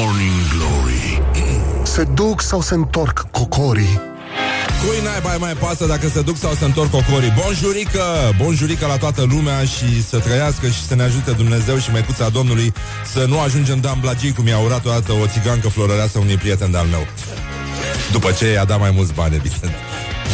[0.00, 1.22] Morning Glory.
[1.82, 4.00] Se duc sau se întorc cocorii?
[4.80, 7.34] Cui naiba mai pasă dacă se duc sau se întorc cocorii?
[7.42, 8.02] Bonjurică,
[8.36, 12.72] bonjurică la toată lumea Și să trăiască și să ne ajute Dumnezeu și Măicuța Domnului
[13.12, 16.70] Să nu ajungem Dan Blagii Cum i-a urat o dată o țigancă florăreasă unui prieten
[16.70, 17.06] de-al meu.
[18.12, 19.72] După ce i-a dat mai mulți bani, evident.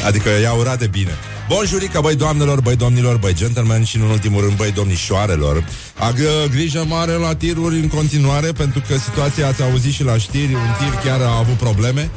[0.06, 1.18] Adică i-a urat de bine
[1.48, 5.64] Bonjurică, băi doamnelor, băi domnilor, băi gentlemen și în ultimul rând, băi domnișoarelor.
[5.98, 10.54] Agă grijă mare la tiruri în continuare, pentru că situația ați auzit și la știri,
[10.54, 12.10] un tir chiar a avut probleme,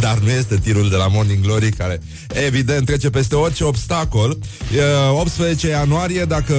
[0.00, 2.00] dar nu este tirul de la Morning Glory, care
[2.46, 4.38] evident trece peste orice obstacol.
[4.76, 6.54] E 18 ianuarie, dacă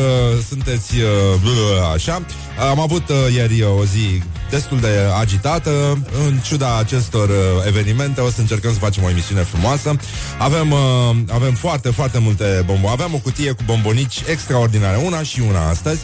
[0.50, 0.94] sunteți
[1.94, 2.26] așa,
[2.72, 3.04] am avut
[3.34, 4.22] ieri o zi
[4.56, 5.70] destul de agitată,
[6.28, 7.30] în ciuda acestor
[7.68, 9.96] evenimente, o să încercăm să facem o emisiune frumoasă.
[10.38, 10.74] Avem,
[11.32, 12.94] avem foarte, foarte multe bomboni.
[12.94, 16.00] Aveam o cutie cu bombonici extraordinare, una și una astăzi.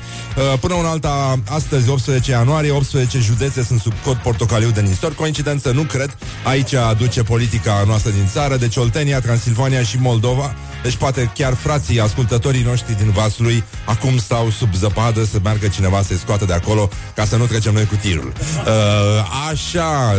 [0.59, 5.15] Până una alta, astăzi, 18 ianuarie, 18 județe sunt sub cod portocaliu de nistor.
[5.15, 6.17] Coincidență, nu cred.
[6.43, 10.55] Aici aduce politica noastră din țară, deci Oltenia, Transilvania și Moldova.
[10.83, 16.01] Deci poate chiar frații, ascultătorii noștri din Vaslui, acum stau sub zăpadă să meargă cineva
[16.01, 18.33] să-i scoată de acolo ca să nu trecem noi cu tirul.
[18.37, 20.15] Uh, așa,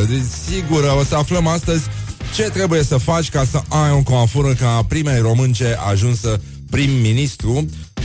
[0.46, 1.84] sigur, o să aflăm astăzi
[2.34, 6.40] ce trebuie să faci ca să ai o coafură ca primei românce ajunsă
[6.72, 7.52] prim-ministru.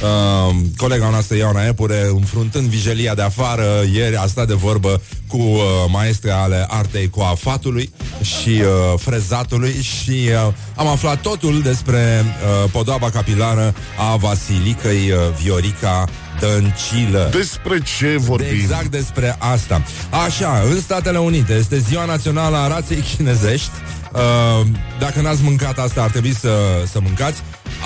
[0.04, 5.38] Uh, colega noastră Ioana Epure, înfruntând vijelia de afară, ieri a stat de vorbă cu
[5.38, 10.12] uh, maestre ale artei coafatului și uh, frezatului și
[10.48, 16.08] uh, am aflat totul despre uh, podoaba capilară a Vasilicăi uh, Viorica
[16.40, 17.30] Dăncilă.
[17.32, 18.48] Despre ce vorbim?
[18.62, 19.84] Exact despre asta.
[20.26, 23.72] Așa, în Statele Unite este ziua națională a raței chinezești.
[24.14, 24.68] Uh,
[25.00, 26.50] dacă n-ați mâncat asta, ar trebui să,
[26.92, 27.42] să mâncați.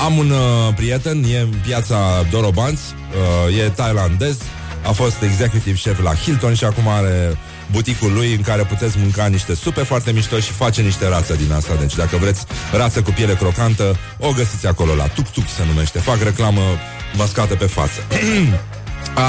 [0.05, 1.97] Am un uh, prieten, e în piața
[2.31, 2.81] Dorobanți,
[3.47, 4.37] uh, e thailandez,
[4.85, 7.37] a fost executive chef la Hilton și acum are
[7.71, 11.51] buticul lui în care puteți mânca niște supe foarte mișto și face niște rață din
[11.51, 11.75] asta.
[11.79, 15.99] Deci dacă vreți rață cu piele crocantă, o găsiți acolo la Tuk Tuk se numește.
[15.99, 16.61] Fac reclamă
[17.17, 17.99] mascată pe față.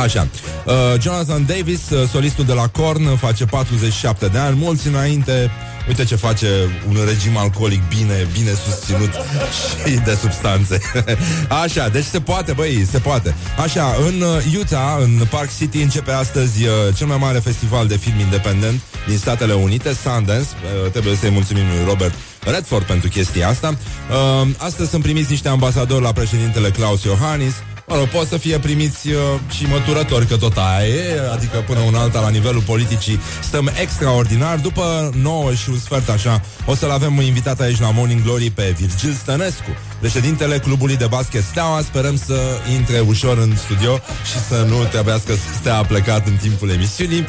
[0.02, 0.26] Așa.
[0.64, 5.50] Uh, Jonathan Davis, uh, solistul de la Korn, face 47 de ani, mulți înainte.
[5.88, 6.46] Uite ce face
[6.88, 9.10] un regim alcoolic bine, bine susținut
[9.86, 10.80] și de substanțe.
[11.62, 13.34] Așa, deci se poate, băi, se poate.
[13.62, 17.96] Așa, în uh, Utah, în Park City, începe astăzi uh, cel mai mare festival de
[17.96, 20.48] film independent din Statele Unite, Sundance.
[20.84, 23.68] Uh, trebuie să-i mulțumim lui Robert Redford pentru chestia asta.
[23.68, 27.54] Uh, astăzi sunt primiți niște ambasadori la președintele Klaus Iohannis.
[27.86, 29.16] Mă rog, pot să fie primiți uh,
[29.50, 34.58] și măturători, că tot aia e, adică până un alta la nivelul politicii stăm extraordinar.
[34.58, 38.74] După 9 și un sfert așa, o să-l avem invitat aici la Morning Glory pe
[38.78, 39.70] Virgil Stănescu,
[40.02, 41.80] președintele clubului de basket Steaua.
[41.80, 42.40] Sperăm să
[42.76, 47.24] intre ușor în studio și să nu trebuiască să stea plecat în timpul emisiunii.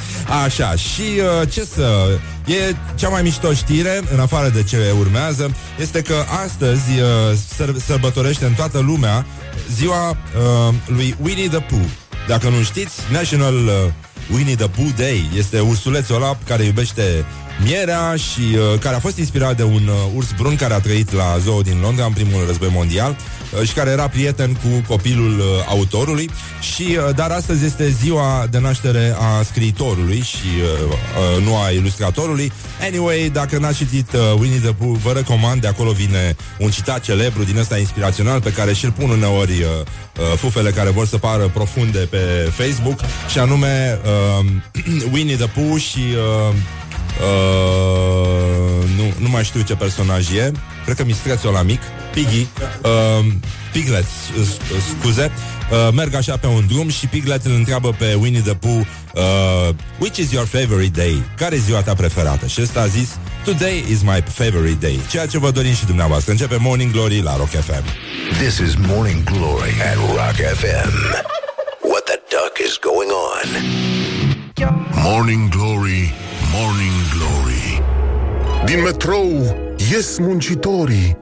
[0.46, 1.02] Așa, și
[1.42, 2.18] uh, ce să...
[2.46, 7.86] E cea mai mișto știre, în afară de ce urmează, este că astăzi uh, săr-
[7.86, 9.26] sărbătorește în toată lumea
[9.74, 11.86] ziua uh, lui Winnie the Pooh.
[12.28, 13.72] Dacă nu știți, National uh,
[14.34, 15.30] Winnie the Pooh Day.
[15.38, 17.26] Este ursulețul ăla care iubește
[17.64, 21.12] mierea și uh, care a fost inspirat de un uh, urs brun care a trăit
[21.12, 23.12] la zoo din Londra în primul război mondial.
[23.12, 26.30] uh, și care era prieten cu copilul uh, autorului
[26.62, 30.92] și uh, dar astăzi este ziua de naștere a scriitorului și uh,
[31.38, 32.52] uh, nu a ilustratorului.
[32.82, 37.00] Anyway, dacă n-ați citit uh, Winnie the Pooh, vă recomand, de acolo vine un citat
[37.00, 41.18] celebru din ăsta inspirațional pe care și-l pun uneori uh, uh, fufele care vor să
[41.18, 43.00] pară profunde pe Facebook
[43.32, 44.00] și anume
[44.40, 44.46] uh,
[45.14, 46.02] Winnie the Pooh și
[47.20, 48.14] uh,
[48.84, 50.52] Uh, nu, nu mai știu ce personaj e.
[50.84, 51.82] Cred că mistrețul la mic
[52.14, 52.48] Piggy.
[52.84, 53.26] Uh,
[53.72, 54.06] Piglet,
[54.40, 54.48] uh,
[55.00, 55.32] scuze.
[55.72, 58.82] Uh, Merg așa pe un drum și Piglet îl întreabă pe Winnie the Pooh
[59.14, 59.70] uh,
[60.00, 61.24] Which is your favorite day?
[61.38, 62.48] Care e ziua ta preferată?
[62.48, 63.10] Și ăsta a zis
[63.44, 65.00] Today is my favorite day.
[65.10, 66.32] Ceea ce vă dorim și dumneavoastră.
[66.32, 67.84] Începe Morning Glory la Rock FM
[68.42, 70.92] This is Morning Glory at Rock FM
[71.92, 73.48] What the duck is going on?
[75.04, 76.14] Morning Glory
[76.56, 77.82] Morning Glory
[78.66, 79.56] Din metrou
[79.92, 81.18] ies muncitorii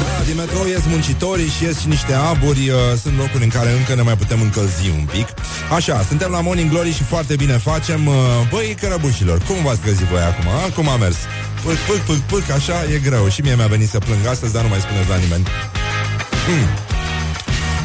[0.00, 3.70] Da, din metrou ies muncitorii și ies și niște aburi uh, Sunt locuri în care
[3.70, 5.26] încă ne mai putem încălzi un pic
[5.74, 8.14] Așa, suntem la Morning Glory și foarte bine facem uh,
[8.50, 10.48] Băi, cărăbușilor, cum v-ați trezit voi acum?
[10.48, 10.70] A?
[10.74, 11.16] Cum a mers?
[11.64, 14.62] Pâc, pâc, pâc, pâc, așa e greu Și mie mi-a venit să plâng astăzi, dar
[14.62, 15.44] nu mai spuneți la nimeni
[16.46, 16.66] hmm.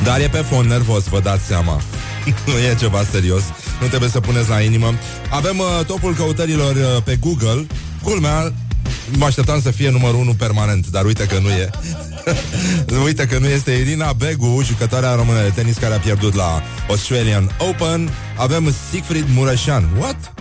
[0.03, 1.81] Dar e pe fond nervos, vă dați seama
[2.45, 3.44] Nu e ceva serios
[3.83, 4.94] Nu trebuie să puneți la inimă
[5.30, 7.68] Avem uh, topul căutărilor uh, pe Google
[8.03, 8.53] Culmea,
[9.18, 11.69] mă așteptam să fie numărul 1 permanent Dar uite că nu e
[13.06, 17.56] Uite că nu este Irina Begu Jucătoarea română de tenis care a pierdut la Australian
[17.69, 20.33] Open Avem Siegfried Mureșan What?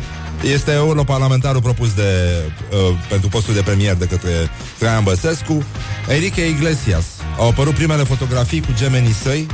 [0.42, 4.30] Este europarlamentarul propus de, uh, pentru postul de premier de către
[4.78, 5.64] Traian Băsescu.
[6.08, 7.04] Enrique Iglesias.
[7.38, 9.46] Au apărut primele fotografii cu gemenii săi.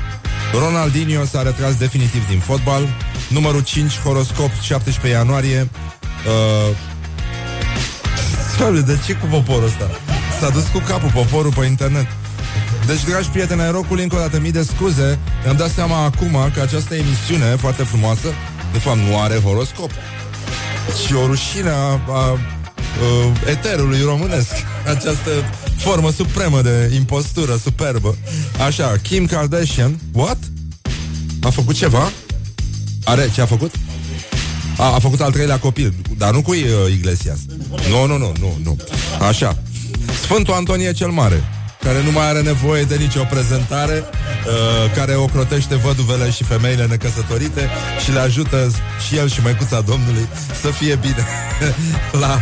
[0.52, 2.88] Ronaldinho s-a retras definitiv din fotbal.
[3.28, 5.68] Numărul 5, horoscop, 17 ianuarie.
[6.26, 6.76] Uh,
[8.58, 9.90] Doamne, de ce cu poporul ăsta?
[10.40, 12.06] S-a dus cu capul poporul pe internet.
[12.86, 15.18] Deci, dragi prieteni ai rocului, încă o dată mii de scuze.
[15.44, 18.28] Mi-am dat seama acum că această emisiune foarte frumoasă,
[18.72, 19.90] de fapt, nu are horoscop.
[21.06, 22.38] Și o rușine a, a, a
[23.46, 24.52] eterului românesc.
[24.86, 25.30] Această
[25.76, 28.16] formă supremă de impostură superbă.
[28.66, 30.38] Așa, Kim Kardashian, what?
[31.42, 32.10] A făcut ceva?
[33.08, 33.74] Are, ce a făcut?
[34.78, 36.58] A, a făcut al treilea copil, dar nu cu uh,
[36.92, 37.38] Iglesias.
[37.90, 38.76] Nu, nu, nu, nu, nu.
[39.28, 39.58] Așa.
[40.22, 41.44] Sfântul Antonie cel Mare,
[41.82, 44.04] care nu mai are nevoie de nicio prezentare,
[44.48, 47.70] uh, care ocrotește văduvele și femeile necăsătorite
[48.04, 48.70] și le ajută
[49.06, 50.28] și el și măicuța Domnului
[50.60, 51.26] să fie bine
[52.22, 52.40] la,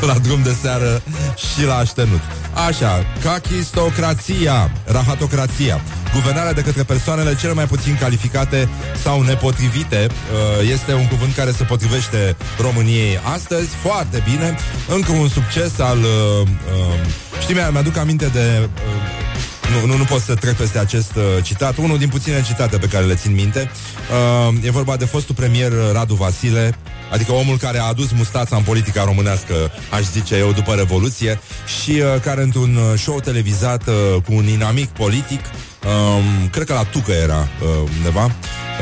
[0.00, 1.02] la drum de seară
[1.36, 2.20] și la aștenut.
[2.66, 5.80] Așa, cachistocrația, rahatocrația,
[6.14, 8.68] guvernarea de către persoanele cele mai puțin calificate
[9.02, 14.56] sau nepotrivite, uh, este un cuvânt care se potrivește României astăzi, foarte bine,
[14.88, 15.98] încă un succes al...
[15.98, 18.68] Uh, uh, știi, mi-aduc aminte de...
[19.70, 21.76] Nu, nu, nu pot să trec peste acest uh, citat.
[21.76, 23.70] Unul din puține citate pe care le țin minte.
[24.48, 26.78] Uh, E vorba de fostul premier Radu Vasile
[27.12, 29.54] Adică omul care a adus mustața în politica românească,
[29.90, 31.40] aș zice eu, după Revoluție
[31.80, 36.72] și uh, care într-un uh, show televizat uh, cu un inamic politic, um, cred că
[36.72, 38.30] la Tucă era uh, undeva,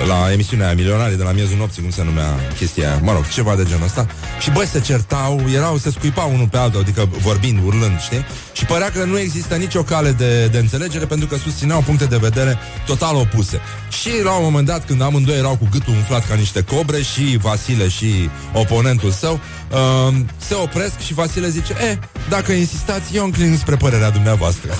[0.05, 3.55] la emisiunea Milionarii de la miezul nopții, cum se numea chestia aia, mă rog, ceva
[3.55, 4.07] de genul ăsta.
[4.41, 8.25] Și băi, se certau, erau, se scuipau unul pe altul, adică vorbind, urlând, știi?
[8.53, 12.17] Și părea că nu există nicio cale de, de înțelegere pentru că susțineau puncte de
[12.17, 13.61] vedere total opuse.
[14.01, 17.39] Și la un moment dat, când amândoi erau cu gâtul umflat ca niște cobre și
[17.41, 19.41] Vasile și oponentul său,
[19.71, 21.99] uh, se opresc și Vasile zice, e,
[22.29, 24.71] dacă insistați, eu înclin spre părerea dumneavoastră.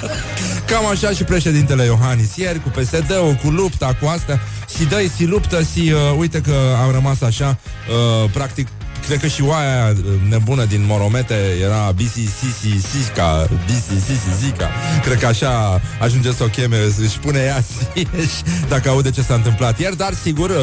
[0.70, 4.35] Cam așa și președintele Iohannis ieri, cu PSD-ul, cu lupta, cu astea,
[4.66, 6.54] si dă si luptă, si, uh, uite că
[6.84, 8.68] am rămas așa, uh, practic,
[9.06, 14.70] cred că și oaia uh, nebună din Moromete era Bisi Sisi Sica, Bisi Sisi Sica.
[15.02, 17.64] Cred că așa ajunge să o cheme, își pune ea
[18.72, 20.56] dacă aude ce s-a întâmplat ieri, dar sigur uh,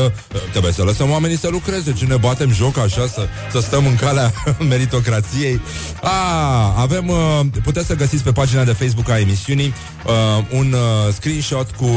[0.51, 3.95] trebuie să lăsăm oamenii să lucreze, ce ne batem joc așa, să, să stăm în
[3.95, 4.33] calea
[4.69, 5.61] meritocrației.
[6.01, 9.73] A, avem, uh, puteți să găsiți pe pagina de Facebook a emisiunii
[10.05, 10.13] uh,
[10.51, 11.89] un uh, screenshot cu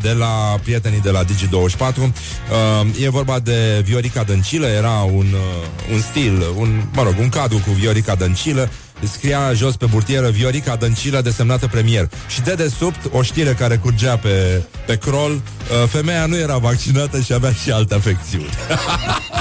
[0.00, 1.96] de la prietenii de la Digi24.
[1.96, 7.28] Uh, e vorba de Viorica Dăncilă, era un uh, un stil, un, mă rog, un
[7.28, 8.70] cadru cu Viorica Dăncilă,
[9.12, 12.08] scria jos pe burtieră Viorica Dăncilă desemnată premier.
[12.28, 17.20] Și de desubt o știre care curgea pe, pe crawl uh, femeia nu era vaccinată
[17.20, 18.48] și avea și alte afecțiuni.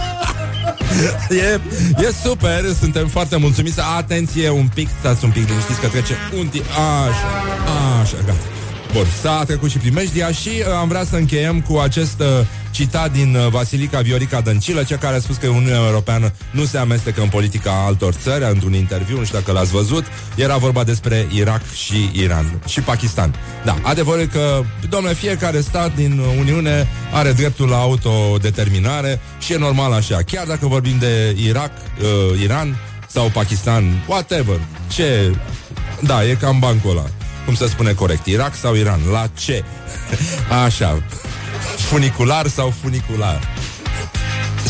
[1.30, 1.60] E,
[1.98, 3.80] e super, suntem foarte mulțumiți.
[3.98, 8.40] Atenție, un pic, stați un pic liniștiți că trece un tip Așa, așa, gata.
[8.94, 12.46] Bun, s-a trecut și primejdia și uh, am vrea să încheiem cu acest uh,
[12.78, 16.78] citat din uh, Vasilica Viorica Dăncilă, cea care a spus că Uniunea Europeană nu se
[16.78, 21.28] amestecă în politica altor țări, într-un interviu, nu știu dacă l-ați văzut, era vorba despre
[21.34, 23.36] Irak și Iran și Pakistan.
[23.66, 29.92] Da, adevărul că, domnule, fiecare stat din Uniune are dreptul la autodeterminare și e normal
[29.92, 30.18] așa.
[30.26, 32.78] Chiar dacă vorbim de Irak, uh, Iran
[33.08, 35.36] sau Pakistan, whatever, ce...
[36.02, 37.06] Da, e cam bancul ăla
[37.48, 39.00] cum se spune corect, Irak sau Iran?
[39.12, 39.64] La ce?
[40.66, 41.04] Așa,
[41.78, 43.42] funicular sau funicular?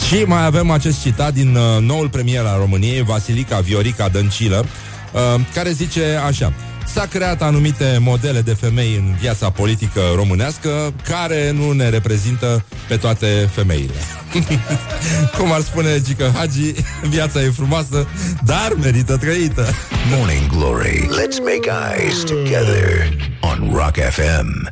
[0.07, 4.65] Și mai avem acest citat din uh, noul premier al României, Vasilica Viorica Dăncilă,
[5.13, 6.53] uh, care zice așa
[6.93, 12.97] S-a creat anumite modele de femei în viața politică românească care nu ne reprezintă pe
[12.97, 13.93] toate femeile.
[15.37, 16.73] Cum ar spune Gică Hagi,
[17.09, 18.07] viața e frumoasă,
[18.43, 19.65] dar merită trăită.
[20.15, 20.99] Morning Glory.
[20.99, 23.09] Let's make eyes together
[23.41, 24.69] on Rock FM.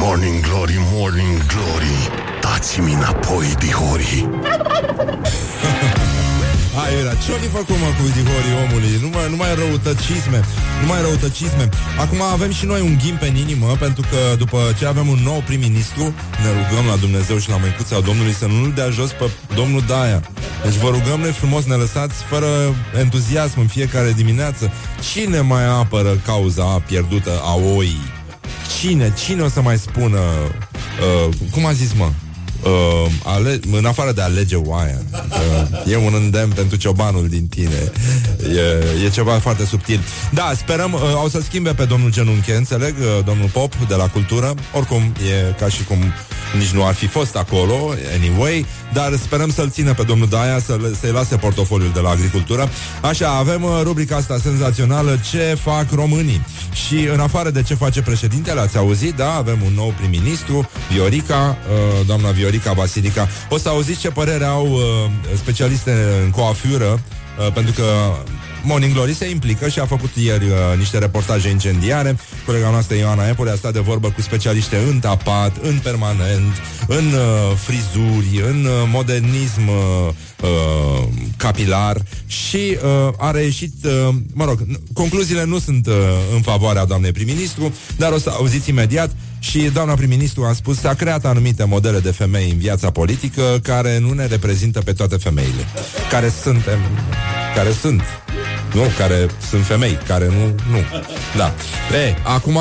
[0.00, 2.10] Morning Glory, Morning Glory,
[2.40, 4.28] dați-mi înapoi, dihorii.
[6.78, 7.14] Hai, era.
[7.14, 8.92] Ce-o fi făcut, mă, cu dihorii omului?
[9.04, 10.38] Nu mai, nu mai răutăcisme.
[10.80, 11.68] Nu mai răutăcisme.
[11.98, 15.42] Acum avem și noi un ghim pe inimă, pentru că după ce avem un nou
[15.46, 16.04] prim-ministru,
[16.42, 20.20] ne rugăm la Dumnezeu și la măicuța Domnului să nu-l dea jos pe domnul Daia.
[20.64, 22.46] Deci vă rugăm noi frumos, ne lăsați fără
[22.98, 24.72] entuziasm în fiecare dimineață.
[25.12, 28.12] Cine mai apără cauza pierdută a oii?
[28.78, 29.12] Cine?
[29.24, 30.20] Cine o să mai spună...
[31.28, 32.08] Uh, cum a zis, mă?
[32.64, 34.98] Uh, ale- în afară de a alege oaia.
[35.12, 37.92] Uh, e un îndemn pentru ciobanul din tine.
[38.48, 40.00] E, e ceva foarte subtil.
[40.30, 44.08] Da, sperăm, uh, au să schimbe pe domnul Genunche, înțeleg, uh, domnul Pop de la
[44.08, 44.54] Cultură.
[44.72, 45.98] Oricum, e ca și cum
[46.58, 50.78] nici nu ar fi fost acolo, anyway, dar sperăm să-l țină pe domnul Daia, să
[51.00, 52.68] să-i lase portofoliul de la agricultură.
[53.00, 56.46] Așa, avem uh, rubrica asta senzațională, ce fac românii.
[56.86, 61.56] Și în afară de ce face președintele, ați auzit, da, avem un nou prim-ministru, Viorica,
[61.68, 63.28] uh, doamna Viorica Basilica.
[63.48, 64.80] O să auziți ce părere au uh,
[65.36, 67.00] specialiste în coafură,
[67.38, 67.84] uh, pentru că
[68.64, 72.16] Morning Glory se implică și a făcut ieri uh, niște reportaje incendiare.
[72.46, 76.52] Colega noastră Ioana Epure a stat de vorbă cu specialiște în tapat, în permanent,
[76.86, 80.08] în uh, frizuri, în uh, modernism uh,
[80.42, 84.60] uh, capilar și uh, a reieșit, uh, mă rog,
[84.92, 85.94] concluziile nu sunt uh,
[86.34, 89.10] în favoarea doamnei prim-ministru, dar o să auziți imediat
[89.50, 93.98] și doamna prim-ministru a spus s-a creat anumite modele de femei în viața politică care
[93.98, 95.64] nu ne reprezintă pe toate femeile.
[96.10, 96.78] Care suntem,
[97.54, 98.02] care sunt
[98.72, 100.78] nu, care sunt femei, care nu, nu.
[101.36, 101.54] Da.
[101.96, 102.58] E, acum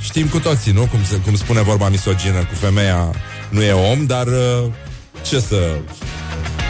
[0.00, 0.80] știm cu toții, nu?
[0.80, 3.10] Cum, se, cum spune vorba misogină cu femeia
[3.48, 4.72] nu e om, dar uh,
[5.22, 5.56] ce să...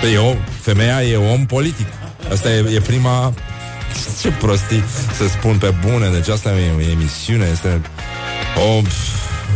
[0.00, 1.86] Păi eu, femeia e om politic.
[2.32, 3.34] Asta e, e prima...
[4.20, 4.84] Ce prostii
[5.16, 7.80] să spun pe bune, deci asta e o emisiune, este
[8.56, 8.82] o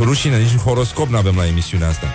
[0.01, 2.07] rușine, nici horoscop nu avem la emisiunea asta.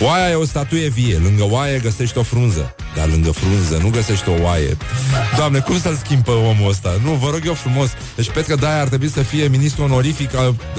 [0.00, 4.28] Oaia e o statuie vie, lângă oaie găsești o frunză, dar lângă frunză nu găsești
[4.28, 4.76] o oaie.
[5.36, 6.92] Doamne, cum să-l schimb pe omul ăsta?
[7.02, 7.90] Nu, vă rog eu frumos.
[8.16, 10.30] Deci Petre Daia ar trebui să fie ministru onorific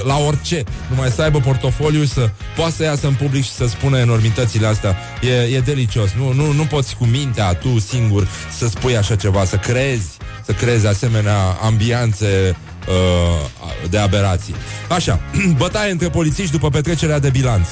[0.05, 3.97] la orice, numai să aibă portofoliu să poată să iasă în public și să spună
[3.97, 4.95] enormitățile astea.
[5.21, 6.09] E, e delicios.
[6.17, 10.51] Nu, nu, nu poți cu mintea tu singur să spui așa ceva, să crezi, să
[10.51, 12.55] crezi asemenea ambianțe
[12.87, 14.55] uh, de aberații.
[14.89, 15.19] Așa,
[15.57, 17.67] bătaie între polițiști după petrecerea de bilanț.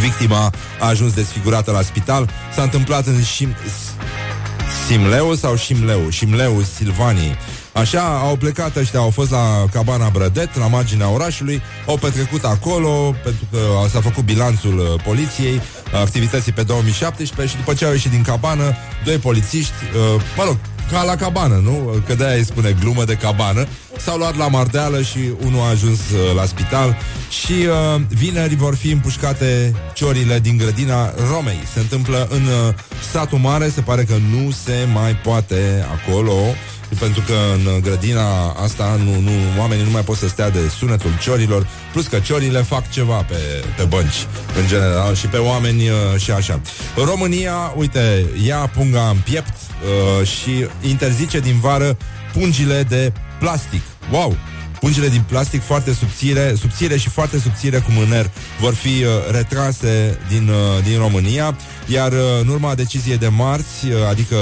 [0.00, 2.30] Victima a ajuns desfigurată la spital.
[2.54, 3.54] S-a întâmplat în Șim...
[4.86, 6.10] Simleu sau Șimleu?
[6.10, 7.36] Șimleu, Silvanii.
[7.72, 13.14] Așa, au plecat ăștia, au fost la cabana Brădet, la marginea orașului, au petrecut acolo,
[13.22, 13.58] pentru că
[13.90, 15.60] s-a făcut bilanțul uh, poliției,
[16.02, 19.72] activității pe 2017 și după ce au ieșit din cabană, doi polițiști,
[20.14, 20.56] uh, mă rog,
[20.90, 22.02] ca la cabană, nu?
[22.06, 23.66] Că de-aia îi spune glumă de cabană.
[23.98, 26.96] S-au luat la mardeală și unul a ajuns uh, la spital
[27.28, 31.58] și uh, vineri vor fi împușcate ciorile din grădina Romei.
[31.72, 32.74] Se întâmplă în uh,
[33.12, 36.34] satul mare, se pare că nu se mai poate acolo
[36.98, 41.10] pentru că în grădina asta nu, nu, oamenii nu mai pot să stea de sunetul
[41.22, 44.26] ciorilor, plus că ciorile fac ceva pe, pe bănci,
[44.60, 46.60] în general, și pe oameni uh, și așa.
[46.96, 51.96] România, uite, ia punga în piept uh, și interzice din vară
[52.32, 53.82] pungile de plastic.
[54.10, 54.36] Wow!
[54.80, 60.18] Pungile din plastic foarte subțire, subțire și foarte subțire cu mâner vor fi uh, retrase
[60.28, 64.36] din, uh, din România, iar uh, în urma deciziei de marți, uh, adică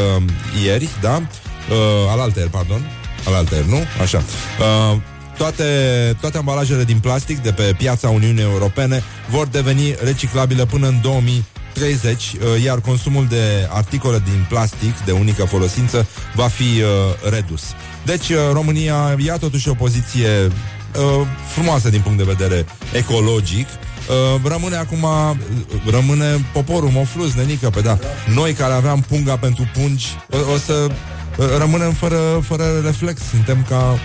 [0.64, 2.90] ieri, da, uh, alalter, pardon,
[3.26, 3.78] alalter, nu?
[4.02, 4.22] Așa.
[4.58, 4.98] Uh,
[5.36, 5.64] toate,
[6.20, 11.00] toate ambalajele din plastic de pe piața Uniunii Europene vor deveni reciclabile până în
[11.82, 17.62] 2030, uh, iar consumul de articole din plastic de unică folosință va fi uh, redus.
[18.04, 23.66] Deci uh, România ia totuși o poziție uh, frumoasă din punct de vedere ecologic,
[24.08, 25.06] Uh, rămâne acum
[25.90, 27.98] Rămâne poporul mofluz, nenică Pe da,
[28.34, 30.90] noi care aveam punga pentru pungi O, o să
[31.58, 33.20] rămânem fără, fără reflex.
[33.30, 33.98] Suntem ca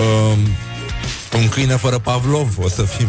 [0.00, 0.38] uh,
[1.36, 2.58] un câine fără Pavlov.
[2.62, 3.08] O să fim...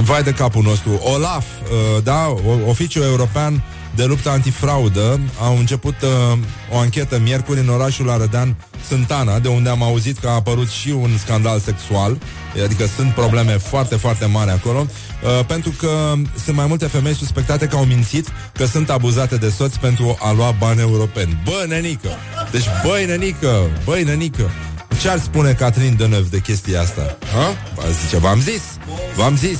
[0.00, 1.00] Vai de capul nostru.
[1.14, 2.34] Olaf, uh, da,
[2.66, 3.62] oficiul european
[3.94, 6.38] de luptă antifraudă au început uh,
[6.72, 10.90] o anchetă miercuri în orașul Arădean Sântana, de unde am auzit că a apărut și
[10.90, 12.18] un scandal sexual,
[12.64, 16.12] adică sunt probleme foarte, foarte mari acolo, uh, pentru că
[16.44, 20.32] sunt mai multe femei suspectate că au mințit că sunt abuzate de soți pentru a
[20.32, 21.42] lua bani europeni.
[21.44, 22.08] Bă, nenică!
[22.50, 23.66] Deci, băi, nenică!
[23.84, 24.50] Băi, nenică!
[25.00, 27.16] Ce ar spune Catherine Deneuve de chestia asta?
[27.32, 27.56] Ha?
[28.02, 28.62] Zice, v-am zis!
[29.16, 29.58] V-am zis!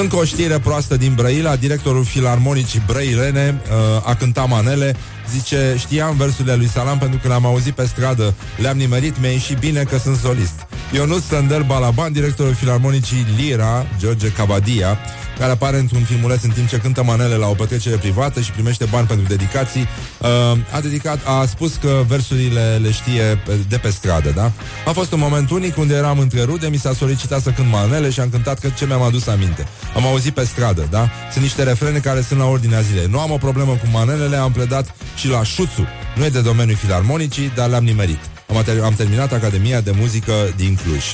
[0.00, 4.96] Încă o știre proastă din Brăila Directorul filarmonicii brăilene uh, A cântat manele
[5.30, 9.58] Zice, știam versurile lui Salam pentru că l-am auzit pe stradă Le-am nimerit, mi-a ieșit
[9.58, 14.98] bine că sunt solist Ionut Sandel Balaban, directorul filarmonicii Lira, George Cabadia
[15.38, 18.84] care apare într-un filmuleț în timp ce cântă manele la o petrecere privată și primește
[18.84, 19.88] bani pentru dedicații,
[20.18, 20.28] uh,
[20.74, 24.52] a dedicat, a spus că versurile le știe de pe stradă, da?
[24.86, 28.10] A fost un moment unic unde eram între rude, mi s-a solicitat să cânt manele
[28.10, 29.66] și am cântat că ce mi-am adus aminte.
[29.96, 31.08] Am auzit pe stradă, da?
[31.32, 33.06] Sunt niște refrene care sunt la ordinea zilei.
[33.10, 35.86] Nu am o problemă cu manelele, am pledat și la șuțu.
[36.16, 38.20] Nu e de domeniul filarmonicii, dar le-am nimerit.
[38.48, 41.04] Am, am terminat Academia de Muzică din Cluj.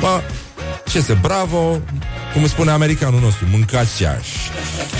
[0.00, 0.20] Bă,
[0.88, 1.80] ce este bravo,
[2.32, 4.28] cum spune americanul nostru, mâncați ceaș.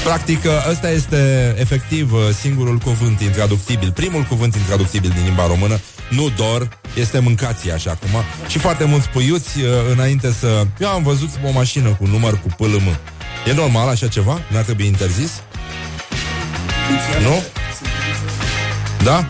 [0.04, 6.68] Practic, ăsta este efectiv singurul cuvânt intraductibil, primul cuvânt intraductibil din limba română, nu dor,
[6.94, 8.22] este mâncație așa acum.
[8.48, 10.66] Și foarte mulți puiuți uh, înainte să...
[10.78, 12.98] Eu am văzut o mașină cu număr cu PLM.
[13.46, 14.40] E normal așa ceva?
[14.52, 15.30] N-ar trebui interzis?
[17.22, 17.42] Nu?
[19.04, 19.26] Da?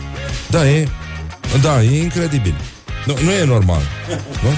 [0.49, 0.87] Da, e...
[1.61, 2.55] Da, e incredibil.
[3.05, 3.81] Nu, nu e normal.
[4.43, 4.49] Nu?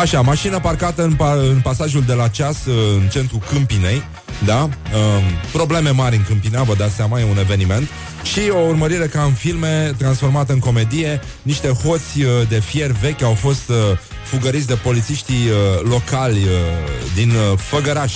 [0.00, 2.56] Așa, mașină parcată în, pa- în pasajul de la ceas
[2.96, 4.02] în centrul Câmpinei,
[4.44, 4.60] da?
[4.62, 5.22] Um,
[5.52, 7.88] probleme mari în Câmpina, vă dați seama, e un eveniment.
[8.22, 11.20] Și o urmărire ca în filme, transformată în comedie.
[11.42, 13.76] Niște hoți uh, de fier vechi au fost uh,
[14.24, 16.48] fugăriți de polițiștii uh, locali uh,
[17.14, 18.12] din uh, Făgăraș.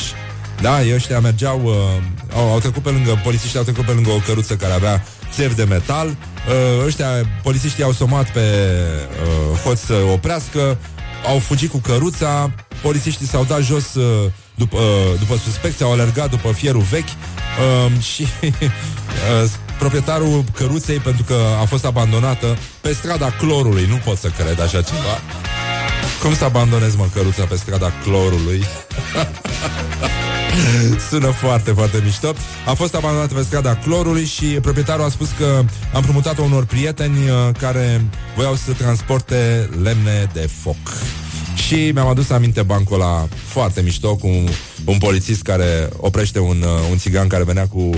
[0.61, 1.73] Da, ei ăștia mergeau, uh,
[2.37, 5.55] au, au trecut pe lângă, polițiștii au trecut pe lângă o căruță care avea țevi
[5.55, 6.07] de metal.
[6.09, 7.09] Uh, ăștia,
[7.43, 10.79] polițiștii au somat pe uh, hoți să oprească,
[11.27, 12.51] au fugit cu căruța,
[12.83, 18.01] polițiștii s-au dat jos uh, după, uh, după suspecție, au alergat după fierul vechi uh,
[18.13, 24.29] și uh, proprietarul căruței, pentru că a fost abandonată pe strada clorului, nu pot să
[24.29, 25.21] cred așa ceva.
[26.23, 28.65] Cum să abandonezi, mă, căruța pe strada clorului?
[31.11, 32.35] Sună foarte, foarte mișto.
[32.67, 37.31] A fost abandonată pe strada clorului și proprietarul a spus că am promutat-o unor prieteni
[37.31, 38.05] uh, care
[38.37, 40.77] voiau să transporte lemne de foc.
[41.67, 44.49] Și mi-am adus aminte bancul ăla foarte mișto cu un,
[44.85, 47.91] un polițist care oprește un, uh, un țigan care venea cu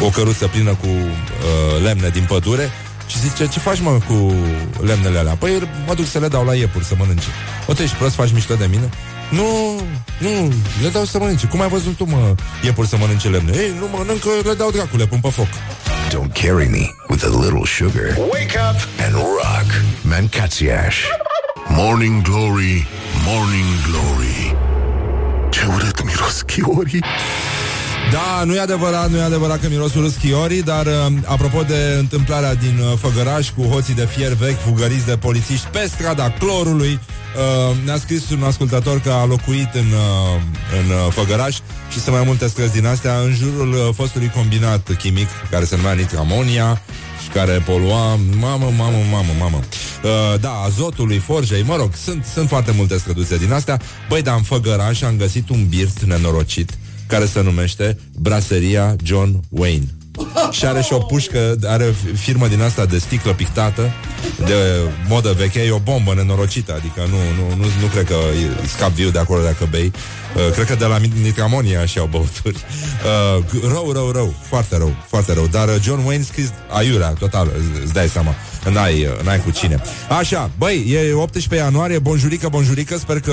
[0.00, 2.70] o căruță plină cu uh, lemne din pădure
[3.06, 4.34] și zice, ce faci mă cu
[4.80, 5.34] lemnele alea?
[5.34, 7.28] Păi mă duc să le dau la iepuri să mănânce.
[7.66, 8.90] O, tu ești prost, faci mișto de mine?
[9.30, 9.80] Nu,
[10.18, 10.52] nu,
[10.82, 11.46] le dau să mănânce.
[11.46, 13.52] Cum ai văzut tu, mă, iepuri să mănânce lemne?
[13.56, 15.46] Ei, nu mănâncă, le dau dracule, pun pe foc.
[16.08, 18.16] Don't carry me with a little sugar.
[18.18, 19.68] Wake up And rock.
[20.02, 20.96] Mancațiaș.
[21.68, 22.86] Morning Glory,
[23.26, 24.56] Morning Glory.
[25.50, 27.04] Ce urât miros chiorii
[28.12, 30.92] Da, nu e adevărat, nu e adevărat că miros urât schiorii, dar uh,
[31.24, 35.90] apropo de întâmplarea din uh, Făgăraș cu hoții de fier vechi fugăriți de polițiști pe
[35.94, 36.98] strada clorului,
[37.70, 40.40] uh, ne-a scris un ascultător că a locuit în, uh,
[40.82, 41.56] în uh, Făgăraș
[41.90, 45.76] și sunt mai multe străzi din astea în jurul uh, fostului combinat chimic care se
[45.76, 46.80] numea Nitramonia
[47.22, 49.60] și care polua, mamă, mamă, mamă, mamă.
[50.02, 53.80] Uh, da, azotului, forjei, mă rog, sunt, sunt foarte multe străduțe din astea.
[54.08, 56.70] Băi, dar în Făgăraș am găsit un birt nenorocit
[57.06, 59.86] care se numește Braseria John Wayne.
[60.56, 63.90] Și are și o pușcă, are firmă din asta de sticlă pictată,
[64.46, 64.54] de
[65.08, 68.90] modă veche, e o bombă nenorocită, adică nu, nu, nu, nu cred că e- scap
[68.90, 69.92] viu de acolo dacă bei.
[70.36, 72.64] Uh, cred că de la Nitramonia și au băuturi.
[73.38, 75.46] Uh, rău, rău, rău, foarte rău, foarte rău.
[75.46, 78.34] Dar uh, John Wayne scris aiurea, total, îți- îți dai seama.
[78.72, 79.82] N-ai, uh, n-ai cu cine.
[80.18, 83.32] Așa, băi, e 18 ianuarie, bonjurică, bonjurică, sper că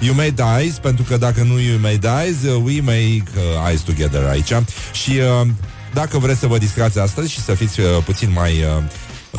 [0.00, 3.80] you made eyes, pentru că dacă nu you made eyes, uh, we make uh, eyes
[3.80, 4.52] together aici.
[4.92, 5.46] Și uh,
[5.92, 8.82] dacă vreți să vă distrați astăzi și să fiți uh, puțin mai uh,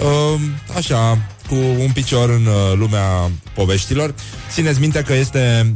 [0.03, 0.39] uh,
[0.75, 4.13] așa, cu un picior în uh, lumea poveștilor,
[4.51, 5.73] țineți minte că este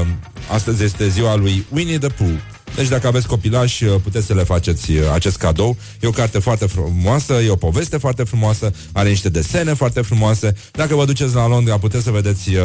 [0.00, 0.06] uh,
[0.50, 2.34] astăzi este ziua lui Winnie the Pooh.
[2.74, 5.76] Deci dacă aveți copilași, uh, puteți să le faceți uh, acest cadou.
[6.00, 10.54] E o carte foarte frumoasă, e o poveste foarte frumoasă, are niște desene foarte frumoase.
[10.72, 12.62] Dacă vă duceți la Londra, puteți să vedeți uh,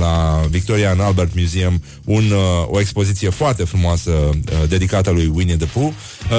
[0.00, 5.56] la Victoria and Albert Museum un, uh, o expoziție foarte frumoasă uh, dedicată lui Winnie
[5.56, 5.92] the Pooh.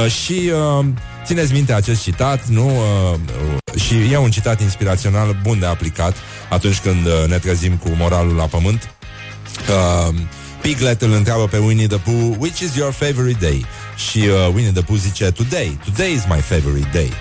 [0.06, 0.86] Uh, și uh,
[1.26, 2.66] țineți minte acest citat, nu?
[2.68, 3.20] Uh,
[3.74, 6.16] uh, și e un citat inspirațional bun de aplicat
[6.50, 8.96] atunci când uh, ne trezim cu moralul la pământ.
[9.70, 10.16] Uh,
[10.64, 13.66] Piglet îl întreabă pe Winnie the Pooh Which is your favorite day?
[14.10, 17.12] Și uh, Winnie the Pooh zice Today, today is my favorite day.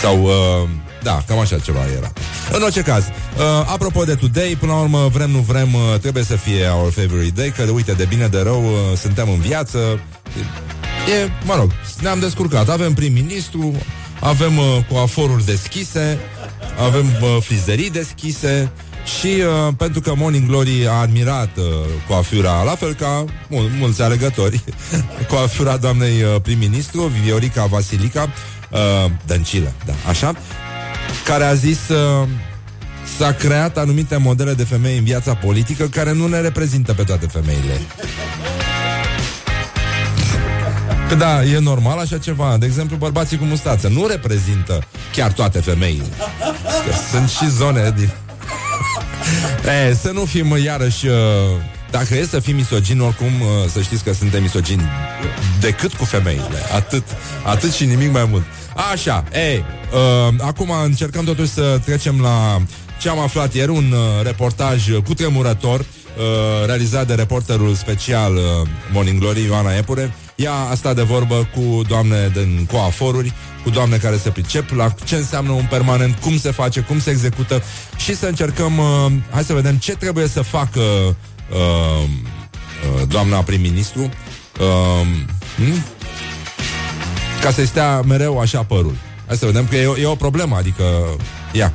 [0.00, 0.68] Sau, uh,
[1.02, 2.12] da, cam așa ceva era.
[2.52, 6.22] În orice caz, uh, apropo de Today Până la urmă, vrem, nu vrem uh, Trebuie
[6.22, 9.78] să fie our favorite day Că, uite, de bine, de rău, uh, suntem în viață.
[11.22, 12.68] E, mă rog, ne-am descurcat.
[12.68, 13.74] Avem prim-ministru
[14.20, 16.18] Avem uh, coaforuri deschise
[16.86, 18.72] Avem uh, frizerii deschise
[19.18, 21.64] și uh, pentru că Morning Glory a admirat uh,
[22.08, 24.64] coafura, la fel ca mul- mulți alegători,
[25.30, 28.32] coafura doamnei uh, prim-ministru, Viorica Vasilica,
[28.70, 28.78] uh,
[29.26, 30.34] Dăncilă, da, așa,
[31.24, 32.28] care a zis uh,
[33.18, 37.26] s-a creat anumite modele de femei în viața politică care nu ne reprezintă pe toate
[37.26, 37.80] femeile.
[41.08, 42.56] Că da, e normal așa ceva.
[42.58, 46.04] De exemplu, bărbații cu mustață nu reprezintă chiar toate femeile.
[46.86, 48.10] Că sunt și zone din...
[49.88, 51.06] E, să nu fim iarăși...
[51.06, 51.14] Uh,
[51.90, 54.82] dacă e să fim misogini, oricum uh, să știți că suntem misogini
[55.60, 56.58] decât cu femeile.
[56.74, 57.02] Atât,
[57.44, 58.44] atât și nimic mai mult.
[58.92, 62.62] Așa, ei, uh, acum încercăm totuși să trecem la
[63.00, 68.42] ce am aflat ieri, un uh, reportaj cu tremurător uh, realizat de reporterul special uh,
[68.92, 70.14] Morning Glory, Ioana Epure.
[70.42, 74.94] Ea a stat de vorbă cu doamne din coaforuri, cu doamne care se pricep la
[75.04, 77.62] ce înseamnă un permanent, cum se face, cum se execută
[77.96, 81.16] și să încercăm, uh, hai să vedem ce trebuie să facă uh,
[82.02, 85.06] uh, doamna prim-ministru uh,
[85.56, 85.84] hmm?
[87.40, 88.94] ca să stea mereu așa părul.
[89.26, 90.84] Hai să vedem că e, e o problemă, adică
[91.52, 91.72] ia.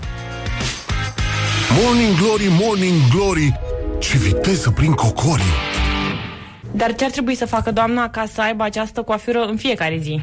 [1.84, 3.60] Morning Glory, Morning Glory,
[4.00, 5.75] ce viteză prin cocorii!
[6.76, 10.22] Dar ce ar trebui să facă doamna ca să aibă această coafură în fiecare zi?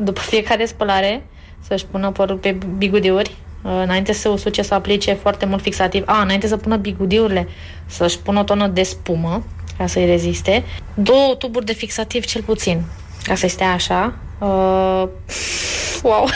[0.00, 1.26] După fiecare spălare,
[1.60, 6.02] să-și pună părul pe bigudiuri, uh, înainte să usuce să aplice foarte mult fixativ.
[6.06, 7.48] A, înainte să pună bigudiurile,
[7.86, 9.44] să-și pună o tonă de spumă,
[9.78, 10.64] ca să-i reziste.
[10.94, 12.82] Două tuburi de fixativ cel puțin,
[13.22, 14.14] ca să stea așa.
[14.38, 15.08] Uh,
[16.08, 16.28] wow!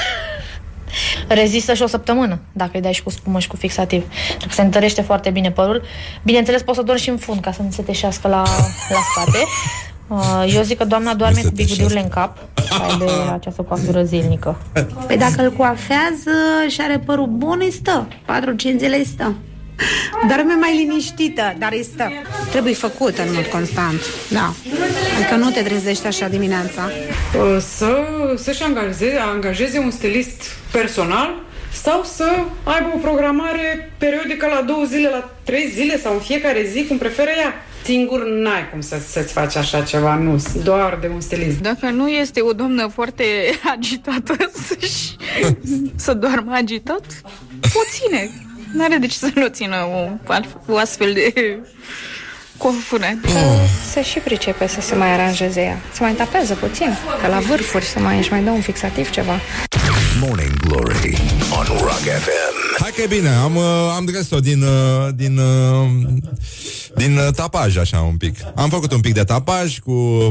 [1.28, 4.04] Rezistă și o săptămână dacă îi dai și cu spumă și cu fixativ.
[4.38, 5.82] Dacă se întărește foarte bine părul.
[6.22, 8.42] Bineînțeles, poți să dormi și în fund ca să nu se teșească la,
[8.88, 9.38] la spate.
[10.08, 12.38] Uh, eu zic că doamna doarme cu bigudiurile în cap
[12.82, 14.58] Ai de această coafură zilnică
[15.06, 16.30] Păi dacă îl coafează
[16.68, 19.34] și are părul bun, îi stă 4-5 zile îi stă
[20.28, 22.12] Dorme mai liniștită, dar îi stă
[22.50, 24.54] Trebuie făcut în mod constant Da
[25.16, 26.90] Adică nu te trezești așa dimineața
[27.76, 32.24] Să, să-și angajeze, angajeze un stilist personal sau să
[32.64, 36.98] aibă o programare periodică la două zile, la trei zile sau în fiecare zi, cum
[36.98, 37.54] preferă ea.
[37.84, 41.58] Singur n-ai cum să, să-ți faci așa ceva, nu, doar de un stilist.
[41.58, 43.24] Dacă nu este o doamnă foarte
[43.74, 44.36] agitată
[44.66, 44.76] să,
[45.96, 47.04] să doarmă agitat,
[47.62, 48.30] o ține.
[48.72, 50.32] N-are de ce să nu țină o,
[50.72, 51.58] o astfel de
[52.56, 53.06] cofură.
[53.26, 53.60] Oh.
[53.92, 55.78] Se și pricepe să se mai aranjeze ea.
[55.92, 59.40] Se mai tapează puțin, că la vârfuri să mai, își mai dă un fixativ ceva.
[60.20, 61.18] Morning Glory
[61.58, 62.57] on Rock FM.
[62.80, 63.64] Hai că e bine, am, uh,
[63.96, 65.88] am dres-o din, uh, din, uh,
[66.96, 68.36] din tapaj, așa un pic.
[68.54, 70.28] Am făcut un pic de tapaj cu,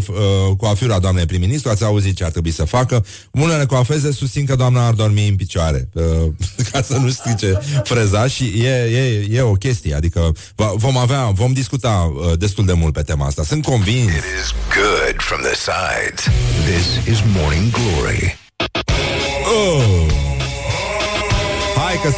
[0.57, 3.05] cu afiura doamnei prim-ministru, ați auzit ce ar trebui să facă.
[3.31, 5.89] Unele coafeze susțin că doamna ar dormi în picioare,
[6.71, 10.31] ca să nu strice freza și e, e, e o chestie, adică
[10.75, 13.43] vom avea, vom discuta destul de mult pe tema asta.
[13.43, 14.11] Sunt convins.
[14.11, 16.23] It is good from the sides.
[16.65, 18.26] This is Morning Glory.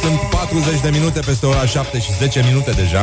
[0.02, 3.00] Sunt 40 de minute peste ora 7 și 10 minute deja.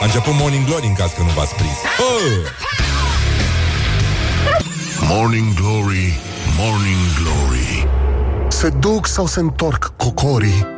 [0.00, 1.76] A început Morning Glory în caz că nu v-ați prins.
[1.98, 2.54] Oh.
[5.00, 6.18] Morning Glory,
[6.58, 7.88] Morning Glory.
[8.48, 10.75] Se duc sau se întorc cocorii?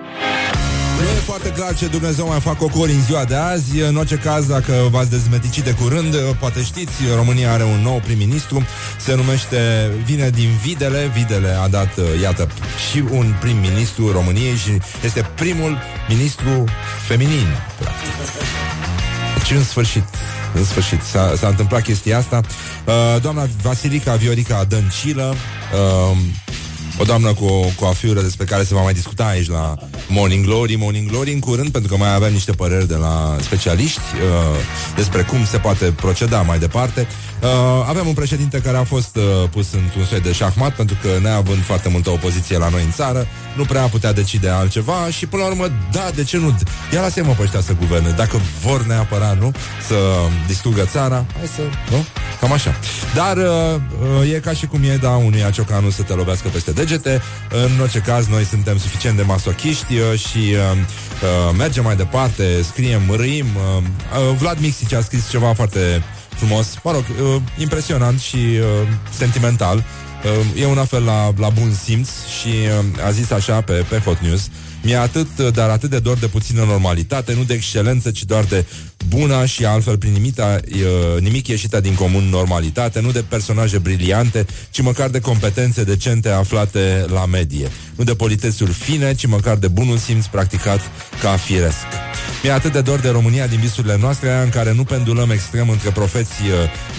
[0.98, 3.80] Nu e foarte clar ce Dumnezeu mai fac cocori în ziua de azi.
[3.80, 8.66] În orice caz, dacă v-ați dezmeticit de curând, poate știți, România are un nou prim-ministru.
[9.00, 11.10] Se numește, vine din Videle.
[11.14, 12.48] Videle a dat, iată,
[12.90, 14.70] și un prim-ministru României și
[15.04, 16.64] este primul ministru
[17.06, 17.46] feminin,
[17.78, 18.08] practic.
[19.36, 20.04] Deci, în sfârșit,
[20.54, 22.40] în sfârșit, s-a, s-a întâmplat chestia asta.
[22.84, 25.34] Uh, doamna Vasilica Viorica Dăncilă,
[26.10, 26.16] uh,
[26.98, 29.74] o doamnă cu o coafiură despre care se va mai discuta aici la
[30.08, 34.00] Morning Glory, Morning Glory în curând, pentru că mai avem niște păreri de la specialiști
[34.00, 34.56] uh,
[34.96, 37.06] despre cum se poate proceda mai departe.
[37.42, 37.48] Uh,
[37.88, 41.62] avem un președinte care a fost uh, pus într-un soi de șahmat, pentru că neavând
[41.62, 45.48] foarte multă opoziție la noi în țară, nu prea putea decide altceva și până la
[45.48, 46.58] urmă, da, de ce nu?
[46.92, 48.10] Ia lasă-mă pe ăștia să guverne.
[48.10, 49.52] Dacă vor neapărat, nu?
[49.86, 49.94] Să
[50.46, 52.04] distrugă țara, hai să, nu?
[52.40, 52.74] Cam așa.
[53.14, 53.80] Dar uh,
[54.20, 57.22] uh, e ca și cum e, da, unui ciocanu să te lovească peste degete.
[57.50, 62.62] În orice caz, noi suntem suficient de masochiști uh, și uh, uh, mergem mai departe,
[62.62, 63.46] scriem, râim.
[63.76, 66.02] Uh, uh, Vlad Mixici a scris ceva foarte
[66.38, 69.76] frumos, mă rog, uh, impresionant și uh, sentimental.
[69.76, 72.08] Uh, e un fel la, la bun simț
[72.40, 74.50] și uh, a zis așa pe, pe Hot News
[74.82, 78.64] mi-e atât, dar atât de dor de puțină normalitate, nu de excelență, ci doar de
[79.08, 80.60] bună și altfel prin nimita,
[81.18, 87.04] nimic ieșită din comun normalitate, nu de personaje briliante, ci măcar de competențe decente aflate
[87.12, 87.70] la medie.
[87.94, 90.80] Nu de politețuri fine, ci măcar de bunul simț practicat
[91.20, 91.86] ca firesc.
[92.42, 95.90] Mi-e atât de dor de România din visurile noastre, în care nu pendulăm extrem între
[95.90, 96.50] profeții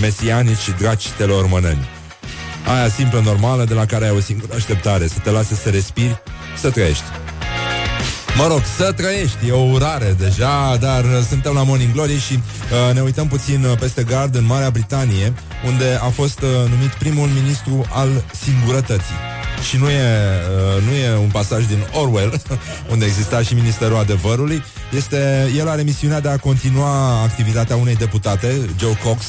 [0.02, 1.88] mesianici și draci telormăneni.
[2.66, 6.22] Aia simplă, normală, de la care ai o singură așteptare, să te lase să respiri,
[6.58, 7.04] să trăiești.
[8.40, 12.94] Mă rog, să trăiești, e o urare deja, dar suntem la Morning Glory și uh,
[12.94, 15.34] ne uităm puțin uh, peste gard în Marea Britanie,
[15.66, 19.16] unde a fost uh, numit primul ministru al singurătății.
[19.70, 20.04] Și nu e,
[20.78, 22.42] uh, nu e un pasaj din Orwell,
[22.92, 24.64] unde exista și Ministerul Adevărului.
[24.96, 29.22] Este, el are misiunea de a continua activitatea unei deputate, Joe Cox,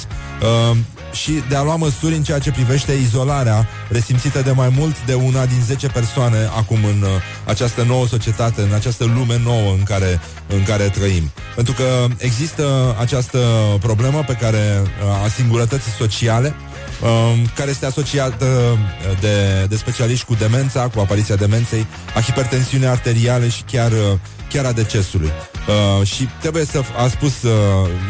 [0.70, 0.76] uh,
[1.12, 5.14] și de a lua măsuri în ceea ce privește izolarea resimțită de mai mult de
[5.14, 7.08] una din 10 persoane acum în uh,
[7.44, 11.30] această nouă societate, în această lume nouă în care, în care trăim.
[11.54, 13.38] Pentru că există această
[13.80, 16.54] problemă pe care uh, a singurătății sociale
[17.02, 22.86] um, care este asociată uh, de, de specialiști cu demența, cu apariția demenței, a hipertensiunii
[22.86, 24.18] arteriale și chiar, uh,
[24.48, 25.30] chiar a decesului.
[25.68, 27.52] Uh, și trebuie să, a spus uh,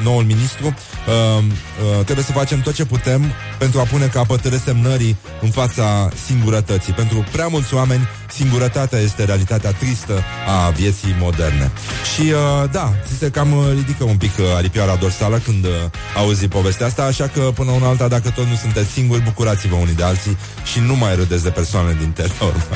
[0.02, 3.24] noul ministru, uh, uh, trebuie să facem tot ce putem
[3.58, 6.92] pentru a pune capăt resemnării în fața singurătății.
[6.92, 11.70] Pentru prea mulți oameni, singurătatea este realitatea tristă a vieții moderne.
[12.14, 15.70] Și uh, da, ți se cam uh, ridică un pic uh, aripioara dorsală când uh,
[16.16, 19.94] auzi povestea asta, așa că până una alta, dacă tot nu sunteți singuri, bucurați-vă unii
[19.94, 20.36] de alții
[20.72, 22.66] și nu mai râdeți de persoane din teror.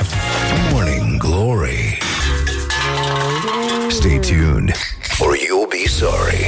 [0.71, 1.97] Morning Glory.
[3.89, 4.44] Stay tuned
[5.19, 6.43] or you'll be sorry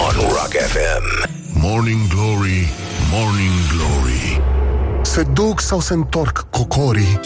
[0.00, 1.04] on Rock FM.
[1.60, 2.68] Morning Glory,
[3.10, 4.40] Morning Glory
[5.02, 7.20] Se duc sau se întorc cocorii?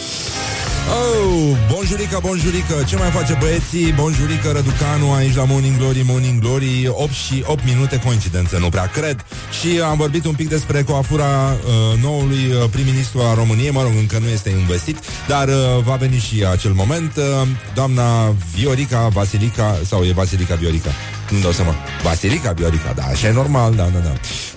[0.89, 3.93] Oh, bonjurică, bonjurică Ce mai face băieții?
[3.93, 8.85] Bonjurică, Răducanu Aici la Morning Glory, Morning Glory 8 și 8 minute, coincidență, nu prea
[8.85, 9.25] cred
[9.59, 13.91] Și am vorbit un pic despre coafura uh, Noului uh, prim-ministru a României Mă rog,
[13.97, 19.79] încă nu este investit Dar uh, va veni și acel moment uh, Doamna Viorica Vasilica
[19.85, 20.91] Sau e Vasilica Viorica
[21.31, 21.75] nu dau seama.
[22.03, 24.13] Vasilica Viorica, da, așa e normal, da, da, da.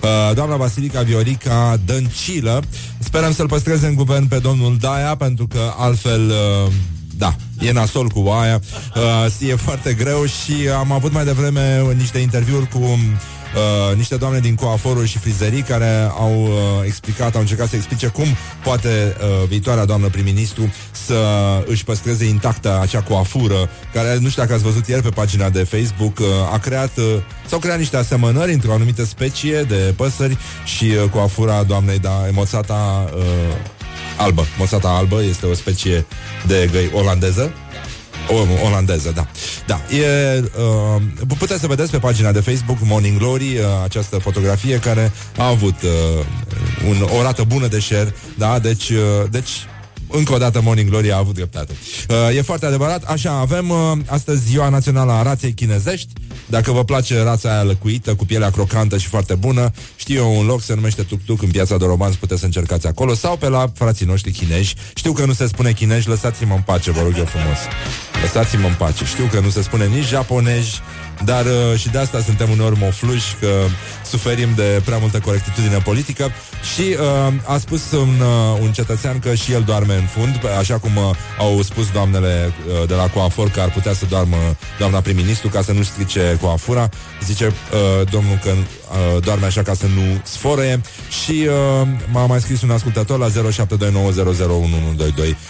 [0.07, 2.63] Uh, doamna Vasilica Viorica Dăncilă,
[2.99, 6.29] sperăm să-l păstreze în guvern pe domnul Daia, pentru că altfel...
[6.29, 6.71] Uh,
[7.17, 8.61] da, e nasol cu aia
[8.95, 12.99] uh, E foarte greu și am avut mai devreme niște interviuri cu
[13.55, 16.51] uh, niște doamne din coaforuri și frizerii care au uh,
[16.85, 18.25] explicat, au încercat să explice cum
[18.63, 21.15] poate uh, viitoarea doamnă prim-ministru să
[21.65, 25.63] își păstreze intactă acea coafură, care, nu știu dacă ați văzut ieri pe pagina de
[25.63, 27.03] Facebook, uh, a creat, uh,
[27.47, 33.09] s-au creat niște asemănări într-o anumită specie de păsări și uh, coafura doamnei, da, emoțata
[33.15, 33.23] uh,
[34.17, 34.45] albă.
[34.57, 36.05] Moțata albă este o specie
[36.47, 37.53] de găi olandeză
[38.29, 39.27] o, olandeză, da.
[39.67, 40.43] Da, e,
[40.95, 41.01] uh,
[41.37, 45.81] puteți să vedeți pe pagina de Facebook Morning Glory uh, această fotografie care a avut
[45.81, 46.25] uh,
[46.87, 48.97] un, o rată bună de share, da, deci, uh,
[49.29, 49.49] deci
[50.07, 51.73] încă o dată Morning Glory a avut dreptate.
[52.09, 53.03] Uh, e foarte adevărat.
[53.03, 56.13] Așa, avem uh, astăzi ziua națională a raței chinezești.
[56.45, 60.45] Dacă vă place rața aia lăcuită, cu pielea crocantă și foarte bună, știu eu un
[60.45, 63.49] loc, se numește Tuk Tuk, în piața de romanți, puteți să încercați acolo, sau pe
[63.49, 64.75] la frații noștri chinezi.
[64.93, 67.57] Știu că nu se spune chinezi, lăsați-mă în pace, vă rog eu frumos.
[68.21, 69.05] Lăsați-mă în pace.
[69.05, 70.81] Știu că nu se spune nici japonezi,
[71.23, 73.47] dar uh, și de asta suntem uneori mofluși Că
[74.05, 76.31] suferim de prea multă corectitudine politică.
[76.73, 80.77] Și uh, a spus un, uh, un cetățean că și el doarme în fund Așa
[80.77, 81.03] cum uh,
[81.39, 84.37] au spus doamnele uh, de la coafor Că ar putea să doarmă
[84.79, 86.89] doamna prim-ministru Ca să nu strice coafura.
[87.23, 90.81] Zice uh, domnul că uh, doarme așa ca să nu sfărăie
[91.23, 91.47] Și
[91.81, 93.31] uh, m-a mai scris un ascultător la 0729001122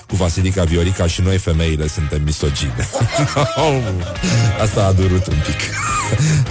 [0.07, 2.23] Cu Vasilica Viorica și noi femeile suntem
[2.65, 2.87] misogine
[4.63, 5.59] Asta a durut un pic.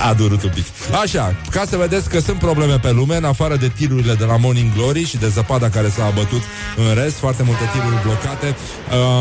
[0.08, 0.64] A durut un pic.
[1.02, 4.36] Așa, ca să vedeți că sunt probleme pe lume În afară de tirurile de la
[4.36, 6.42] Morning Glory Și de zăpada care s-a abătut
[6.76, 8.56] în rest Foarte multe tiruri blocate.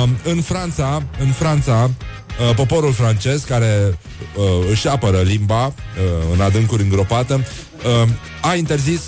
[0.04, 1.90] Uh, În Franța În Franța
[2.50, 3.98] Uh, poporul francez care
[4.36, 5.74] uh, își apără limba uh,
[6.34, 7.46] în adâncuri îngropată
[8.04, 8.10] uh,
[8.42, 9.02] a interzis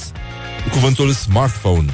[0.72, 1.94] cuvântul smartphone.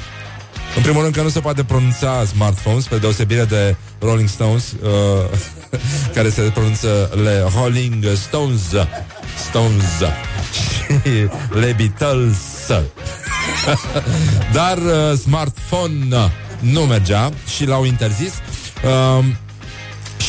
[0.76, 5.38] În primul rând că nu se poate pronunța smartphone, spre deosebire de Rolling Stones, uh,
[6.14, 8.60] care se pronunță le Rolling Stones,
[9.48, 10.10] Stones
[10.52, 12.70] și le Beatles.
[14.52, 18.32] Dar uh, smartphone nu mergea și l-au interzis.
[18.84, 19.24] Uh,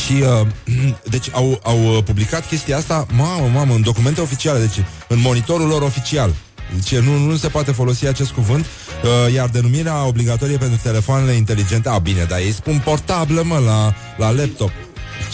[0.04, 0.46] și uh,
[1.14, 5.82] deci au, au publicat chestia asta, mamă, mamă, în documente oficiale, deci în monitorul lor
[5.82, 6.34] oficial.
[6.74, 11.88] Deci nu, nu se poate folosi acest cuvânt, uh, iar denumirea obligatorie pentru telefoanele inteligente,
[11.88, 14.70] a bine, dar ei spun portabilă, mă, la, la laptop.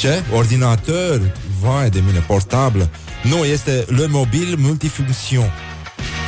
[0.00, 0.22] Ce?
[0.32, 1.32] Ordinator?
[1.60, 2.90] Vai de mine, portabilă.
[3.22, 5.52] Nu, este le mobil multifunction.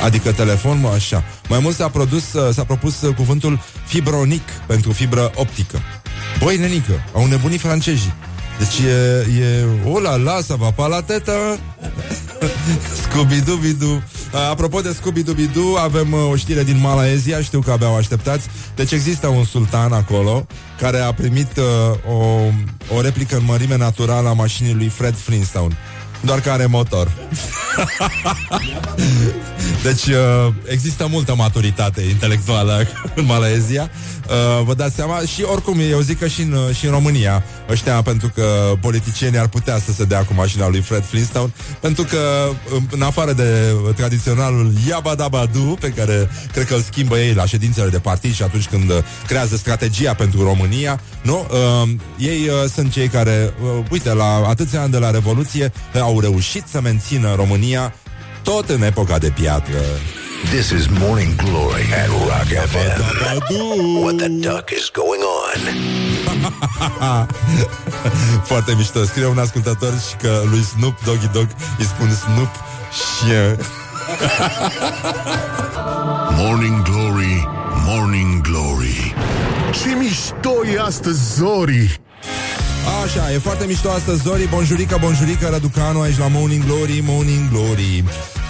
[0.03, 1.23] Adică telefon, mă, așa.
[1.49, 5.79] Mai mult s-a, produs, s-a propus cuvântul fibronic pentru fibră optică.
[6.43, 8.13] Băi, nenică, au nebunit francezii.
[8.57, 11.57] Deci e, e o la la, să va pa la teta
[13.01, 14.01] Scooby-Doo-Bidoo
[14.49, 18.47] Apropo de Scooby-Doo-Bidoo Avem uh, o știre din Malaezia Știu că abia o așteptați.
[18.75, 20.45] Deci există un sultan acolo
[20.79, 21.63] Care a primit uh,
[22.13, 22.17] o,
[22.95, 25.77] o replică în mărime naturală A mașinii lui Fred Flintstone.
[26.21, 27.11] Doar că are motor.
[29.83, 33.89] deci uh, există multă maturitate intelectuală în Malaezia.
[34.29, 37.43] Uh, vă dați seama și oricum eu zic că și în, uh, și în România
[37.69, 42.03] ăștia pentru că politicienii ar putea să se dea cu mașina lui Fred Flintstone pentru
[42.03, 42.49] că
[42.91, 47.99] în afară de tradiționalul Yabadabadu pe care cred că îl schimbă ei la ședințele de
[47.99, 48.91] partid și atunci când
[49.27, 51.47] creează strategia pentru România, nu?
[51.51, 56.19] Uh, ei uh, sunt cei care, uh, uite, la atâția ani de la Revoluție au
[56.19, 57.93] reușit să mențină România
[58.43, 59.77] tot în epoca de piatră.
[60.51, 63.01] This is Morning Glory at Rock FM.
[64.01, 65.61] What the duck is going on?
[68.51, 69.03] Foarte mișto.
[69.03, 72.49] Scrie un ascultător și că lui Snoop Doggy Dog îi spun Snoop
[72.91, 73.33] și...
[76.41, 77.47] Morning Glory,
[77.85, 79.13] Morning Glory
[79.71, 82.01] Ce mișto e astăzi, Zori
[83.03, 84.47] Așa, e foarte mișto astăzi, Zori.
[84.47, 88.03] Bonjurică, bonjurică, Răducanu aici la Morning Glory, Morning Glory.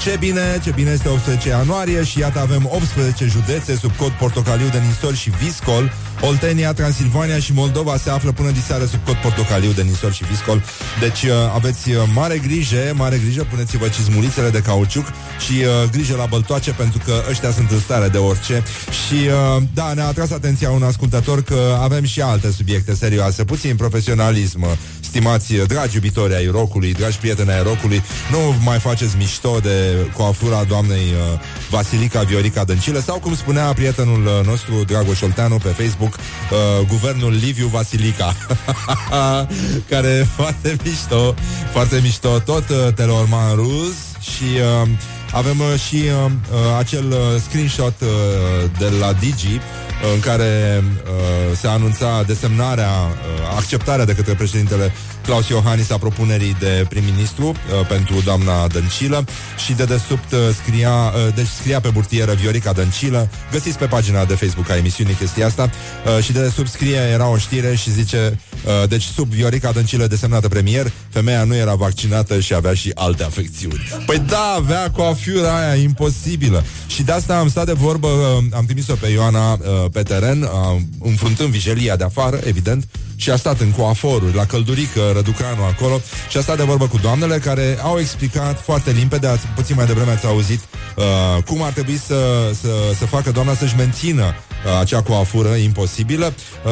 [0.04, 4.68] Ce bine, ce bine este 18 ianuarie și iată avem 18 județe sub cod portocaliu
[4.72, 5.92] de nisor și viscol.
[6.22, 10.64] Oltenia, Transilvania și Moldova se află până diseară sub cod portocaliu de nisor și viscol.
[11.00, 15.06] Deci uh, aveți uh, mare grijă, mare grijă, puneți-vă cizmulițele de cauciuc
[15.46, 18.64] și uh, grijă la băltoace pentru că ăștia sunt în stare de orice.
[18.90, 23.76] Și uh, da, ne-a atras atenția un ascultător că avem și alte subiecte serioase, puțin
[23.76, 24.66] profesionalism,
[25.00, 29.93] stimați uh, dragi iubitori ai rocului, dragi prieteni ai rocului, nu mai faceți mișto de
[30.18, 35.70] coafura doamnei uh, Vasilica Viorica Dăncilă sau cum spunea prietenul uh, nostru Dragoș Olteanu pe
[35.70, 38.36] Facebook, uh, guvernul Liviu Vasilica,
[39.90, 41.36] care e foarte mișto,
[41.72, 44.44] foarte mișto, tot uh, Telorman Ruz și
[44.84, 44.90] uh,
[45.32, 48.10] avem uh, și uh, uh, acel uh, screenshot uh,
[48.80, 49.60] de la Digi
[50.14, 56.56] în care uh, se anunța desemnarea, uh, acceptarea de către președintele Claus Iohannis a propunerii
[56.60, 59.26] de prim-ministru uh, pentru doamna Dăncilă
[59.66, 64.26] și de desubt uh, scria, uh, deci scria pe burtieră Viorica Dăncilă, găsiți pe pagina
[64.26, 65.70] de Facebook a emisiunii chestia asta
[66.18, 70.08] uh, și de desubt scrie, era o știre și zice, uh, deci sub Viorica Dăncilă
[70.08, 73.88] desemnată premier, femeia nu era vaccinată și avea și alte afecțiuni.
[74.06, 76.64] Păi da, avea coafiura aia imposibilă.
[76.88, 79.60] Și de asta am stat de vorbă, uh, am trimis-o pe Ioana uh,
[79.92, 82.86] pe teren, uh, înfruntând vijelia de afară, evident,
[83.24, 86.98] și a stat în coaforuri, la căldurică, Răducanu acolo și a stat de vorbă cu
[86.98, 90.60] doamnele care au explicat foarte limpede, ați, puțin mai devreme ați auzit
[90.96, 96.34] uh, cum ar trebui să, să, să facă doamna să-și mențină uh, acea coafură imposibilă.
[96.66, 96.72] Uh,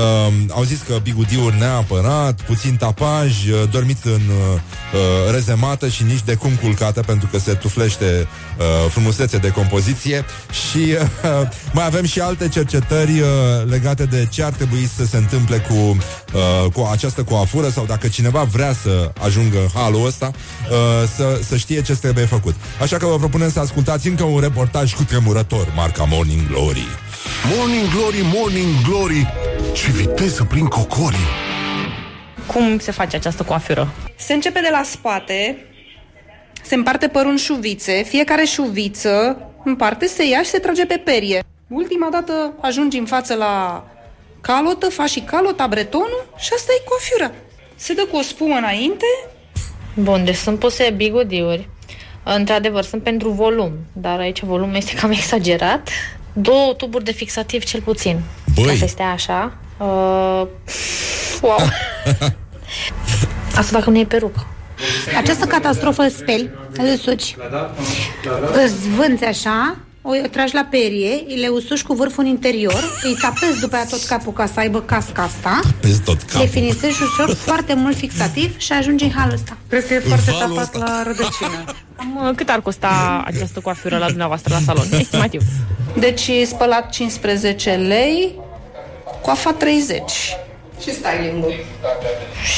[0.50, 4.60] au zis că bigudiuri neapărat, puțin tapaj, uh, dormit în uh,
[4.94, 10.26] uh, rezemată și nici de cum culcată pentru că se tuflește uh, frumusețe de compoziție
[10.52, 13.28] și uh, mai avem și alte cercetări uh,
[13.70, 16.41] legate de ce ar trebui să se întâmple cu, uh,
[16.74, 21.58] cu această coafură sau dacă cineva vrea să ajungă în halul ăsta, uh, să, să
[21.58, 22.56] știe ce trebuie făcut.
[22.82, 26.86] Așa că vă propunem să ascultați încă un reportaj cu tremurător, marca Morning Glory.
[27.56, 29.34] Morning Glory, Morning Glory
[29.74, 31.30] Ce viteză prin cocorii
[32.46, 33.92] Cum se face această coafură?
[34.18, 35.58] Se începe de la spate,
[36.64, 41.02] se împarte părul în șuvițe, fiecare șuviță în parte se ia și se trage pe
[41.06, 41.44] perie.
[41.68, 43.86] Ultima dată ajungi în față la
[44.42, 47.32] calotă, faci și calota, bretonul și asta e cofiura.
[47.76, 49.06] Se dă cu o spumă înainte,
[49.94, 51.70] Bun, deci sunt puse bigudiuri.
[52.24, 55.90] Într-adevăr, sunt pentru volum, dar aici volumul este cam exagerat.
[56.34, 58.22] Două tuburi de fixativ cel puțin.
[58.56, 58.66] Băi!
[58.66, 59.58] Ca să stea așa.
[59.78, 60.48] Uh,
[61.42, 61.58] wow!
[63.56, 64.46] Asta dacă nu e perucă.
[65.18, 67.36] Această catastrofă îl speli, îl suci,
[68.64, 73.18] îți vânți așa, o o tragi la perie, le usuși cu vârful în interior, îi
[73.22, 76.48] tapezi după aia tot capul ca să aibă casca asta, Pezi tot le capul.
[76.48, 79.58] finisezi ușor, foarte mult fixativ și ajungi în halul ăsta.
[79.70, 80.86] Cred că e foarte valul tapat ăsta.
[80.86, 81.64] la rădăcină.
[81.98, 85.00] Cam, uh, cât ar costa această coafură la dumneavoastră la salon?
[85.00, 85.42] Estimativ.
[86.00, 88.36] deci spălat 15 lei,
[89.22, 90.02] coafa 30.
[90.82, 91.54] Și styling-ul.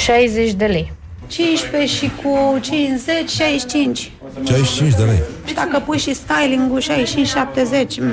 [0.06, 0.92] 60 de lei.
[1.28, 4.12] 15 și cu 50, 65.
[4.46, 5.22] 65 de lei.
[5.46, 6.86] Și dacă pui și styling-ul, 65-70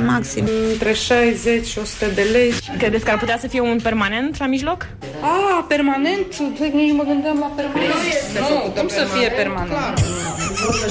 [0.06, 0.48] maxim.
[0.72, 2.52] Între 60 și 100 de lei.
[2.78, 4.86] Credeți că ar putea să fie un permanent la mijloc?
[5.20, 6.26] A, permanent?
[6.58, 7.92] Păi nici mă gândeam la permanent.
[8.48, 9.70] Nu, cum să fie permanent?
[9.70, 9.94] Clar.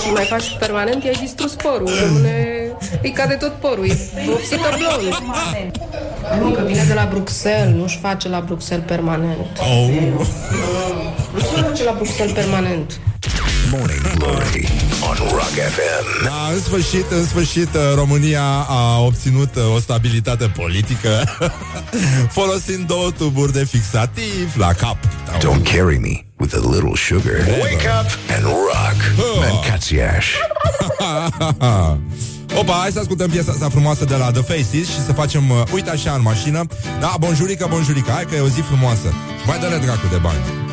[0.04, 1.90] Și mai faci permanent, i-ai distrus porul.
[2.04, 2.58] Rămâne...
[3.04, 3.86] Îi cade tot porul.
[3.86, 5.16] E vopsită blond.
[6.42, 7.76] Nu, că vine de la Bruxelles.
[7.76, 9.48] Nu-și face la Bruxelles permanent.
[9.60, 9.90] Oh.
[11.34, 13.00] Nu se face la Bruxelles permanent.
[13.72, 14.68] Morning Glory
[15.10, 16.24] on Rock FM.
[16.24, 21.24] Da, în sfârșit, în sfârșit, uh, România a obținut uh, o stabilitate politică
[22.38, 24.98] folosind două tuburi de fixativ la cap.
[25.26, 27.36] Da, Don't carry me with a little sugar.
[27.62, 28.98] Wake up and rock.
[29.40, 30.28] Mancațiaș.
[32.60, 35.64] Opa, hai să ascultăm piesa asta frumoasă de la The Faces și să facem, uh,
[35.74, 36.66] uite așa, în mașină.
[37.00, 39.08] Da, bonjurică, bonjurică, hai că e o zi frumoasă.
[39.42, 40.69] Și mai dă-le dracu de bani.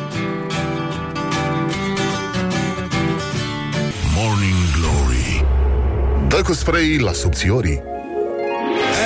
[6.27, 7.81] Dă cu spray la subțiorii.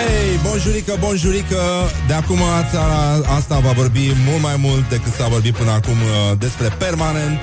[0.08, 1.62] Ei, bonjurică, bonjurică
[2.08, 2.38] De acum
[2.72, 3.00] țara
[3.38, 7.40] asta va vorbi mult mai mult decât s-a vorbit până acum uh, despre permanent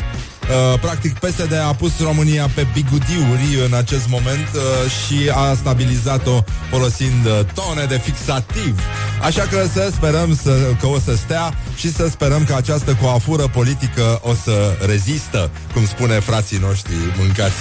[0.49, 6.43] Uh, practic, PSD a pus România pe bigudiuri în acest moment uh, și a stabilizat-o
[6.71, 8.81] folosind uh, tone de fixativ.
[9.23, 13.49] Așa că să sperăm să, că o să stea și să sperăm că această coafură
[13.49, 17.55] politică o să rezistă, cum spune frații noștri mâncați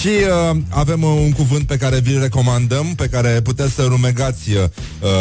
[0.00, 4.50] Și uh, avem uh, un cuvânt pe care vi-l recomandăm, pe care puteți să rumegați
[4.50, 4.64] uh,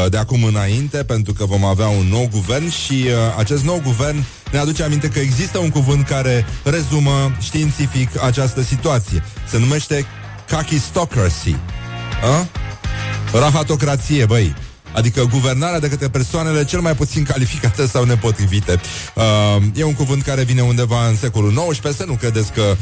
[0.10, 4.24] de acum înainte, pentru că vom avea un nou guvern și uh, acest nou guvern
[4.56, 9.24] ne aduce aminte că există un cuvânt care rezumă științific această situație.
[9.48, 10.06] Se numește
[10.48, 11.56] kakistocracy.
[12.24, 12.48] A?
[13.38, 14.56] Rahatocrație, băi.
[14.94, 18.80] Adică guvernarea de către persoanele cel mai puțin calificate sau nepotrivite.
[19.16, 22.76] Uh, e un cuvânt care vine undeva în secolul XIX, să nu credeți că uh,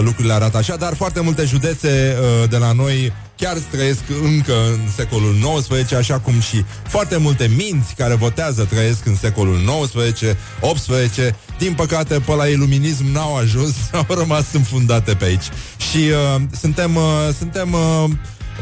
[0.00, 4.90] lucrurile arată așa, dar foarte multe județe uh, de la noi chiar trăiesc încă în
[4.96, 10.36] secolul XIX, așa cum și foarte multe minți care votează trăiesc în secolul XIX,
[10.74, 11.34] XVIII.
[11.58, 15.48] Din păcate, pe la iluminism n-au ajuns, au rămas înfundate pe aici.
[15.90, 17.02] Și uh, suntem, uh,
[17.38, 18.10] suntem uh,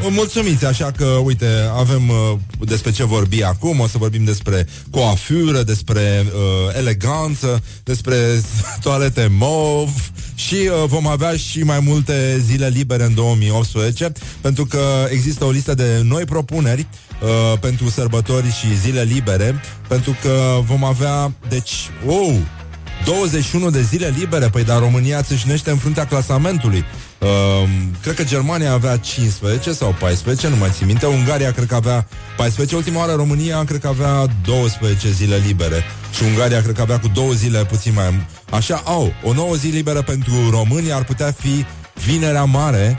[0.09, 5.63] mulțumiți, așa că, uite, avem uh, despre ce vorbi acum, o să vorbim despre coafură,
[5.63, 8.15] despre uh, eleganță, despre
[8.83, 15.07] toalete mov și uh, vom avea și mai multe zile libere în 2018, pentru că
[15.09, 16.87] există o listă de noi propuneri
[17.21, 21.71] uh, pentru sărbători și zile libere, pentru că vom avea, deci,
[22.05, 22.39] wow,
[23.05, 26.83] 21 de zile libere, păi dar România țâșnește în fruntea clasamentului.
[27.23, 27.69] Uh,
[28.01, 31.05] cred că Germania avea 15 sau 14, nu mai țin minte.
[31.05, 32.07] Ungaria cred că avea
[32.37, 32.75] 14.
[32.75, 35.83] Ultima oară România cred că avea 12 zile libere.
[36.15, 38.25] Și Ungaria cred că avea cu două zile puțin mai...
[38.49, 41.65] Așa, au, o nouă zi liberă pentru români ar putea fi
[42.05, 42.97] Vinerea Mare.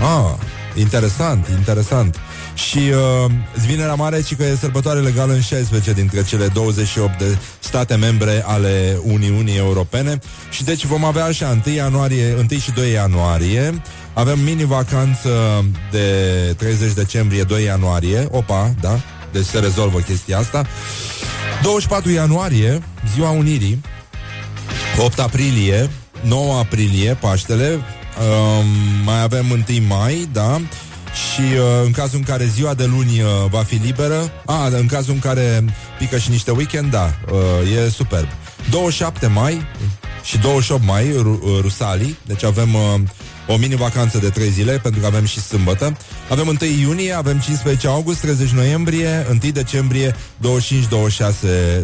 [0.00, 0.34] Ah,
[0.74, 2.16] interesant, interesant.
[2.58, 3.30] Și uh,
[3.66, 8.42] Vinerea Mare, ci că e sărbătoare legală în 16 dintre cele 28 de state membre
[8.46, 10.18] ale Uniunii Europene.
[10.50, 13.82] Și deci vom avea așa 1 ianuarie, 1 și 2 ianuarie.
[14.12, 16.08] Avem mini-vacanță de
[16.56, 18.26] 30 decembrie, 2 ianuarie.
[18.30, 19.00] Opa, da?
[19.32, 20.66] Deci se rezolvă chestia asta.
[21.62, 22.82] 24 ianuarie,
[23.14, 23.80] Ziua Unirii.
[25.04, 25.90] 8 aprilie,
[26.20, 27.68] 9 aprilie, Paștele.
[27.70, 28.66] Um,
[29.04, 30.60] mai avem 1 mai, da?
[31.14, 34.86] Și uh, în cazul în care ziua de luni uh, va fi liberă a, în
[34.86, 35.64] cazul în care
[35.98, 38.28] pică și niște weekend, da, uh, e superb.
[38.70, 39.66] 27 mai
[40.22, 43.00] și 28 mai, Ru- uh, Rusalii Deci avem uh,
[43.46, 45.96] o mini-vacanță de 3 zile Pentru că avem și sâmbătă.
[46.30, 50.14] Avem 1 iunie, avem 15 august, 30 noiembrie 1 decembrie, 25-26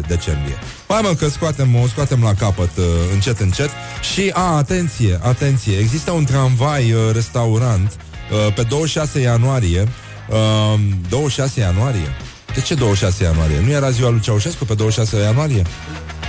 [0.07, 0.55] decembrie.
[0.87, 3.69] Hai mă că scoatem, o scoatem la capăt uh, încet, încet.
[4.13, 8.04] Și, a, atenție, atenție Există un tramvai uh, restaurant Uh,
[8.55, 9.87] pe 26 ianuarie
[10.29, 12.15] uh, 26 ianuarie?
[12.53, 13.59] De ce 26 ianuarie?
[13.65, 15.61] Nu era ziua lui Ceaușescu pe 26 ianuarie?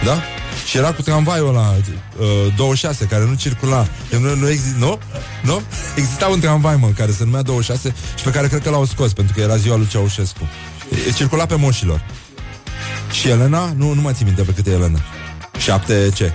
[0.04, 0.22] Da?
[0.66, 1.74] Și era cu tramvaiul ăla
[2.18, 4.98] uh, 26 care nu circula Nu, nu, exist, nu?
[5.42, 5.62] nu?
[5.96, 9.12] Exista un tramvai, mă, care se numea 26 Și pe care cred că l-au scos
[9.12, 10.48] Pentru că era ziua lui Ceaușescu
[11.08, 12.04] e, Circula pe moșilor
[13.12, 13.72] Și Elena?
[13.76, 14.98] Nu, nu mai țin minte pe câte Elena
[15.58, 16.32] 7 ce?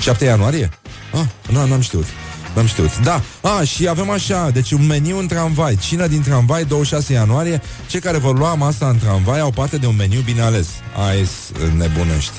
[0.00, 0.70] 7 ianuarie?
[1.14, 2.06] Ah, nu, n-am știut
[2.56, 2.98] N-am știut.
[2.98, 3.22] Da.
[3.40, 5.76] A, și avem așa, deci un meniu în tramvai.
[5.76, 7.60] Cină din tramvai, 26 ianuarie.
[7.86, 10.68] Cei care vor lua masa în tramvai au parte de un meniu bine ales.
[11.08, 11.28] Ai
[11.76, 12.32] nebunești.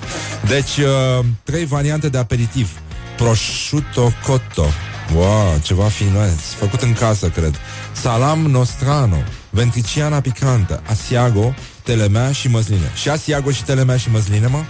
[0.48, 2.70] Deci, uh, trei variante de aperitiv.
[3.18, 4.66] Prosciutto cotto.
[5.16, 6.42] Wow, ceva finuț.
[6.60, 7.56] Făcut în casă, cred.
[7.92, 9.18] Salam nostrano.
[9.50, 10.82] Ventriciana picantă.
[10.90, 11.54] Asiago,
[11.84, 12.92] telemea și măsline.
[12.96, 14.64] Și asiago și telemea și măsline, mă?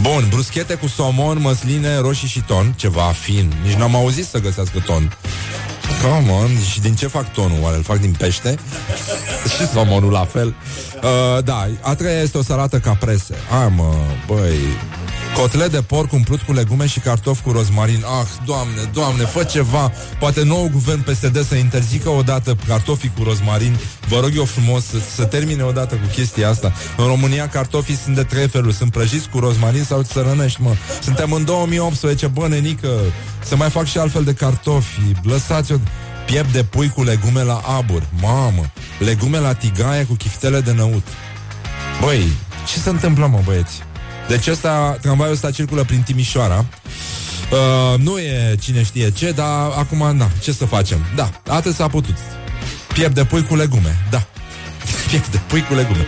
[0.00, 4.82] Bun, bruschete cu somon, măsline, roșii și ton Ceva fin, nici n-am auzit să găsească
[4.86, 5.12] ton.
[6.02, 7.58] Come on, și din ce fac tonul?
[7.62, 7.76] Oare?
[7.76, 8.58] Îl fac din pește?
[9.56, 10.54] și somonul la fel.
[11.02, 13.94] Uh, Da, a treia este o salată caprese Ai mă,
[14.26, 14.58] băi
[15.36, 18.04] Cotlet de porc umplut cu legume și cartofi cu rozmarin.
[18.20, 19.92] Ah, doamne, doamne, fă ceva.
[20.18, 23.78] Poate nou guvern PSD să interzică odată cartofii cu rozmarin.
[24.08, 26.72] Vă rog eu frumos să, să termine odată cu chestia asta.
[26.96, 28.74] În România cartofii sunt de trei feluri.
[28.74, 30.74] Sunt prăjiți cu rozmarin sau țărănești, mă.
[31.02, 32.88] Suntem în 2018, bă, nenică.
[33.44, 35.00] Să mai fac și altfel de cartofi.
[35.22, 35.76] Lăsați-o...
[36.26, 38.02] Piept de pui cu legume la abur.
[38.20, 41.06] Mamă, legume la tigaie cu chiftele de năut.
[42.00, 42.32] Băi,
[42.66, 43.82] ce se întâmplă, mă, băieți?
[44.30, 46.64] Deci ăsta, tramvaiul ăsta circulă prin Timișoara.
[47.50, 51.06] Uh, nu e cine știe ce, dar acum, da, ce să facem?
[51.14, 52.16] Da, atât s-a putut.
[52.92, 54.26] Piept de pui cu legume, da.
[55.08, 56.06] Piept de pui cu legume.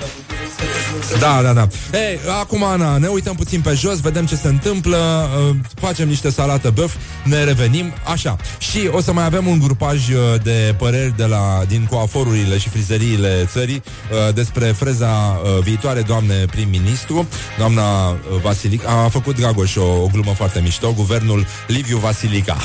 [1.18, 1.68] Da, da, da.
[1.92, 6.30] Ei, acum, Ana, ne uităm puțin pe jos, vedem ce se întâmplă, uh, facem niște
[6.30, 6.94] salată băf,
[7.24, 8.36] ne revenim, așa.
[8.58, 12.68] Și o să mai avem un grupaj uh, de păreri de la, din coaforurile și
[12.68, 17.28] frizeriile țării uh, despre freza uh, viitoare doamne prim-ministru,
[17.58, 18.88] doamna uh, Vasilica.
[19.04, 22.56] A făcut Dragoș o, o glumă foarte mișto, guvernul Liviu Vasilica.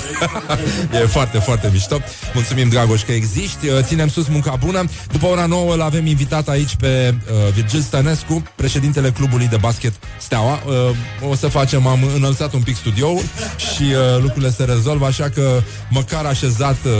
[1.01, 1.97] e foarte, foarte mișto.
[2.33, 3.67] Mulțumim, Dragoș, că existi.
[3.67, 4.83] Uh, ținem sus munca bună.
[5.11, 9.93] După ora 9 îl avem invitat aici pe uh, Virgil Stănescu, președintele clubului de basket
[10.17, 10.59] Steaua.
[10.65, 13.21] Uh, o să facem, am înălțat un pic studioul
[13.57, 16.91] și uh, lucrurile se rezolvă, așa că măcar așezat uh,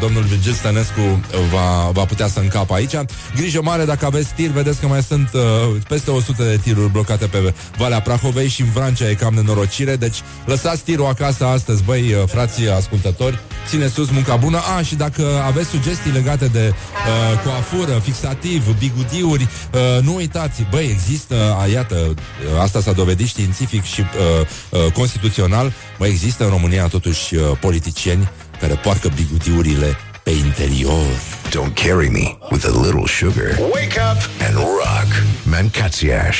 [0.00, 1.18] domnul Virgil Stănescu uh,
[1.52, 2.94] va, va putea să încapă aici.
[3.36, 5.40] Grijă mare dacă aveți tir, vedeți că mai sunt uh,
[5.88, 10.16] peste 100 de tiruri blocate pe Valea Prahovei și în Vrancea e cam nenorocire, deci
[10.44, 13.38] lăsați tirul acasă astăzi, băi, uh, frații ascultători,
[13.68, 14.60] ține sus munca bună.
[14.76, 20.88] A, și dacă aveți sugestii legate de uh, coafură, fixativ, bigudiuri, uh, nu uitați, băi,
[20.90, 24.46] există, a, iată, uh, asta s-a dovedit științific și uh,
[24.84, 28.30] uh, constituțional, băi, există în România totuși uh, politicieni
[28.60, 31.04] care poarcă bigudiurile pe interior.
[31.48, 33.58] Don't carry me with a little sugar.
[33.58, 35.22] Wake up and rock.
[35.42, 36.38] Mancațiaș.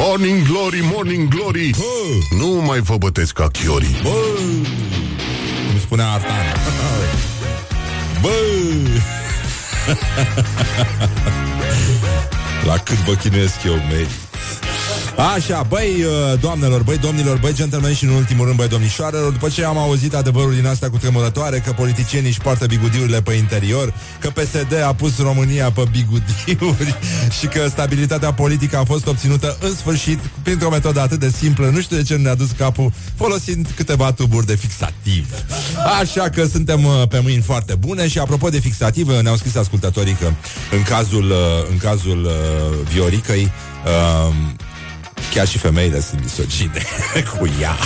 [0.00, 1.70] Morning Glory, Morning Glory
[2.38, 4.10] Nu mai vă bătesc ca chiorii Bă!
[5.70, 6.44] Cum spunea Artan.
[8.22, 8.30] Bă!
[12.68, 14.08] La cât vă chinuiesc eu, meri.
[15.18, 19.48] Așa, băi, uh, doamnelor, băi, domnilor, băi, gentlemen și în ultimul rând, băi, domnișoarelor, după
[19.48, 23.94] ce am auzit adevărul din asta cu tremurătoare, că politicienii își poartă bigudiurile pe interior,
[24.20, 26.98] că PSD a pus România pe bigudiuri
[27.38, 31.80] și că stabilitatea politică a fost obținută în sfârșit printr-o metodă atât de simplă, nu
[31.80, 35.28] știu de ce nu ne-a dus capul, folosind câteva tuburi de fixativ.
[36.00, 40.16] Așa că suntem uh, pe mâini foarte bune și apropo de fixativ, ne-au scris ascultătorii
[40.20, 40.30] că
[40.76, 43.52] în cazul, uh, în cazul uh, Vioricăi,
[43.84, 44.34] uh,
[45.34, 46.82] Chiar și femeile sunt misogine
[47.38, 47.76] cu ea.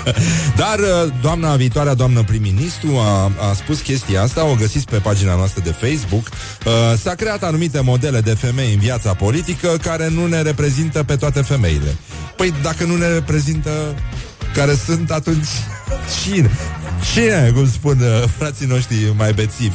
[0.62, 5.34] Dar uh, doamna viitoarea, doamnă prim-ministru a, a spus chestia asta, o găsiți pe pagina
[5.34, 6.28] noastră de Facebook.
[6.28, 6.72] Uh,
[7.02, 11.40] s-a creat anumite modele de femei în viața politică care nu ne reprezintă pe toate
[11.40, 11.96] femeile.
[12.36, 13.70] Păi dacă nu ne reprezintă
[14.54, 15.48] care sunt atunci
[16.22, 16.50] cine?
[17.12, 19.74] Cine, cum spun uh, frații noștri mai bețivi.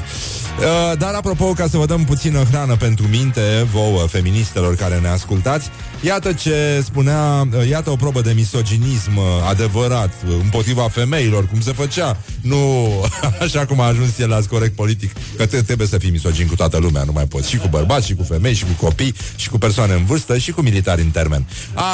[0.60, 5.08] Uh, dar apropo, ca să vă dăm puțină hrană pentru minte, vouă, feministelor care ne
[5.08, 5.70] ascultați,
[6.06, 11.62] iată ce spunea, uh, iată o probă de misoginism uh, adevărat uh, împotriva femeilor, cum
[11.62, 12.90] se făcea, nu
[13.46, 16.56] așa cum a ajuns el la corect politic, că te- trebuie să fii misogin cu
[16.56, 19.50] toată lumea, nu mai poți, și cu bărbați, și cu femei, și cu copii, și
[19.50, 21.48] cu persoane în vârstă, și cu militari în termen.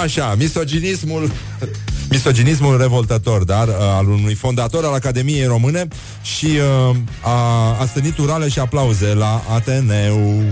[0.04, 1.32] Așa, misoginismul,
[2.10, 5.88] misoginismul revoltător, dar uh, al unui fondator al Academiei Române
[6.22, 6.46] și
[6.90, 10.44] uh, a, a stănit urale și aplauze la Ateneu.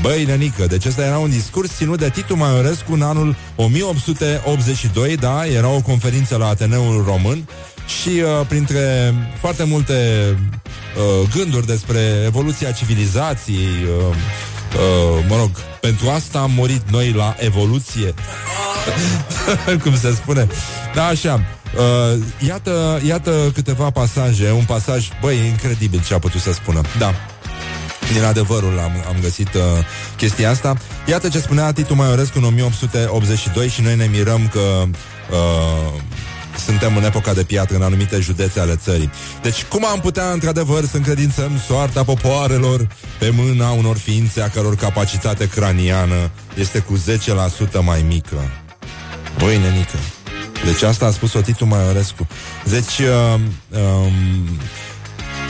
[0.00, 5.46] Băi, nenică, deci ăsta era un discurs ținut de Titu Maiorescu în anul 1882, da,
[5.46, 7.48] era o conferință la Ateneul Român
[7.86, 10.24] și uh, printre foarte multe
[10.96, 14.14] uh, gânduri despre evoluția civilizației, uh,
[14.74, 18.14] uh, mă rog, pentru asta am murit noi la evoluție,
[19.82, 20.46] cum se spune.
[20.94, 21.44] Da, așa.
[21.76, 26.80] Uh, iată, iată câteva pasaje, un pasaj, băi, incredibil ce a putut să spună.
[26.98, 27.14] Da.
[28.12, 29.62] Din adevărul am, am găsit uh,
[30.16, 30.76] chestia asta.
[31.06, 34.84] Iată ce spunea Titu Maiorescu în 1882 și noi ne mirăm că
[35.30, 36.00] uh,
[36.64, 39.10] suntem în epoca de piatră în anumite județe ale țării.
[39.42, 42.88] Deci cum am putea într-adevăr să încredințăm soarta popoarelor
[43.18, 47.02] pe mâna unor ființe a căror capacitate craniană este cu
[47.78, 48.50] 10% mai mică?
[49.38, 49.98] Băi, nenică.
[50.64, 52.26] Deci asta a spus-o Titu Maiorescu.
[52.64, 54.12] Deci, uh, um,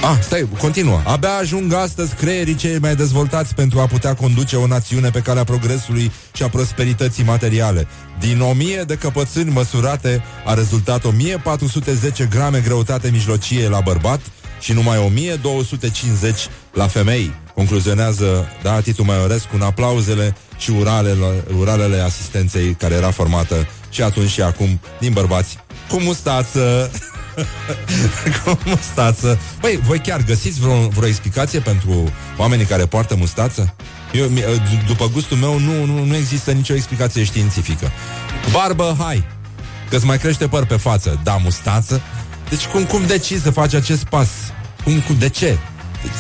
[0.03, 1.01] Ah, stai, continuă.
[1.05, 5.45] Abia ajung astăzi creierii cei mai dezvoltați pentru a putea conduce o națiune pe calea
[5.45, 7.87] progresului și a prosperității materiale.
[8.19, 14.21] Din 1000 de căpățâni măsurate a rezultat 1410 grame greutate mijlocie la bărbat
[14.61, 16.39] și numai 1250
[16.73, 17.35] la femei.
[17.55, 24.31] Concluzionează, da, Titu Maiorescu, în aplauzele și uralele, uralele asistenței care era formată și atunci
[24.31, 26.91] și acum din bărbați cu mustață.
[28.45, 29.39] cu mustață.
[29.61, 33.75] Băi, voi chiar găsiți vreo, vreo explicație pentru oamenii care poartă mustață?
[34.13, 37.91] Eu, mi- d- după gustul meu, nu, nu, nu există nicio explicație științifică.
[38.53, 39.25] Barbă, hai!
[39.91, 41.21] Că-ți mai crește păr pe față.
[41.23, 42.01] Da, mustață?
[42.49, 44.29] Deci cum, cum decizi să faci acest pas?
[44.85, 45.59] Cum, cum, de ce?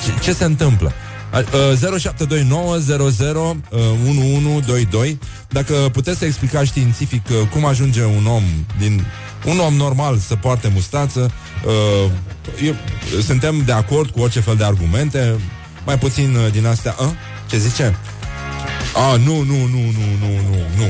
[0.05, 0.93] Ce, ce se întâmplă?
[1.33, 2.01] A- uh,
[5.13, 5.17] 0729001122
[5.49, 8.43] Dacă puteți să explicați științific uh, cum ajunge un om
[8.79, 9.07] din
[9.47, 11.31] un om normal să poarte mustață,
[11.67, 12.11] uh,
[12.65, 12.75] eu,
[13.23, 15.41] suntem de acord cu orice fel de argumente,
[15.85, 16.95] mai puțin uh, din astea.
[16.99, 17.15] A?
[17.47, 17.97] Ce zice?
[18.95, 20.89] Ah, nu, nu, nu, nu, nu, nu, nu, nu,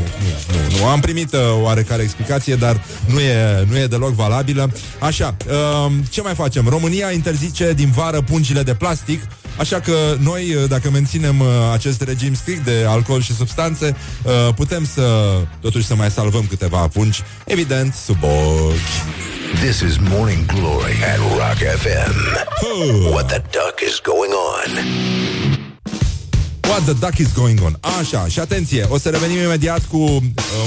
[0.52, 0.86] nu, nu.
[0.86, 4.72] Am primit uh, oarecare explicație, dar nu e, nu e deloc valabilă.
[4.98, 6.68] Așa, uh, ce mai facem?
[6.68, 9.22] România interzice din vară pungile de plastic,
[9.58, 14.54] așa că noi, uh, dacă menținem uh, acest regim strict de alcool și substanțe, uh,
[14.54, 19.18] putem să, totuși, să mai salvăm câteva pungi, evident, sub ochi.
[19.60, 22.14] This is Morning Glory at Rock FM.
[23.12, 24.70] What the duck is going on?
[26.68, 27.78] What the duck is going on?
[28.00, 30.22] Așa, și atenție, o să revenim imediat cu uh,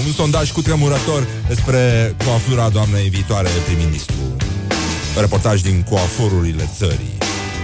[0.06, 4.16] un sondaj cu tremurător despre coafura doamnei viitoare prim-ministru.
[5.20, 7.18] Reportaj din coafururile țării.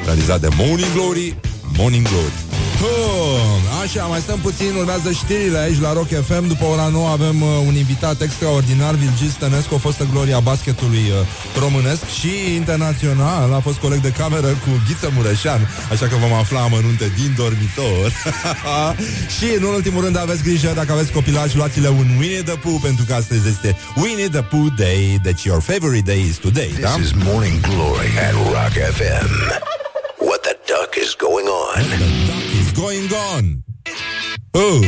[0.07, 1.35] Realizat de Morning Glory,
[1.77, 2.33] Morning Glory.
[2.81, 3.39] Oh,
[3.83, 7.47] așa, mai stăm puțin, urmează știrile aici la Rock FM După ora 9 avem uh,
[7.67, 13.77] un invitat extraordinar Virgil Stănescu, a fost gloria basketului uh, românesc și internațional A fost
[13.77, 18.11] coleg de cameră cu Ghiță Mureșan Așa că vom afla amănunte din dormitor
[19.37, 23.05] Și în ultimul rând aveți grijă Dacă aveți copilaj, luați-le un Winnie the Pooh Pentru
[23.07, 26.95] că astăzi este Winnie the Pooh Day Deci your favorite day is today This da?
[27.01, 29.29] is Morning Glory at Rock FM.
[30.78, 31.89] What the duck is going on?
[31.89, 33.63] When the duck is going on
[34.53, 34.82] Oh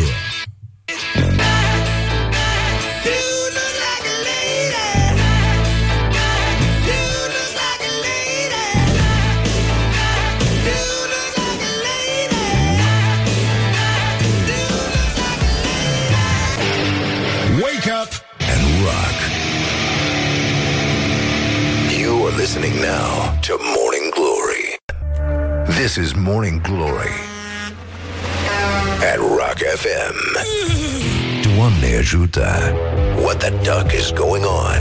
[17.64, 18.10] Wake up
[18.40, 19.18] and rock.
[21.98, 23.99] You are listening now to Morning.
[25.80, 27.14] This is Morning Glory
[29.02, 30.16] at Rock FM.
[31.42, 32.74] Doamne ajută!
[33.16, 34.80] What the duck is going on?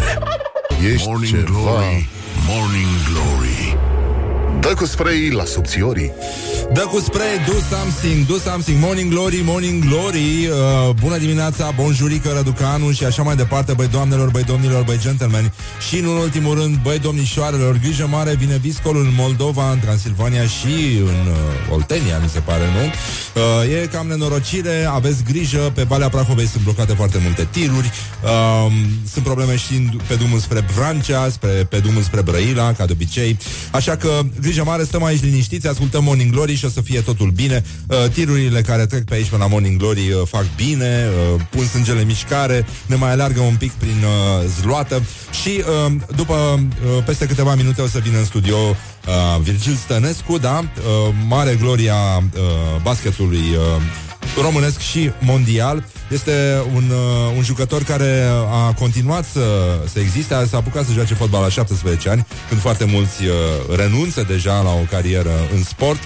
[1.06, 1.44] Morning.
[1.44, 2.08] Glory.
[2.48, 3.87] Morning Glory
[4.60, 6.12] Dă cu spray la subțiorii.
[6.72, 8.82] Dă cu spray, do something, do something.
[8.82, 10.48] Morning Glory, Morning Glory.
[10.48, 15.52] Uh, Bună dimineața, bonjurică, Răducanu Și așa mai departe, băi doamnelor, băi domnilor, băi gentlemen.
[15.88, 20.96] Și în ultimul rând, băi domnișoarelor Grijă mare, vine viscolul în Moldova În Transilvania și
[21.00, 22.84] în uh, Oltenia, mi se pare, nu?
[23.42, 27.90] Uh, e cam nenorocire, aveți grijă Pe Valea Prahovei sunt blocate foarte multe tiruri.
[28.24, 28.72] Uh,
[29.12, 32.92] Sunt probleme și în- pe drumul spre Vrancea spre, Pe drumul spre Brăila, ca de
[32.92, 33.36] obicei.
[33.70, 37.30] Așa că, grijă mare, stăm aici liniștiți Ascultăm Morning Glory și o să fie totul
[37.30, 41.40] bine uh, Tirurile care trec pe aici până la Morning Glory uh, Fac bine, uh,
[41.50, 45.02] pun sângele în mișcare Ne mai alergă un pic prin uh, zloată
[45.42, 50.38] Și uh, după uh, peste câteva minute o să vină în studio uh, Virgil Stănescu,
[50.38, 50.58] da?
[50.58, 55.84] Uh, mare gloria uh, basketului uh, românesc și mondial.
[56.10, 59.40] Este un, uh, un jucător care a continuat să,
[59.92, 63.32] să existe, s-a apucat să joace fotbal la 17 ani, când foarte mulți uh,
[63.76, 65.98] renunță deja la o carieră în sport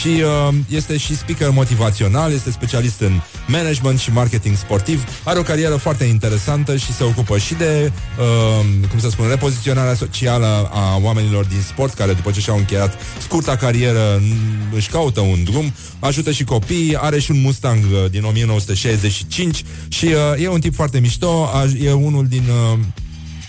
[0.00, 5.42] și uh, este și speaker motivațional, este specialist în management și marketing sportiv, are o
[5.42, 10.98] carieră foarte interesantă și se ocupă și de, uh, cum să spun, repoziționarea socială a
[11.02, 15.72] oamenilor din sport, care după ce și-au încheiat scurta carieră n- își caută un drum,
[15.98, 19.49] ajută și copii, are și un Mustang uh, din 1965
[19.88, 22.78] și uh, e un tip foarte mișto, a, e unul din uh,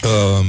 [0.03, 0.45] uh,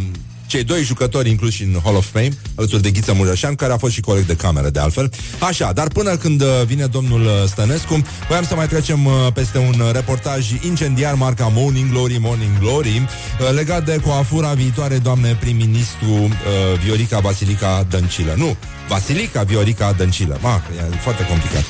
[0.53, 3.93] cei doi jucători incluși în Hall of Fame, alături de Ghiță Mureșan, care a fost
[3.93, 5.13] și coleg de cameră, de altfel.
[5.39, 9.59] Așa, dar până când uh, vine domnul uh, Stănescu, voiam să mai trecem uh, peste
[9.59, 13.09] un uh, reportaj incendiar marca Morning Glory, Morning Glory,
[13.41, 16.31] uh, legat de coafura viitoare doamne prim-ministru uh,
[16.85, 18.35] Viorica Basilica Dăncilă.
[18.37, 18.57] Nu,
[18.93, 20.39] Vasilica Viorica Dăncilă.
[20.41, 21.65] Ma, e foarte complicat.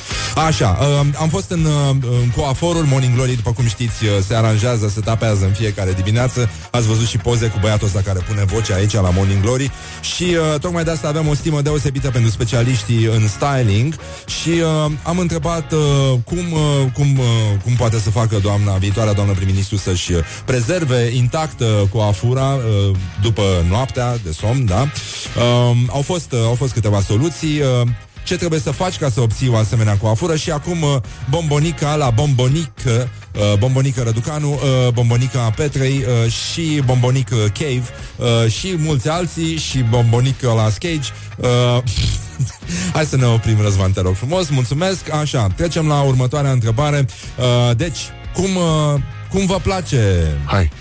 [0.47, 4.35] Așa, uh, am fost în, uh, în coaforul Morning Glory, după cum știți, uh, se
[4.35, 6.49] aranjează, se tapează în fiecare dimineață.
[6.71, 9.71] Ați văzut și poze cu băiatul ăsta care pune voce aici la Morning Glory
[10.01, 13.95] și uh, tocmai de asta avem o stimă deosebită pentru specialiștii în styling
[14.25, 15.79] și uh, am întrebat uh,
[16.25, 17.25] cum, uh, cum, uh,
[17.63, 23.43] cum poate să facă doamna, viitoarea doamnă prim-ministru să-și uh, prezerve intactă coafura uh, după
[23.69, 24.81] noaptea de somn, da?
[24.81, 27.59] Uh, au, fost, uh, au fost câteva soluții.
[27.59, 27.87] Uh,
[28.23, 30.35] ce trebuie să faci ca să obții o asemenea coafură?
[30.35, 30.95] Și acum uh,
[31.29, 37.83] bombonica la bombonică uh, bombonică Răducanu, uh, bombonica Petrei uh, și bombonică Cave
[38.17, 41.83] uh, și mulți alții și bombonică la Skage uh,
[42.93, 45.13] Hai să ne oprim, Răzvan, te rog frumos, mulțumesc.
[45.13, 47.05] Așa, trecem la următoarea întrebare.
[47.37, 47.99] Uh, Deci,
[48.33, 50.31] cum, uh, cum vă place?
[50.45, 50.71] Hai,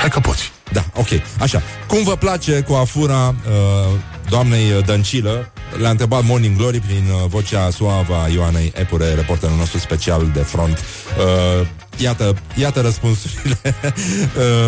[0.00, 0.52] hai că poți.
[0.72, 1.08] Da, ok,
[1.40, 1.62] așa.
[1.86, 3.98] Cum vă place coafura uh,
[4.28, 9.78] doamnei Dăncilă Le-a întrebat Morning Glory prin uh, vocea suavă a Ioanei Epure, reporterul nostru
[9.78, 11.66] special de front uh,
[11.96, 13.58] Iată, iată răspunsurile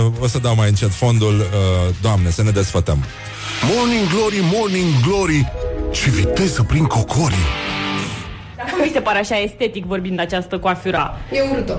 [0.07, 3.04] uh, O să dau mai încet fondul uh, Doamne, să ne desfătăm
[3.74, 5.52] Morning Glory, Morning Glory
[5.90, 7.46] Ce viteză prin cocorii
[8.76, 11.16] Nu mi se pare așa estetic vorbind această coafura.
[11.32, 11.74] E urât-o.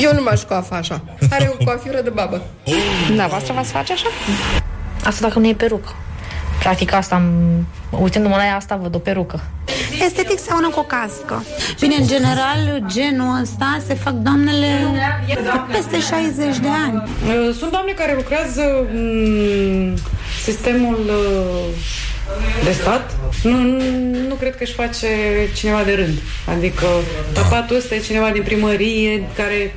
[0.00, 1.04] Eu nu m-aș coafa așa.
[1.30, 2.42] Are o coafură de babă.
[3.06, 4.08] Dumneavoastră v-ați face așa?
[5.04, 5.94] Asta dacă nu e perucă.
[6.62, 7.26] Practic asta, am,
[8.00, 9.40] uitându-mă la ea, asta văd o perucă.
[10.04, 11.44] Estetic seamănă cu o cască.
[11.80, 14.78] Bine, în general, genul ăsta se fac doamnele
[15.72, 17.02] peste 60 de ani.
[17.26, 18.62] Uh, Sunt doamne care lucrează
[18.94, 19.96] în
[20.44, 21.74] sistemul uh,
[22.64, 23.16] de stat.
[23.42, 25.06] Nu, nu- nu cred că își face
[25.54, 26.18] cineva de rând.
[26.56, 26.86] Adică
[27.32, 29.74] tapatul ăsta e cineva din primărie care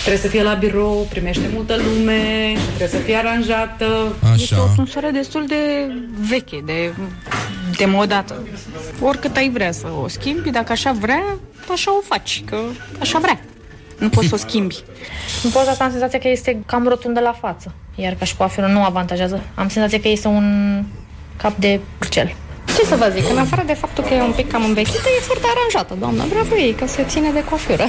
[0.00, 4.16] trebuie să fie la birou, primește multă lume, și trebuie să fie aranjată.
[4.36, 5.92] Este o tunsoare destul de
[6.28, 6.92] veche, de
[7.76, 8.46] demodată.
[9.00, 11.24] Oricât ai vrea să o schimbi, dacă așa vrea,
[11.72, 12.58] așa o faci, că
[13.00, 13.40] așa vrea.
[13.98, 14.76] Nu poți să o schimbi.
[15.42, 17.72] În poza asta am senzația că este cam rotundă la față.
[17.94, 19.42] Iar ca și coafură nu avantajează.
[19.54, 20.82] Am senzația că este un
[21.36, 22.34] cap de purcel.
[22.76, 25.20] Ce să vă zic, în afară de faptul că e un pic cam învechită, e
[25.20, 26.24] foarte aranjată, doamnă.
[26.28, 27.84] Bravo ei, că se ține de coafură.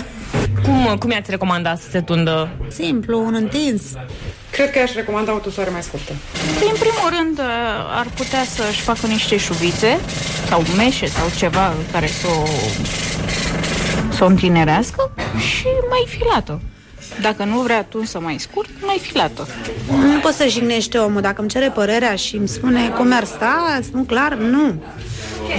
[0.63, 2.49] Cum, cum i-ați recomanda să se tundă?
[2.67, 3.81] Simplu, un întins.
[4.51, 6.13] Cred că aș recomanda o tusoare mai scurtă.
[6.59, 7.39] Păi, în primul rând,
[7.97, 9.99] ar putea să-și facă niște șuvițe
[10.47, 12.45] sau meșe sau ceva care să o,
[14.09, 16.61] să o întinerească și mai filată.
[17.21, 19.47] Dacă nu vrea tunsă mai scurt, mai filată.
[19.89, 21.21] Nu poți să jignești omul.
[21.21, 24.83] Dacă îmi cere părerea și îmi spune cum ar sta, spun clar, nu.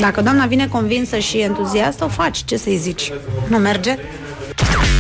[0.00, 2.44] Dacă doamna vine convinsă și entuziastă, o faci.
[2.44, 3.12] Ce să-i zici?
[3.48, 3.98] Nu merge?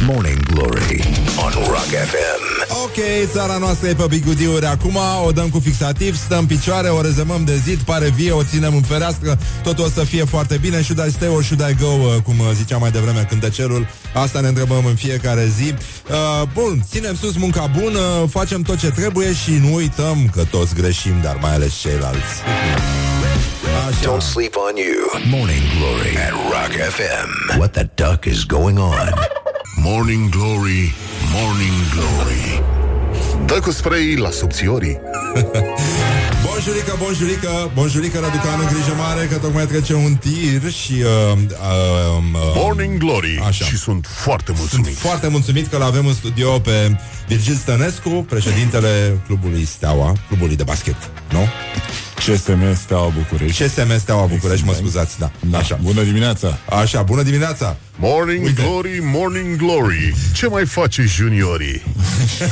[0.06, 1.00] Morning Glory
[1.44, 2.40] on Rock FM.
[2.84, 2.96] Ok,
[3.32, 7.44] țara noastră e pe bigudiuri acum O dăm cu fixativ, stăm în picioare O rezemăm
[7.44, 11.06] de zid, pare vie, o ținem în fereastră Totul o să fie foarte bine Should
[11.08, 14.48] I stay or should I go, uh, cum uh, ziceam mai devreme Cântecelul, asta ne
[14.48, 15.74] întrebăm în fiecare zi
[16.10, 20.74] uh, Bun, ținem sus munca bună Facem tot ce trebuie și nu uităm Că toți
[20.74, 22.34] greșim, dar mai ales ceilalți
[24.02, 24.98] Don't sleep on you.
[25.38, 27.58] Morning Glory at Rock FM.
[27.58, 29.39] What the duck is going on?
[29.82, 30.94] Morning Glory,
[31.32, 32.62] Morning Glory
[33.46, 35.00] Dă cu spray la subțiorii
[36.46, 40.92] Bonjurică, bonjurică, bonjurică, Raducanu, grijă mare Că tocmai trece un tir și...
[40.92, 43.64] Uh, uh, uh, Morning Glory Așa.
[43.64, 49.20] Și sunt foarte mulțumit Sunt foarte mulțumit că l-avem în studio pe Virgil Stănescu, președintele
[49.26, 51.48] clubului Steaua, clubului de basket, nu?
[52.24, 53.62] CSM Steaua București.
[53.62, 55.30] CSM Steaua București, mă scuzați, da.
[55.50, 55.58] Da.
[55.58, 55.78] Așa.
[55.82, 56.58] Bună dimineața!
[56.80, 57.76] Așa, bună dimineața!
[57.98, 58.62] Morning Uite.
[58.62, 61.82] Glory, Morning Glory Ce mai face juniorii?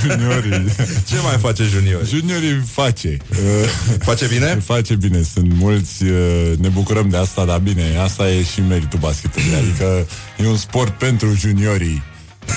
[0.06, 0.64] Juniorii.
[1.10, 2.06] Ce mai face junior?
[2.06, 3.16] Juniorii face.
[4.08, 4.46] Face bine?
[4.64, 5.22] Face bine.
[5.32, 9.54] Sunt mulți, uh, ne bucurăm de asta, dar bine, asta e și meritul basketului.
[9.54, 10.06] Adică
[10.42, 12.02] e un sport pentru juniorii.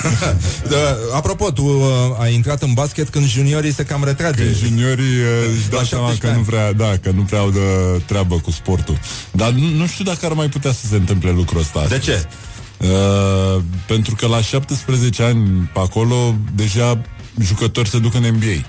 [0.72, 1.84] da, apropo, tu uh,
[2.18, 4.42] ai intrat în basket când juniorii se cam retrage.
[4.42, 6.44] Când juniorii uh, își dau La seama 17 că nu ani.
[6.44, 7.58] vrea, da, că nu prea au de
[8.06, 8.98] treabă cu sportul.
[9.32, 11.84] Dar nu, nu știu dacă ar mai putea să se întâmple lucrul ăsta.
[11.88, 12.04] De astăzi.
[12.04, 12.26] ce?
[12.86, 17.00] Uh, pentru că la 17 ani pe acolo deja
[17.40, 18.66] jucători se duc în NBA.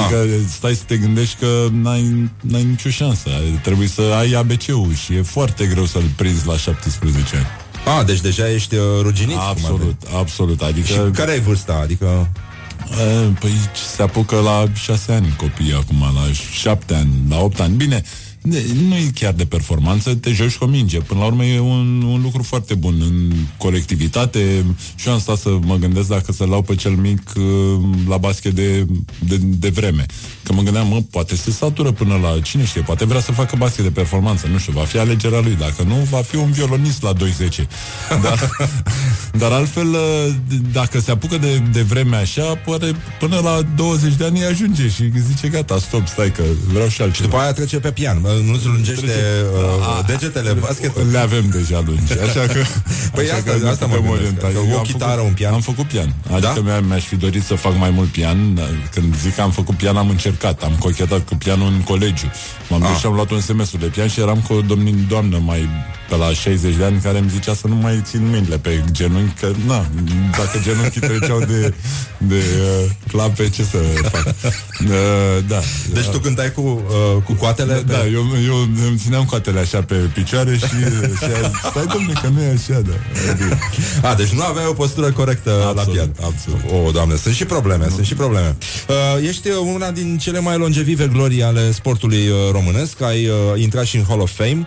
[0.00, 0.28] Adică Ah.
[0.56, 3.30] stai să te gândești că n-ai, n-ai nicio șansă.
[3.62, 7.46] Trebuie să ai ABC-ul și e foarte greu să-l prinzi la 17 ani.
[7.84, 9.34] A, deci deja ești uh, ruginit?
[9.34, 10.62] cum ar Absolut, absolut.
[10.62, 11.80] Adică Și care ai vârsta?
[11.82, 12.30] Adică...
[12.90, 13.50] E, Păi
[13.94, 17.74] se apucă la șase ani copiii acum, la șapte ani, la opt ani.
[17.76, 18.02] Bine,
[18.42, 20.98] ne- nu e chiar de performanță, te joci cu o minge.
[20.98, 24.64] Până la urmă e un, un lucru foarte bun în colectivitate.
[24.94, 27.44] Și eu am stat să mă gândesc dacă să-l iau pe cel mic uh,
[28.08, 28.86] la basket de,
[29.18, 30.06] de, de vreme.
[30.44, 33.56] Că mă gândeam, mă, poate se satură până la, cine știe, poate vrea să facă
[33.58, 35.56] basket de performanță, nu știu, va fi alegerea lui.
[35.60, 37.66] Dacă nu, va fi un violonist la 210.
[38.22, 38.50] Dar,
[39.40, 40.34] dar altfel, uh,
[40.72, 44.88] dacă se apucă de, de vreme așa, poate până la 20 de ani îi ajunge
[44.88, 46.42] și zice, gata, stop, stai că
[46.72, 47.28] vreau și altceva.
[47.28, 48.18] După aia trece pe pian.
[48.20, 49.04] Bă, Nu-ți lungește
[49.54, 51.10] uh, degetele basket.
[51.12, 52.60] Le avem deja lungi, așa că...
[53.14, 54.60] Păi așa asta- că ne asta mă putem gândesc, orienta.
[54.60, 55.52] că Eu o am chitară, făcut- un pian.
[55.52, 56.14] Am făcut pian.
[56.30, 56.60] Adică Da?
[56.60, 58.54] mi-a, mi-aș fi dorit să fac mai mult pian.
[58.54, 60.32] dar Când zic că am făcut pian, am încercat.
[60.42, 62.30] Am cochetat cu pianul în colegiu.
[62.68, 62.96] M-am dus Ah.
[62.98, 65.68] și am luat un semestru de pian și eram cu o domni, doamnă mai
[66.08, 69.40] pe la 60 de ani care îmi zicea să nu mai țin mâinile pe genunchi,
[69.40, 69.86] că na,
[70.30, 71.74] dacă genunchii treceau de,
[72.18, 72.34] de
[72.84, 74.34] uh, clape, ce să fac?
[74.84, 75.60] Uh, da.
[75.92, 77.82] Deci tu cântai cu, uh, cu coatele?
[77.86, 78.56] Da, pe- eu, eu
[78.86, 80.84] îmi țineam coatele așa pe picioare și, și
[81.44, 82.92] a zis, stai domne că nu e așa, da.
[83.30, 83.58] Adică,
[84.02, 86.10] A, deci nu aveai o postură corectă la Absolut, pian.
[86.22, 86.86] absolut.
[86.86, 88.56] O, doamne, sunt și probleme, sunt și probleme.
[88.88, 93.00] Uh, ești uh, una din cele mai longevive glorii ale sportului uh, românesc.
[93.00, 94.66] Ai uh, intrat și în Hall of Fame.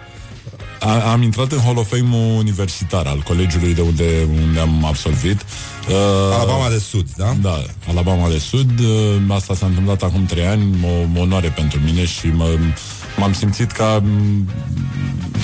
[0.80, 5.42] A, am intrat în Hall of Fame universitar al colegiului de unde, unde am absolvit.
[5.90, 5.96] Uh,
[6.34, 7.36] Alabama de Sud, da?
[7.42, 8.80] Da, Alabama de Sud.
[8.80, 12.58] Uh, asta s-a întâmplat acum trei ani, o, o onoare pentru mine și mă,
[13.18, 14.04] m-am simțit ca,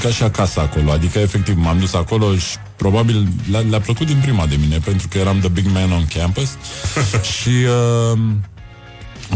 [0.01, 0.91] ca și acasă acolo.
[0.91, 5.07] Adică, efectiv, m-am dus acolo și probabil le-a, le plăcut din prima de mine, pentru
[5.07, 6.49] că eram the big man on campus
[7.39, 7.49] și
[8.11, 8.19] uh,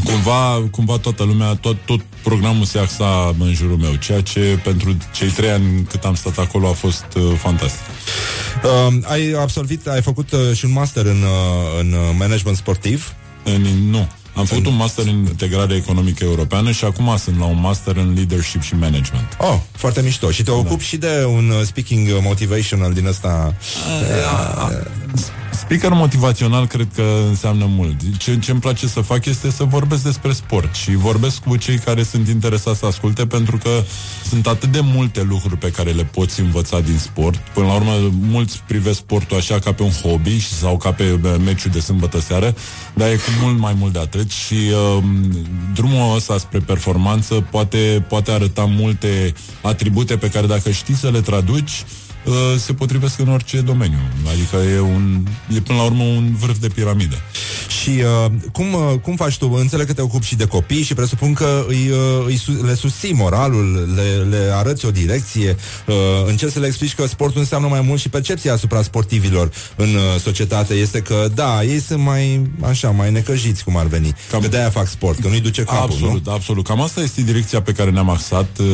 [0.04, 4.98] cumva, cumva toată lumea, tot, tot programul se axa în jurul meu, ceea ce pentru
[5.14, 7.86] cei trei ani cât am stat acolo a fost uh, fantastic.
[8.64, 13.14] Uh, ai absolvit, ai făcut uh, și un master în, uh, în uh, management sportiv?
[13.44, 14.08] În, nu.
[14.36, 18.14] Am făcut un master în integrare economică europeană și acum sunt la un master în
[18.16, 19.38] leadership și management.
[19.38, 20.32] Oh, foarte mișto.
[20.32, 23.56] Și te ocupi și de un uh, speaking motivational din ăsta...
[25.58, 27.96] Speaker motivațional cred că înseamnă mult.
[28.18, 31.78] Ce, ce îmi place să fac este să vorbesc despre sport și vorbesc cu cei
[31.78, 33.84] care sunt interesați să asculte pentru că
[34.30, 37.38] sunt atât de multe lucruri pe care le poți învăța din sport.
[37.54, 41.36] Până la urmă, mulți privesc sportul așa ca pe un hobby sau ca pe uh,
[41.46, 42.56] meciul de sâmbătă seară,
[42.94, 45.04] dar e cu mult mai mult de atât și uh,
[45.74, 51.22] drumul ăsta spre performanță poate, poate arăta multe atribute pe care dacă știi să le
[51.22, 51.84] traduci,
[52.28, 53.98] uh, se potrivesc în orice domeniu.
[54.32, 55.26] Adică e, un,
[55.56, 57.16] e până la urmă un vârf de piramidă.
[57.82, 57.90] Și
[58.26, 59.52] uh, cum, uh, cum faci tu?
[59.52, 62.74] Înțeleg că te ocupi și de copii și presupun că îi, uh, îi, su- le
[62.74, 65.56] susții moralul, le, le arăți o direcție,
[65.88, 65.96] uh,
[66.28, 70.20] încerci să le explici că sportul înseamnă mai mult și percepția asupra sportivilor în uh,
[70.22, 74.16] societate este că, da, ei sunt mai, așa, mai necăjiți, cum ar veni.
[74.30, 74.42] Cam...
[74.42, 76.32] Că de-aia fac sport, că nu-i duce capul, Absolut, nu?
[76.32, 76.66] absolut.
[76.66, 78.66] Cam asta este direcția pe care ne-am axat uh,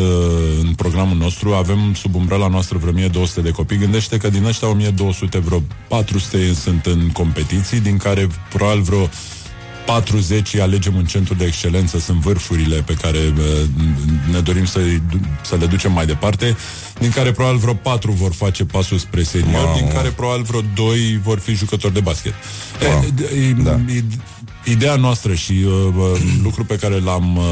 [0.62, 1.54] în programul nostru.
[1.54, 3.78] Avem sub umbrela noastră vreo 1200 de copii.
[3.78, 9.10] Gândește că din ăștia 1200, vreo 400 sunt în competiții, din care probabil vreo
[9.86, 13.68] 40 îi alegem în centru de excelență, sunt vârfurile pe care uh,
[14.32, 14.80] ne dorim să,
[15.42, 16.58] să le ducem mai departe,
[17.00, 19.76] din care probabil vreo 4 vor face pasul spre senior, Wow.
[19.76, 22.34] din care probabil vreo 2 vor fi jucători de basket.
[22.82, 23.06] Wow.
[23.32, 23.80] E, e, Da.
[23.94, 24.04] e,
[24.64, 27.44] Ideea noastră și uh, uh, lucru pe care l-am uh,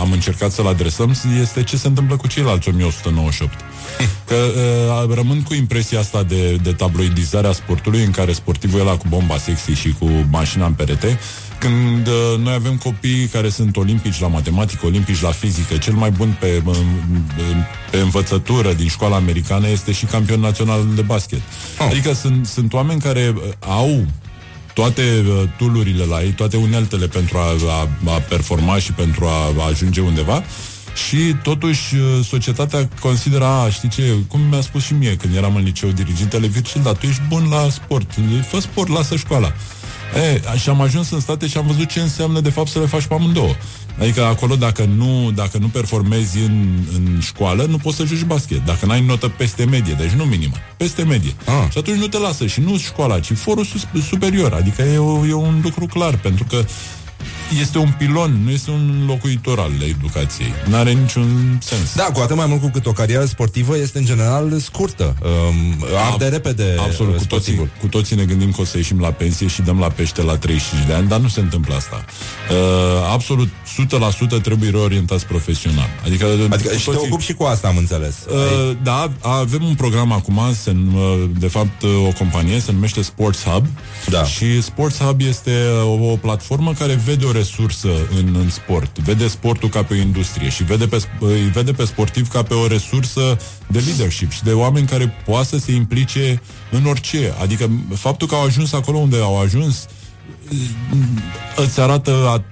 [0.00, 3.52] am încercat să-l adresăm este ce se întâmplă cu ceilalți 1198.
[4.28, 4.34] Că
[5.06, 8.96] uh, rămân cu impresia asta de, de tabloidizare a sportului în care sportivul e la
[8.96, 11.18] cu bomba sexy și cu mașina în perete,
[11.58, 16.10] când uh, noi avem copii care sunt olimpici la matematică, olimpici la fizică, cel mai
[16.10, 16.76] bun pe, uh,
[17.90, 21.40] pe învățătură din școala americană este și campion național de basket.
[21.78, 21.86] Oh.
[21.90, 24.04] Adică sunt, sunt oameni care uh, au
[24.74, 29.52] toate uh, tulurile la ei, toate uneltele pentru a, a, a performa și pentru a,
[29.58, 30.44] a ajunge undeva
[31.08, 35.56] și totuși uh, societatea consideră, a, știi ce, cum mi-a spus și mie când eram
[35.56, 38.10] în liceu dirigintele Virgil, da, tu ești bun la sport,
[38.48, 39.52] fă sport, lasă școala.
[40.16, 42.86] E, și am ajuns în state și am văzut ce înseamnă de fapt să le
[42.86, 43.54] faci pe amândouă.
[43.98, 48.64] Adică acolo dacă nu, dacă nu performezi în, în școală, nu poți să joci basket.
[48.64, 51.32] Dacă n-ai notă peste medie, deci nu minimă, peste medie.
[51.44, 51.70] Ah.
[51.70, 54.52] Și atunci nu te lasă și nu școala, ci forul sus, superior.
[54.52, 56.64] Adică e, o, e un lucru clar, pentru că
[57.60, 60.52] este un pilon, nu este un locuitor al educației.
[60.68, 61.94] Nu are niciun sens.
[61.94, 65.16] Da, cu atât mai mult cu cât o carieră sportivă este în general scurtă.
[65.22, 67.68] Um, arde repede Absolut, uh, cu toții, sportivul.
[67.80, 70.36] cu toții ne gândim că o să ieșim la pensie și dăm la pește la
[70.36, 72.04] 35 de ani, dar nu se întâmplă asta.
[72.50, 72.56] Uh,
[73.12, 73.48] absolut,
[74.38, 75.88] 100% trebuie reorientați profesional.
[76.06, 78.14] Adică, Adică cu și te ocupi și cu asta, am înțeles.
[78.28, 83.42] Uh, da, avem un program acum, se, num- de fapt o companie, se numește Sports
[83.44, 83.66] Hub
[84.10, 84.24] Da.
[84.24, 85.50] și Sports Hub este
[85.84, 89.96] o, o platformă care vede o resursă în, în sport, vede sportul ca pe o
[89.96, 94.30] industrie și vede pe, sp- îi vede pe sportiv ca pe o resursă de leadership
[94.30, 97.34] și de oameni care poate să se implice în orice.
[97.40, 99.86] Adică faptul că au ajuns acolo unde au ajuns
[101.56, 102.44] îți arată a,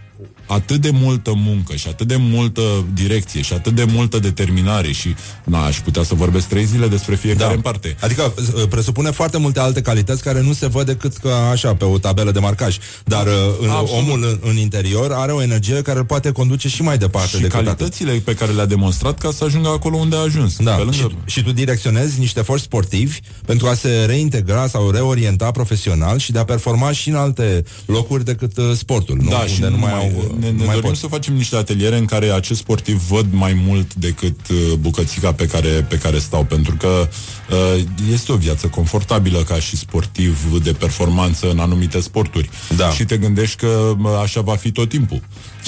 [0.53, 2.63] atât de multă muncă și atât de multă
[2.95, 7.15] direcție și atât de multă determinare și na, aș putea să vorbesc trei zile despre
[7.15, 7.55] fiecare Da.
[7.55, 7.97] în parte.
[8.01, 11.85] Adică uh, presupune foarte multe alte calități care nu se văd decât că așa, pe
[11.85, 12.77] o tabelă de marcaj.
[13.05, 13.33] Dar uh,
[13.63, 13.91] în, Absolut.
[14.03, 17.41] omul în, în interior are o energie care îl poate conduce și mai departe Și
[17.43, 17.65] decât atât.
[17.67, 20.57] calitățile pe care le-a demonstrat ca să ajungă acolo unde a ajuns.
[20.57, 20.97] Da, Pe lângă...
[20.97, 26.33] și, și tu direcționezi niște forți sportivi pentru a se reintegra sau reorienta profesional și
[26.33, 29.29] de a performa și în alte locuri decât uh, sportul, nu?
[29.31, 30.99] Da, Unde și nu mai, mai, au, uh, ne, nu ne mai dorim pot.
[30.99, 35.47] să facem niște ateliere în care acest sportiv văd mai mult decât uh, bucățica pe
[35.47, 37.09] care, pe care stau, pentru că
[37.51, 37.83] uh,
[38.13, 42.51] este o viață confortabilă ca și sportiv de performanță în anumite sporturi.
[42.77, 42.91] Da.
[42.91, 45.21] Și te gândești că uh, așa va fi tot timpul.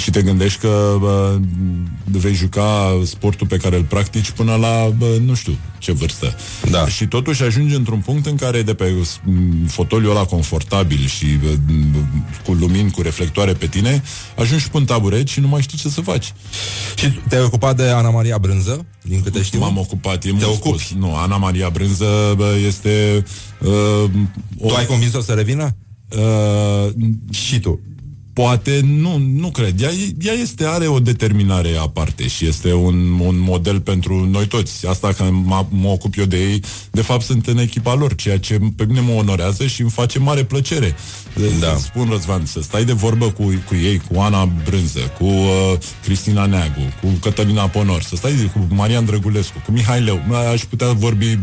[0.03, 1.40] Și te gândești că uh,
[2.05, 6.34] vei juca sportul pe care îl practici până la, uh, nu știu, ce vârstă.
[6.70, 6.88] Da.
[6.88, 8.92] Și totuși ajungi într-un punct în care de pe
[9.22, 14.03] m, fotoliul ăla confortabil și uh, m, cu lumini, cu reflectoare pe tine,
[14.36, 16.32] ajungi pe un taburet și nu mai știi ce să faci.
[16.95, 19.59] Și te-ai ocupat de Ana Maria Brânză, din câte știu?
[19.59, 20.78] M-am ocupat, e Te mult ocupi?
[20.82, 20.99] spus.
[20.99, 23.24] Nu, Ana Maria Brânză bă, este...
[23.61, 23.70] Uh,
[24.59, 25.76] o, Tu ai convins-o să revină?
[26.16, 26.92] uh,
[27.30, 27.80] Și tu.
[28.35, 29.80] Poate, nu, nu cred.
[29.80, 34.87] Ea, ea este, are o determinare aparte și este un, un model pentru noi toți.
[34.87, 38.39] Asta că mă, mă ocup eu de ei, de fapt sunt în echipa lor, ceea
[38.39, 40.97] ce pe mine mă onorează și îmi face mare plăcere.
[41.61, 41.76] Da.
[41.76, 46.47] Spun, Răzvan, să stai de vorbă cu, cu ei, cu Ana Brânză, cu uh, Cristina
[46.47, 50.20] Neagu, cu Cătălina Ponor, să stai cu Marian Drăgulescu, cu Mihai Leu.
[50.53, 51.39] Aș putea vorbi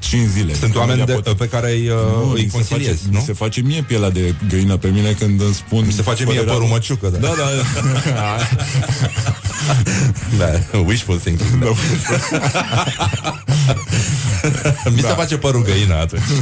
[0.00, 0.54] 5 zile.
[0.54, 3.18] Sunt oameni de, pe care îi, uh, nu, îi mi se face, conciliezi, nu?
[3.18, 5.84] Mi se face mie pielea de găină pe mine când îmi spun...
[5.86, 6.76] Mi se face mie părerea părul lor.
[6.78, 7.18] măciucă, da.
[7.18, 8.36] Da, da.
[10.72, 10.78] da.
[10.86, 11.64] Wishful thinking.
[11.64, 11.70] Da.
[14.90, 15.14] Mi se Da.
[15.14, 16.22] face părul găină atunci.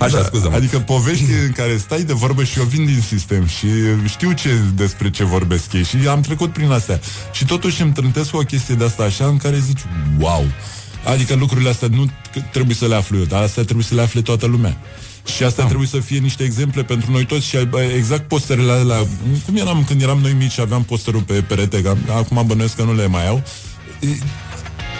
[0.00, 3.66] Așa, scuză Adică povești în care stai de vorbă și eu vin din sistem și
[4.06, 7.00] știu ce, despre ce vorbesc ei și am trecut prin astea.
[7.32, 9.80] Și totuși îmi trântesc cu o chestie de asta așa în care zici,
[10.18, 10.44] wow!
[11.04, 14.00] Adică lucrurile astea nu t- trebuie să le aflu eu, dar astea trebuie să le
[14.02, 14.76] afle toată lumea.
[15.36, 19.06] Și asta trebuie să fie niște exemple pentru noi toți și bă, exact posterele alea,
[19.46, 22.82] cum eram când eram noi mici și aveam posterul pe perete, că acum bănuiesc că
[22.82, 23.42] nu le mai au,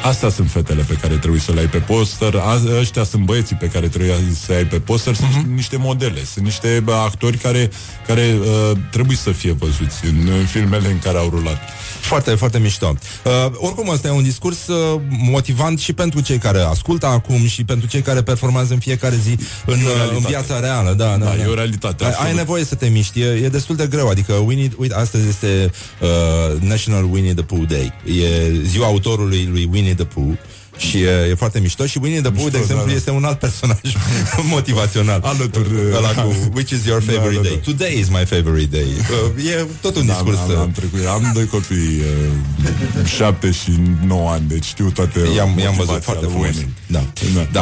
[0.02, 3.56] Astea sunt fetele pe care trebuie să le ai pe poster, a, ăștia sunt băieții
[3.56, 4.14] pe care trebuie
[4.46, 5.54] să ai pe poster, sunt uh-huh.
[5.54, 7.70] niște modele, sunt niște bă, actori care,
[8.06, 11.58] care uh, trebuie să fie văzuți în, în filmele în care au rulat.
[12.00, 12.94] Foarte, foarte mișto.
[13.24, 17.64] Uh, oricum, ăsta e un discurs uh, motivant și pentru cei care ascultă acum și
[17.64, 19.36] pentru cei care performează în fiecare zi
[19.66, 20.26] în, E o uh, în realitate.
[20.28, 20.92] viața reală.
[20.92, 21.42] Da, da, Da, da.
[21.42, 22.30] e o realitate, Ai, absolut.
[22.30, 24.08] ai nevoie să te miști, e, e destul de greu.
[24.08, 27.92] Adică, we need, uite, astăzi este uh, National Winnie the Pooh Day.
[28.04, 30.32] E ziua autorului lui Winnie the Pooh.
[30.76, 32.96] Și e, e foarte mișto Și Winnie the Pooh, de Mișto, exemplu, da, da.
[32.96, 33.78] este un alt personaj
[34.56, 37.48] motivațional Alături, Ăla cu Which is your Da, favorite da, da.
[37.48, 37.60] day?
[37.64, 38.86] Today is my favorite day
[39.36, 43.50] uh, E tot un Da, discurs am, uh, am, trecut, am doi copii, uh, șapte
[43.50, 43.70] și
[44.06, 46.48] nouă ani, deci știu toate I-am, i-am motivația văzut foarte lui frumos.
[46.48, 46.68] Winnie.
[46.86, 47.04] Da,
[47.52, 47.60] da.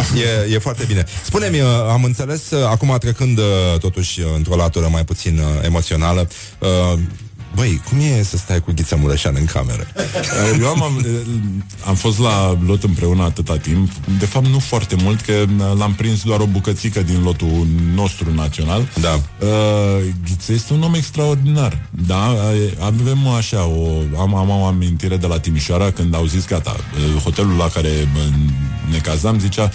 [0.48, 1.04] E, e foarte bine.
[1.24, 3.44] Spune-mi, uh, am înțeles, uh, acum trecând uh,
[3.78, 6.28] totuși uh, într-o latură mai puțin uh, emoțională,
[6.58, 6.98] uh,
[7.54, 9.86] Băi, cum e să stai cu Ghiță Mureșan în cameră?
[10.60, 11.04] Eu am, am,
[11.86, 13.90] am fost la lot împreună atâta timp.
[14.18, 15.44] De fapt nu foarte mult Că
[15.78, 18.88] l-am prins doar o bucățică din lotul nostru național.
[19.00, 19.20] Da.
[19.46, 19.48] Uh,
[20.24, 21.88] Ghiță este un om extraordinar.
[22.06, 22.36] Da,
[22.78, 27.22] avem așa o, am, am o amintire de la Timișoara Când au zis gata uh,
[27.22, 28.34] Hotelul la care uh,
[28.90, 29.70] ne cazam Zicea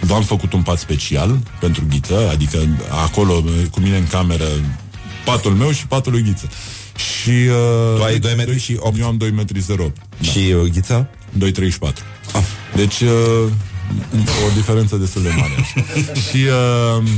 [0.00, 2.58] V-am făcut un pat special pentru Ghiță Adică
[3.04, 4.46] acolo uh, cu mine în cameră
[5.24, 6.48] Patul meu și patul lui Ghiță
[6.96, 10.30] și, uh, Tu ai 2 metri și 8 Eu am 2 metri 08 da.
[10.30, 11.08] Și uh, Ghiță?
[11.38, 11.48] 2,34
[12.32, 12.42] ah.
[12.74, 13.48] Deci uh,
[14.46, 15.54] O diferență destul de mare
[16.28, 17.08] Și uh,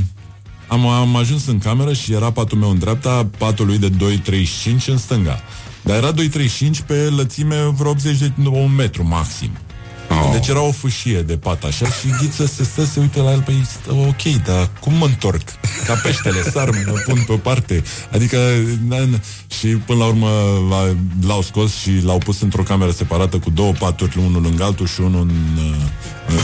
[0.66, 4.84] am, am ajuns în cameră și era patul meu în dreapta Patul lui de 2,35
[4.86, 5.42] în stânga
[5.82, 9.50] Dar era 2,35 pe lățime vreo 80 de un metru maxim
[10.10, 10.30] Oh.
[10.32, 13.40] Deci era o fâșie de pat așa și Ghiță se stă, se uită la el,
[13.40, 15.42] păi stă, ok, dar cum mă întorc?
[15.86, 17.82] Ca peștele, sar, mă pun pe o parte.
[18.12, 18.38] Adică,
[18.88, 19.18] na, na.
[19.58, 20.28] și până la urmă
[20.70, 20.96] l-
[21.26, 25.00] l-au scos și l-au pus într-o cameră separată cu două paturi, unul lângă altul și
[25.00, 25.30] unul în,
[26.28, 26.36] în,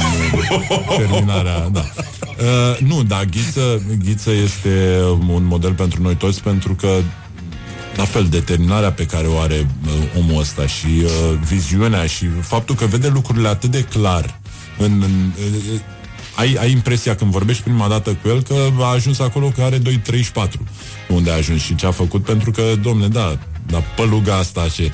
[0.68, 1.84] în terminarea, da.
[2.40, 6.88] Uh, nu, da, Ghiță, Ghiță este un model pentru noi toți pentru că
[7.96, 12.74] la fel, determinarea pe care o are uh, omul ăsta și uh, viziunea și faptul
[12.74, 14.40] că vede lucrurile atât de clar
[14.78, 15.32] în, în,
[15.74, 15.80] uh,
[16.34, 19.78] ai, ai impresia când vorbești prima dată cu el că a ajuns acolo că are
[19.78, 19.82] 2,34
[21.08, 24.92] unde a ajuns și ce a făcut pentru că, domne, da, dar păluga asta ce,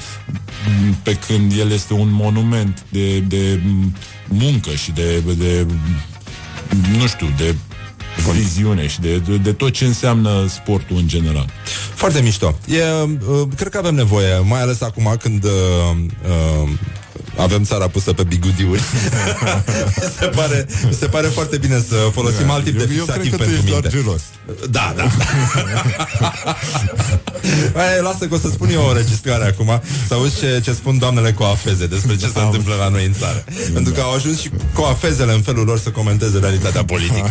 [1.03, 3.61] pe când el este un monument de, de
[4.29, 5.67] muncă și de, de
[6.99, 7.55] nu știu, de
[8.33, 11.47] viziune și de, de, de tot ce înseamnă sportul în general.
[11.95, 12.59] Foarte mișto.
[12.67, 15.51] E, uh, cred că avem nevoie, mai ales acum când uh,
[16.29, 16.69] uh,
[17.37, 18.83] avem țara pusă pe bigudiuri.
[20.01, 23.05] mi, se pare, mi se pare foarte bine să folosim alt tip de eu, eu
[23.05, 23.89] cred fixativ că tu pentru ești minte.
[23.89, 24.23] doar gelos.
[24.71, 25.07] Da, da.
[27.75, 30.99] Hai, lasă că o să spun eu o înregistrare acum Să auzi ce, ce spun
[30.99, 34.51] doamnele coafeze Despre ce se întâmplă la noi în țară Pentru că au ajuns și
[34.73, 37.31] coafezele în felul lor Să comenteze realitatea politică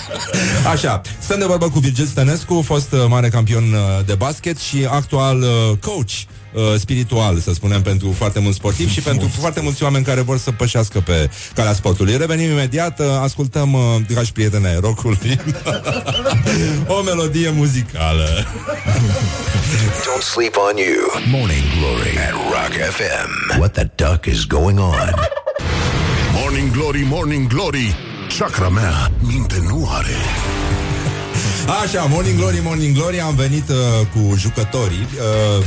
[0.72, 4.86] Așa, stăm de vorbă cu Virgil Stănescu Fost uh, mare campion uh, de basket Și
[4.90, 6.12] actual uh, coach
[6.52, 10.38] uh, spiritual, să spunem, pentru foarte mulți sportivi și pentru foarte mulți oameni care vor
[10.38, 12.16] să pășească pe calea sportului.
[12.16, 15.40] Revenim imediat, uh, ascultăm, uh, dragi prieteni ai rockului,
[16.98, 18.28] o melodie muzicală.
[20.04, 21.38] Don't sleep on you.
[21.38, 23.58] Morning Glory at Rock FM.
[23.58, 25.14] What the duck is going on?
[26.34, 27.96] Morning Glory, Morning Glory
[28.38, 30.16] Chakra mea minte nu are
[31.66, 33.76] Așa, Morning Glory, Morning Glory Am venit uh,
[34.14, 35.08] cu jucătorii
[35.58, 35.64] uh,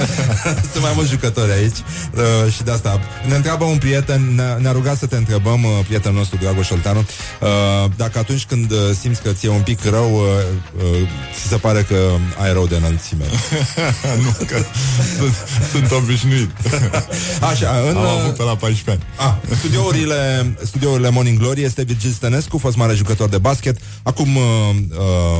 [0.72, 4.70] Sunt mai mulți jucători aici uh, Și de asta Ne întreabă un prieten Ne-a, ne
[4.72, 9.22] rugat să te întrebăm uh, Prietenul nostru, Dragoș Olteanu uh, Dacă atunci când uh, simți
[9.22, 10.20] că ți-e un pic rău uh,
[10.84, 11.96] uh, Ți se pare că
[12.42, 13.24] ai rău de înălțime
[14.24, 14.56] nu, că
[15.18, 15.34] sunt,
[15.72, 16.50] sunt obișnuit.
[17.40, 19.02] Așa, în, Am avut pe la 14 ani.
[19.16, 23.76] a, studiourile, studiourile Morning Glory este Virgil Stănescu, fost mare jucător de basket.
[24.02, 24.42] Acum uh,
[24.90, 25.31] uh,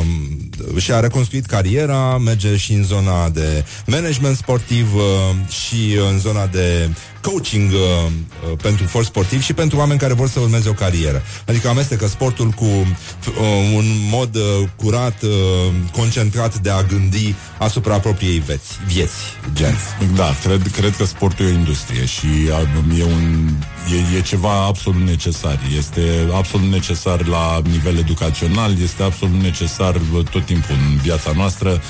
[0.77, 5.03] și-a reconstruit cariera, merge și în zona de management sportiv uh,
[5.49, 6.89] și în zona de
[7.23, 11.23] coaching uh, uh, pentru for sportiv și pentru oameni care vor să urmeze o carieră.
[11.47, 12.87] Adică amestecă sportul cu uh,
[13.75, 15.31] un mod uh, curat, uh,
[15.93, 19.15] concentrat de a gândi asupra propriei vieți, vieți
[19.55, 19.79] gen.
[20.15, 23.49] Da, cred, cred că sportul e o industrie și uh, e, un,
[24.15, 25.59] e, e ceva absolut necesar.
[25.77, 31.83] Este absolut necesar la nivel educațional, este absolut necesar uh, tot timpul în viața noastră.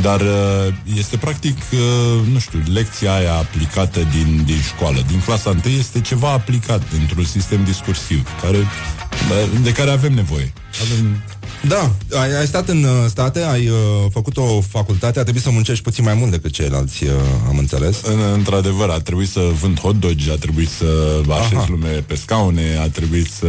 [0.00, 5.04] Dar uh, este practic, uh, nu știu, lecția aia aplicată din, din școală.
[5.06, 8.58] Din clasa 1 este ceva aplicat într-un sistem discursiv care,
[9.62, 10.52] de care avem nevoie.
[10.82, 11.22] Avem...
[11.68, 11.90] Da,
[12.20, 13.76] ai, ai stat în uh, state, ai uh,
[14.10, 17.10] făcut o facultate, a trebuit să muncești puțin mai mult decât ceilalți, uh,
[17.48, 18.02] am înțeles.
[18.02, 21.66] În, într-adevăr, a trebuit să vând hot dogi, a trebuit să așez Aha.
[21.68, 23.48] lume pe scaune, a trebuit să...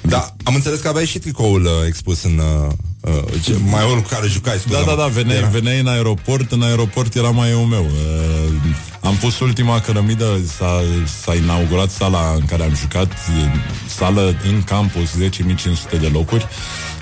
[0.00, 2.38] Da, am înțeles că aveai și tricoul uh, expus în...
[2.38, 2.72] Uh,
[3.08, 5.46] uh, ce, mai mult cu care jucați, scuze Da, da, da, veneai, Era.
[5.48, 7.84] veneai în aeroport, în aeroport era mai eu meu.
[7.84, 8.52] Uh,
[9.00, 10.82] am pus ultima cărămidă, s-a,
[11.22, 13.52] s-a inaugurat sala în care am jucat, uh,
[13.96, 16.46] sală în campus, 10.500 de locuri.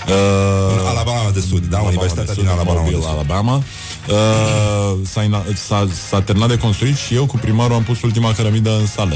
[0.09, 3.11] Uh, În Alabama de Sud, da, Alabama Universitatea de din Sud, Alabama de Mobile, Sud.
[3.11, 3.62] Alabama.
[4.09, 8.32] Uh, s-a, ina- s-a, s-a terminat de construit și eu cu primarul am pus ultima
[8.32, 9.14] cărămidă în sală.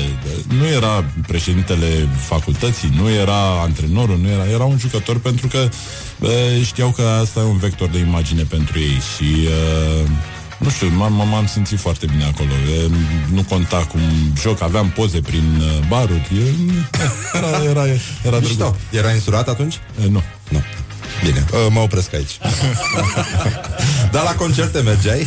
[0.59, 5.69] Nu era președintele facultății, nu era antrenorul, nu era, era un jucător pentru că
[6.21, 6.31] uh,
[6.65, 9.49] știau că asta e un vector de imagine pentru ei și
[10.03, 10.09] uh,
[10.59, 12.51] nu știu, m-am, m-am simțit foarte bine acolo.
[12.51, 12.91] E,
[13.33, 14.01] nu conta cum
[14.41, 16.29] joc, aveam poze prin uh, baruri.
[16.35, 16.43] E,
[17.33, 17.85] era, era,
[18.23, 18.49] era drăguț.
[18.49, 18.77] Mișto.
[18.91, 19.75] Era insurat atunci?
[20.05, 20.23] E, nu.
[20.49, 20.63] Nu.
[21.25, 22.39] Bine, uh, mă opresc aici.
[24.15, 25.27] Dar la concerte mergeai?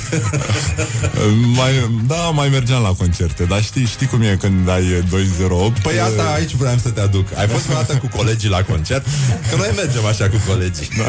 [1.59, 5.79] mai, da, mai mergeam la concerte, dar știi, știi cum e când ai 208?
[5.79, 7.27] Păi asta aici vreau să te aduc.
[7.37, 9.05] Ai fost vreodată cu colegii la concert?
[9.49, 10.87] Că noi mergem așa cu colegii.
[10.97, 11.03] Da.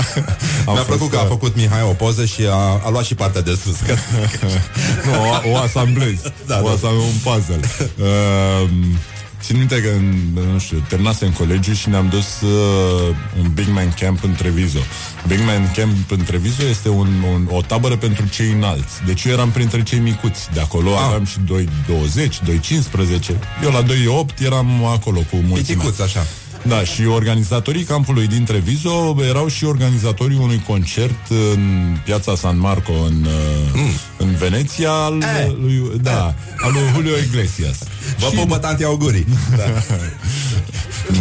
[0.67, 3.05] Am Mi-a fost, plăcut că a uh, făcut Mihai o poză și a, a luat
[3.05, 3.77] și partea de sus.
[3.87, 3.95] Că...
[5.07, 6.23] nu, o, o asamblezi.
[6.47, 6.73] Da, o da.
[6.73, 7.61] asamblezi, un puzzle.
[7.99, 8.69] Uh,
[9.43, 13.93] țin minte că, în- nu știu, terminasem colegiul și ne-am dus uh, un Big Man
[14.01, 14.79] Camp în Treviso.
[15.27, 18.95] Big Man Camp în Treviso este un, un, o tabără pentru cei înalți.
[19.07, 20.49] Deci eu eram printre cei micuți.
[20.53, 21.03] De acolo Ah.
[21.07, 23.39] aveam și 2,20, 2,15.
[23.63, 25.85] Eu la 2,8 eram acolo cu mulțimea.
[25.85, 26.27] Piticuț, așa.
[26.63, 32.93] Da, și organizatorii campului din Treviso erau și organizatorii unui concert în piața San Marco
[32.93, 33.27] în,
[33.75, 33.91] mm.
[34.17, 35.53] în Veneția al Eh.
[35.61, 37.79] lui, da, al lui Julio Iglesias.
[38.19, 39.27] Vă Și- pupă tanti augurii.
[39.57, 39.65] Da.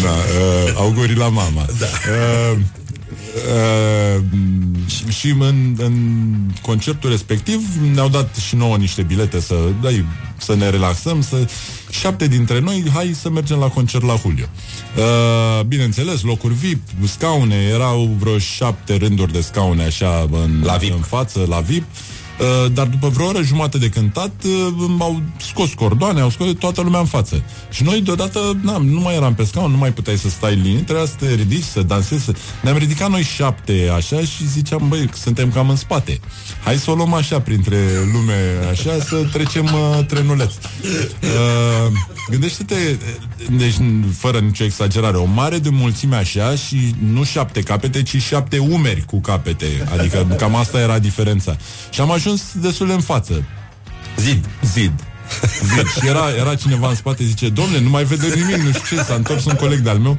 [0.03, 1.65] Da, uh, augurii la mama.
[1.79, 1.85] Da.
[1.85, 2.57] Uh,
[3.37, 4.23] uh,
[5.09, 5.93] și în, în
[6.61, 7.61] concertul respectiv
[7.93, 10.05] ne-au dat și nouă niște bilete să, dai,
[10.37, 11.47] să ne relaxăm, să
[11.89, 14.45] șapte dintre noi, hai să mergem la concert la Julio.
[14.97, 20.93] Uh, bineînțeles, locuri VIP, scaune, erau vreo șapte rânduri de scaune așa în, La VIP.
[20.93, 21.83] în față, la VIP.
[21.83, 22.06] Uh,
[22.73, 26.99] dar după vreo oră jumate de cântat uh, au scos cordoane, au scos toată lumea
[26.99, 27.43] în față.
[27.69, 30.85] Și noi deodată na, nu mai eram pe scaun, nu mai puteai să stai liniștit,
[30.85, 32.23] trebuia să te ridici, să dansezi.
[32.23, 32.33] Să...
[32.61, 36.19] Ne-am ridicat noi șapte așa și ziceam, băi, suntem cam în spate.
[36.63, 37.77] Hai să o luăm așa printre
[38.13, 40.53] lume, așa, să trecem uh, trenuleț.
[40.53, 41.91] Uh,
[42.29, 42.75] gândește-te,
[43.57, 43.75] deci
[44.17, 49.05] fără nicio exagerare, o mare de mulțime așa și nu șapte capete, ci șapte umeri
[49.05, 49.87] cu capete.
[49.97, 51.57] Adică cam asta era diferența.
[51.89, 53.43] Și am ajuns destul de în față.
[54.17, 54.45] Zid.
[54.73, 54.91] Zid.
[55.73, 55.87] Zid.
[55.87, 59.03] Și era, era cineva în spate, zice, domne, nu mai vede nimic, nu știu ce,
[59.03, 60.17] s-a întors un coleg de-al meu,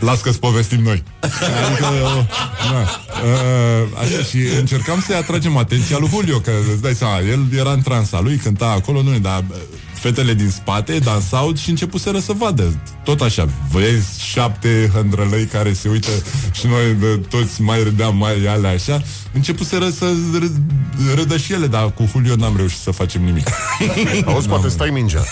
[0.00, 1.02] las că-ți povestim noi.
[1.20, 7.20] Adică, da, uh, așa, și încercam să-i atragem atenția lui Julio, că îți dai seama,
[7.20, 9.56] el era în transa lui, cânta acolo, nu, dar uh,
[9.98, 12.80] fetele din spate dansau și începuseră să vadă.
[13.04, 16.10] Tot așa, vezi șapte hândrălăi care se uită
[16.52, 19.02] și noi de, toți mai râdeam mai alea așa.
[19.32, 20.04] Începuseră să
[20.38, 23.46] râ- râdă și ele, dar cu Julio n-am reușit să facem nimic.
[24.26, 25.24] Auzi, poate stai mingea.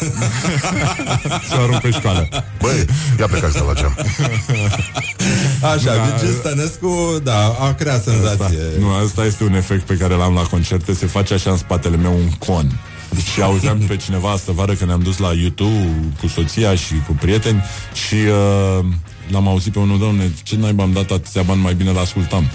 [1.49, 2.29] Să arunc pe școală.
[2.61, 2.85] Băi,
[3.19, 3.97] ia plecați de la geam.
[5.75, 6.03] Așa, Da.
[6.03, 8.59] Virgil Stănescu, da, a creat senzație.
[8.79, 11.97] Nu, asta este un efect pe care l-am la concerte Se face așa în spatele
[11.97, 12.81] meu un con
[13.33, 17.13] și auzeam pe cineva asta vară că ne-am dus la YouTube cu soția și cu
[17.21, 17.63] prieteni
[18.09, 18.85] și uh,
[19.29, 22.51] l-am auzit pe unul, domne, ce naiba am dat atâția bani, mai bine l-ascultam.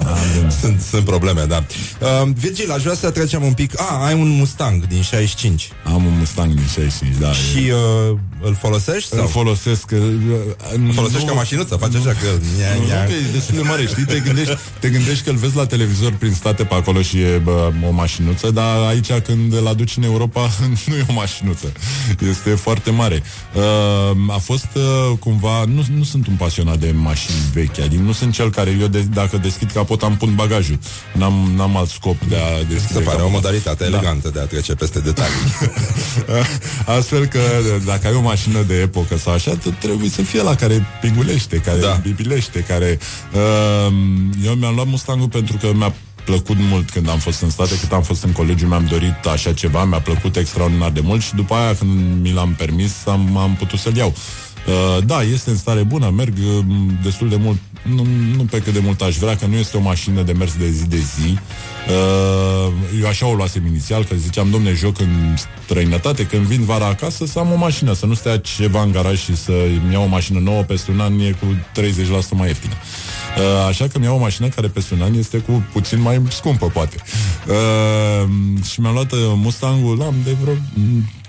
[0.00, 1.64] Adică, sunt, sunt probleme, da.
[2.00, 3.80] Uh, Virgil, aș vrea să trecem un pic.
[3.80, 5.68] Ah, ai un Mustang din 65.
[5.84, 7.32] Am un Mustang din 65, da.
[7.32, 9.08] Și uh, îl folosești?
[9.08, 9.20] Sau?
[9.20, 9.90] Îl folosesc.
[9.92, 9.98] Uh,
[10.74, 12.26] Îl folosești nu- ca mașinuță, faci așa că...
[12.60, 13.00] Ia, Nu, ia.
[13.02, 14.04] nu, că e destul de mare, știi?
[14.04, 17.40] Te gândești, te gândești că îl vezi la televizor prin state pe acolo și e
[17.44, 20.50] bă, o mașinuță, dar aici când îl aduci în Europa
[20.86, 21.72] nu e o mașinuță.
[22.28, 23.22] Este foarte mare.
[23.54, 23.62] Uh,
[24.34, 25.64] a fost uh, cumva...
[25.64, 29.00] Nu, nu sunt un pasionat de mașini vechi, adică nu sunt cel care eu de,
[29.00, 30.78] dacă deschid capot am pun bagajul.
[31.12, 33.32] N-am, n-am alt scop de a deschide Se pare o capot.
[33.32, 33.86] modalitate Da.
[33.86, 35.34] elegantă de a trece peste detalii.
[36.98, 37.40] Astfel că
[37.84, 41.56] dacă ai o mașină de epocă sau așa, tu trebuie să fie la care pigulește,
[41.56, 42.00] care da.
[42.02, 42.98] bibilește, care...
[43.34, 43.92] Uh,
[44.44, 45.94] eu mi-am luat Mustangul pentru că mi-a
[46.24, 49.52] plăcut mult când am fost în state, cât am fost în colegiu, mi-am dorit așa
[49.52, 53.54] ceva, mi-a plăcut extraordinar de mult și după aia când mi l-am permis am, am
[53.54, 54.14] putut să-l iau.
[54.66, 56.64] Uh, da, este în stare bună, merg uh,
[57.02, 57.58] destul de mult,
[57.94, 58.06] nu,
[58.36, 60.70] nu pe cât de mult aș vrea, că nu este o mașină de mers de
[60.70, 61.38] zi de zi.
[61.88, 66.86] Uh, eu așa o luasem inițial, că ziceam, domne, joc în străinătate, când vin vara
[66.86, 69.52] acasă, să am o mașină, să nu stea ceva în garaj și să
[69.84, 71.46] îmi iau o mașină nouă peste un an e cu
[71.80, 71.82] 30%
[72.30, 72.74] mai ieftină.
[73.36, 76.22] Uh, așa că mi iau o mașină care peste un an este cu puțin mai
[76.28, 76.96] scumpă, poate.
[77.48, 78.28] Uh,
[78.70, 80.54] și mi-am luat uh, Mustangul, am de vreo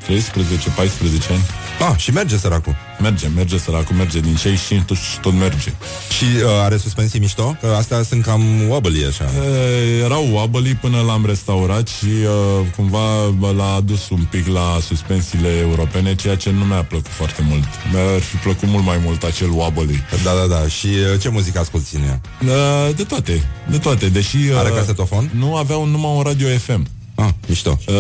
[0.10, 1.44] mm, 13-14 ani.
[1.80, 2.76] Ah, și merge săracul.
[3.02, 5.74] Merge, merge săracul, merge din 65 tot, și tot merge.
[6.18, 7.56] Și uh, are suspensii mișto?
[7.62, 9.24] Că astea sunt cam wobbly așa.
[9.24, 14.78] E, erau wobbly până l-am restaurat și uh, cumva bă, l-a adus un pic la
[14.82, 17.64] suspensiile europene, ceea ce nu mi-a plăcut foarte mult.
[17.92, 20.04] Mi-ar fi plăcut mult mai mult acel wobbly.
[20.24, 20.68] Da, da, da.
[20.68, 22.22] Și uh, ce muzică asculti în ea?
[22.46, 24.38] Uh, de toate, de toate, deși...
[24.38, 25.32] Uh, Are casetofon?
[25.34, 26.88] Nu, aveau numai un radio FM.
[27.16, 27.80] Ah, mișto.
[27.88, 27.96] Uh,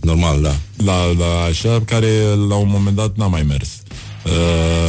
[0.00, 0.54] Normal, da.
[0.84, 2.10] La, la așa, care
[2.48, 3.68] la un moment dat n-a mai mers.
[4.24, 4.32] Uh,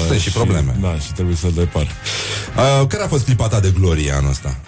[0.07, 0.77] Sunt și probleme.
[0.81, 1.81] Da, și trebuie să-l repar.
[1.81, 4.60] Uh, care a fost clipa ta de glorie anul ăsta?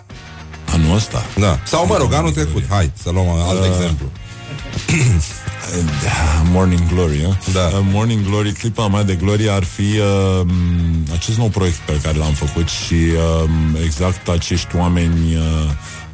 [0.74, 1.26] Anul ăsta?
[1.40, 1.60] Da.
[1.66, 2.64] Sau, mă rog, anul trecut.
[2.70, 4.12] Hai, să luăm alt Uh, exemplu.
[6.04, 7.54] Da, Morning Glory, eh?
[7.54, 7.62] Da.
[7.66, 10.46] Uh, Morning Glory, clipa mea de glorie ar fi uh,
[11.14, 13.50] acest nou proiect pe care l-am făcut și uh,
[13.84, 15.42] exact acești oameni uh,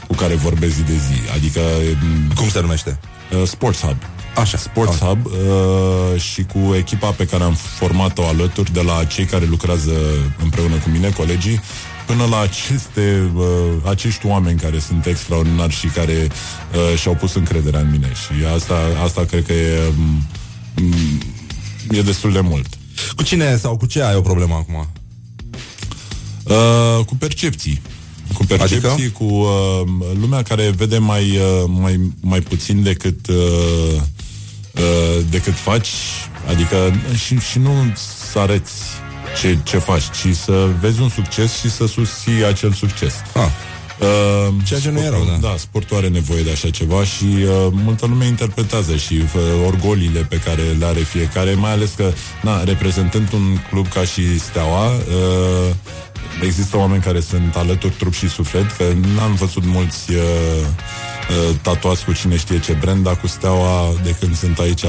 [0.08, 1.32] cu care vorbesc zi de zi.
[1.36, 1.60] Adică...
[1.60, 3.00] um, Cum se numește?
[3.42, 3.98] Uh, Sports Hub.
[4.38, 4.58] Așa.
[4.58, 9.46] Sports Hub uh, și cu echipa pe care am format-o alături de la cei care
[9.46, 9.92] lucrează
[10.44, 11.62] împreună cu mine, colegii,
[12.06, 13.44] până la aceste, uh,
[13.90, 16.28] acești oameni care sunt extraordinari și care
[16.74, 18.12] uh, și-au pus încrederea în mine.
[18.14, 19.92] Și asta, asta cred că e,
[20.78, 21.22] um,
[21.90, 22.68] e destul de mult.
[23.16, 24.88] Cu cine sau cu ce ai o problemă acum?
[26.44, 27.82] Uh, cu percepții.
[28.34, 29.10] Cu percepții, Adică?
[29.10, 29.82] cu uh,
[30.20, 34.02] lumea care vede mai, uh, mai, mai puțin decât, uh,
[34.80, 35.90] uh, decât faci,
[36.50, 36.76] adică
[37.26, 37.72] și, și nu
[38.32, 38.74] să arăți
[39.42, 43.14] ce, ce faci, ci să vezi un succes și să susții acel succes.
[43.34, 43.42] Ah.
[44.00, 45.48] Uh, Ceea ce nu e sportul- rău, da.
[45.48, 50.20] Da, sportul are nevoie de așa ceva și uh, multă lume interpretează și uh, orgoliile
[50.20, 54.86] pe care le are fiecare, mai ales că, na, reprezentând un club ca și Steaua,
[54.88, 55.74] uh,
[56.44, 58.84] există oameni care sunt alături trup și suflet, că
[59.16, 60.68] n-am văzut mulți uh, uh,
[61.62, 64.86] tatuați cu cine știe ce brand, dar cu Steaua, de când sunt aici,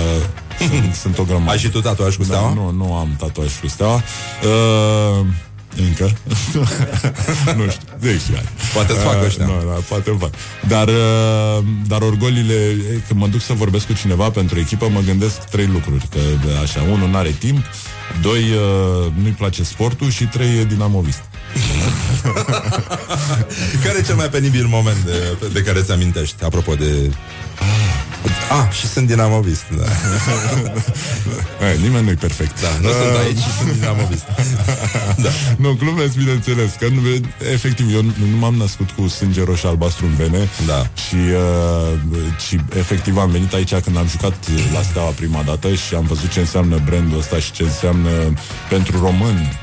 [0.58, 1.50] sunt, sunt o grămadă.
[1.50, 2.48] Ai și tu tatuaj cu Steaua?
[2.48, 3.94] Da, nu, nu am tatuaj cu Steaua.
[3.94, 5.26] Uh,
[5.76, 6.10] încă.
[7.58, 8.48] nu știu, zic și ai.
[8.74, 9.44] Poate îți fac ăștia.
[9.44, 10.30] Nu, da, poate îmi fac.
[10.68, 12.76] Dar, uh, dar orgolile,
[13.08, 16.08] când mă duc să vorbesc cu cineva pentru echipă, mă gândesc trei lucruri.
[16.10, 16.18] Că
[16.62, 17.64] așa, unul n-are timp,
[18.22, 21.22] doi, uh, nu-i place sportul și trei, e dinamovist.
[23.84, 26.44] Care e cel mai penibil moment de, de care ți amintești?
[26.44, 27.10] Apropo de...
[28.50, 29.84] Ah, și sunt dinamovist, da.
[31.66, 32.60] Eh, nimeni nu-i perfect.
[32.60, 34.24] Da, nu sunt aici și sunt dinamovist.
[35.24, 35.28] da.
[35.56, 37.00] Nu, glumesc, bineînțeles, că nu,
[37.52, 40.86] efectiv, eu nu, nu m-am născut cu sânge roșu albastru în vene Da.
[41.08, 41.98] și, uh,
[42.46, 44.34] și efectiv am venit aici când am jucat
[44.74, 48.10] la Steaua prima dată și am văzut ce înseamnă brandul ăsta și ce înseamnă
[48.68, 49.58] pentru români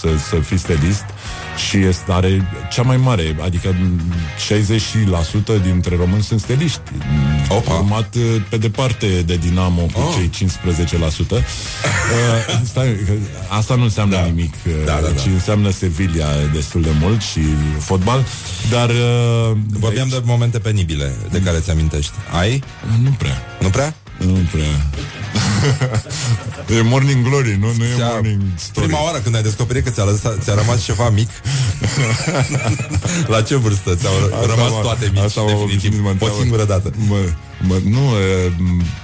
[0.00, 1.04] să, să fii stilist
[1.68, 3.74] și este, are cea mai mare, adică
[5.58, 6.80] 60% dintre români sunt steliști.
[7.48, 7.74] Opa.
[7.74, 10.14] Urmat uh, pe departe de Dinamo cu Oh.
[10.16, 11.32] cei 15%.
[11.32, 11.40] Uh,
[12.64, 13.12] stai, că
[13.48, 14.22] asta nu înseamnă Da.
[14.24, 15.20] nimic, uh, Da, da, da.
[15.20, 17.40] ci înseamnă Sevilla destul de mult și
[17.78, 18.24] fotbal,
[18.70, 22.12] dar uh, Vorbeam de momente penibile de care ți amintești.
[22.38, 22.62] Ai?
[23.02, 23.42] nu prea.
[23.60, 23.94] Nu prea?
[24.26, 24.72] Nu prea.
[26.78, 28.86] e Morning Glory, nu, nu e Ți-a- Morning Story.
[28.86, 31.28] Prima oară când ai descoperit că ți-a, lăsat, ți-a rămas ceva mic
[33.32, 36.10] La ce vârstă ți-au Asta rămas mă- toate mici asta mă Definitiv, obișnuit, mă o
[36.10, 36.36] întreabă.
[36.40, 37.16] singură dată Mă,
[37.66, 38.52] mă, nu, e,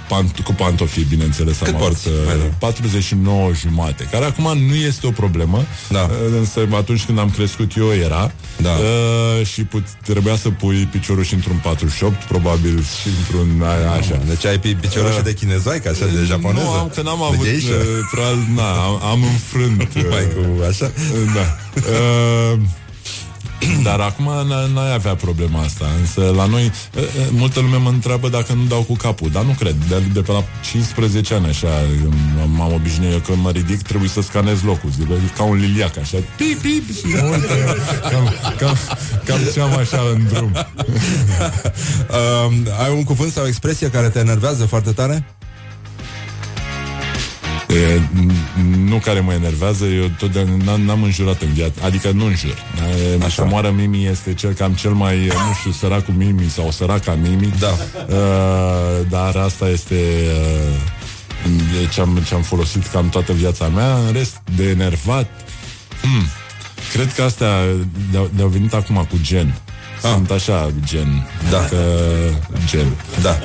[0.07, 1.57] pant, cu pantofii, bineînțeles.
[1.57, 2.53] Cât am porți, avut, mai e, rău?
[2.59, 5.99] 49 jumate, care acum nu este o problemă, Da.
[6.33, 8.31] e, însă atunci când am crescut eu era
[8.61, 8.69] Da.
[9.39, 14.21] e, și put, trebuia să pui piciorul și într-un 48, probabil și într-un a, așa.
[14.27, 17.23] Deci ai pi- piciorul și de chinezoică Așa de japoneză Nu, am, că n-am De
[17.33, 17.73] avut, geisha?
[17.73, 19.81] e, probabil, na, am, am înfrânt.
[19.95, 20.91] e, Mai cu așa
[21.35, 21.45] da.
[21.79, 22.59] Uh,
[23.87, 26.63] dar acum n- n-ai avea problema asta Însă la noi
[26.97, 29.29] uh, uh, Multă lume mă întreabă dacă nu dau cu capul.
[29.31, 33.37] Dar nu cred, de, de pe la 15 ani Așa m- m-am obișnuit eu Când
[33.41, 34.89] mă ridic trebuie să scanez locul.
[34.89, 37.53] Zic, Ca un liliac așa Pip, pip și mă uită,
[38.09, 38.77] cam, cam,
[39.25, 40.51] cam ce am așa în drum.
[42.45, 42.53] Um,
[42.83, 45.25] Ai un cuvânt sau o expresie care te enervează foarte tare?
[47.69, 52.25] E, n- nu care mă enervează, eu totdeauna n-am, n-am înjurat în viață, adică nu
[52.25, 52.55] înjur.
[53.19, 53.29] E, Așa.
[53.29, 57.53] Să moară Mimi este cel cam cel mai, nu știu, săracul Mimi sau săraca Mimi.
[57.59, 57.67] Da.
[58.07, 59.95] Uh, dar asta este
[61.45, 63.95] uh, e ce-am, ce-am folosit cam toată viața mea.
[64.07, 65.29] În rest, de enervat,
[66.01, 66.25] hmm,
[66.93, 67.49] cred că astea
[68.11, 69.53] de-au, de-au venit acum cu gen.
[70.01, 71.27] Sunt așa, gen.
[71.49, 71.57] Da.
[71.59, 71.77] Adică,
[72.65, 72.87] gen.
[73.21, 73.37] Da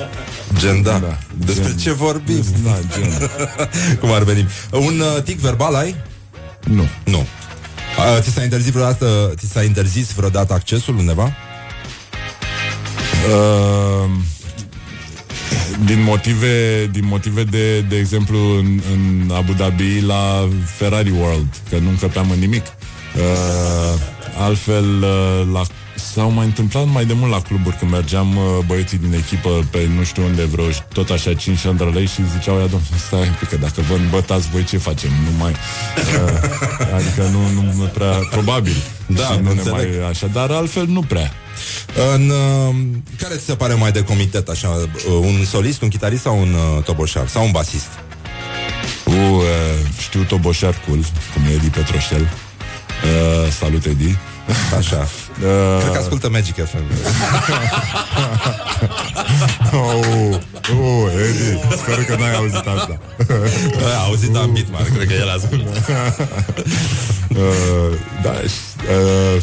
[0.59, 1.77] Gen, da, Da, Despre gen.
[1.77, 2.43] ce vorbim?
[2.63, 3.29] Da, gen.
[3.99, 5.95] Cum ar veni Un uh, tic verbal ai?
[6.63, 6.87] Nu.
[7.03, 11.31] Nu uh, Ți s-a interzis vreodată Ți s-a interzis vreodată accesul undeva?
[13.27, 14.09] Uh,
[15.85, 21.77] din motive, din motive de, de exemplu, în, în Abu Dhabi la Ferrari World, că
[21.77, 22.65] nu încăpeam în nimic.
[22.65, 23.99] Uh,
[24.37, 25.61] altfel, uh, la,
[26.15, 29.89] s-au mai întâmplat mai de mult la cluburi când mergeam uh, băieții din echipă pe
[29.95, 31.59] nu știu unde vreo, tot așa 5
[31.93, 35.09] lei și ziceau, ia domnule, stai un pic, că dacă vă îmbătați voi ce facem?
[35.09, 35.51] Nu mai...
[35.51, 38.11] Uh, adică nu, nu prea...
[38.29, 38.75] Probabil.
[39.05, 39.99] Da, și nu ne înțeleg.
[39.99, 41.31] mai așa, dar altfel nu prea.
[42.13, 42.75] În, uh,
[43.17, 44.69] care ți se pare mai de comitet așa?
[44.69, 47.27] Uh, un solist, un chitarist sau un uh, toboșar?
[47.27, 47.89] Sau un basist?
[49.03, 49.43] Cu, uh,
[49.99, 50.99] știu Toboșar Cool,
[51.33, 52.21] cum e Edi Petroșel.
[52.21, 54.17] Uh, salut, Edi.
[54.77, 55.07] Așa
[55.43, 56.77] Uh, Cred că ascultă Magic FM
[59.73, 60.37] oh,
[60.79, 62.99] oh, Edi, sper că n-ai auzit asta.
[63.97, 65.69] A auzit am Bitmar, cred că el ascultă
[67.29, 68.89] uh, da, și,
[69.35, 69.41] uh,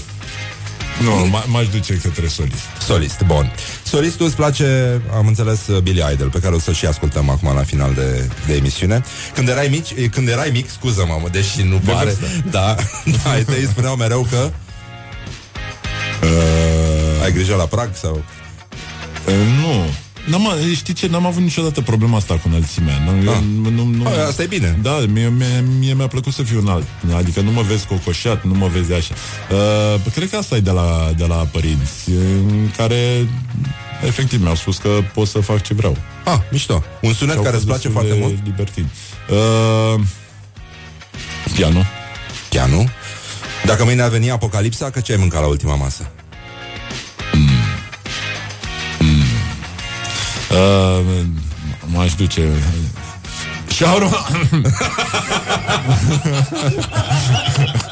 [1.02, 2.62] nu, m- m-aș duce către solist.
[2.86, 3.52] Solist, bun
[3.82, 7.54] Solistul îți place, am înțeles, uh, Billy Idol Pe care o să și ascultăm acum
[7.54, 9.02] la final de, de emisiune
[9.34, 12.26] Când erai mic, eh, când erai mic, scuză-mă, mă, deși nu De pare vârstă.
[12.50, 12.74] Da,
[13.24, 14.50] da, ai tăi spuneau mereu că
[16.22, 18.24] Uh, Ai grijă la prag sau
[19.28, 19.84] uh, nu.
[20.26, 21.06] N-am, știi ce?
[21.06, 22.94] N-am avut niciodată problema asta cu înălțimea.
[23.04, 23.36] Nu, Ah.
[23.36, 24.78] eu, nu, nu, Păi, asta e bine.
[24.82, 26.86] Da, mie, mie, mie mi-a plăcut să fiu înalt.
[27.16, 29.14] Adică nu mă vezi cocoșat, nu mă vezi așa.
[29.50, 33.28] Uh, cred că asta e de la, de la părinți, în care
[34.06, 35.96] efectiv mi-au spus că pot să fac ce vreau.
[36.24, 38.88] Ah, mișto Un sunet Și au care îți fost place destul foarte de mult Libertin.
[39.30, 40.00] Uh,
[41.54, 41.82] piano.
[42.50, 42.88] Chiar nu?
[43.66, 46.10] Dacă mâine ar veni apocalipsa, că ce ai mâncat la ultima masă?
[50.50, 51.24] Uh,
[51.86, 52.48] m-aș duce...
[53.68, 54.26] Shawarma!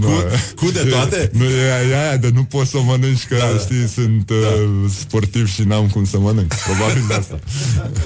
[0.00, 0.10] cu,
[0.54, 1.30] cu de toate?
[1.32, 5.48] Nu, e aia, aia de nu poți să mănânci Că da, știi, sunt uh, sportiv
[5.52, 7.38] Și n-am cum să mănânc Probabil de asta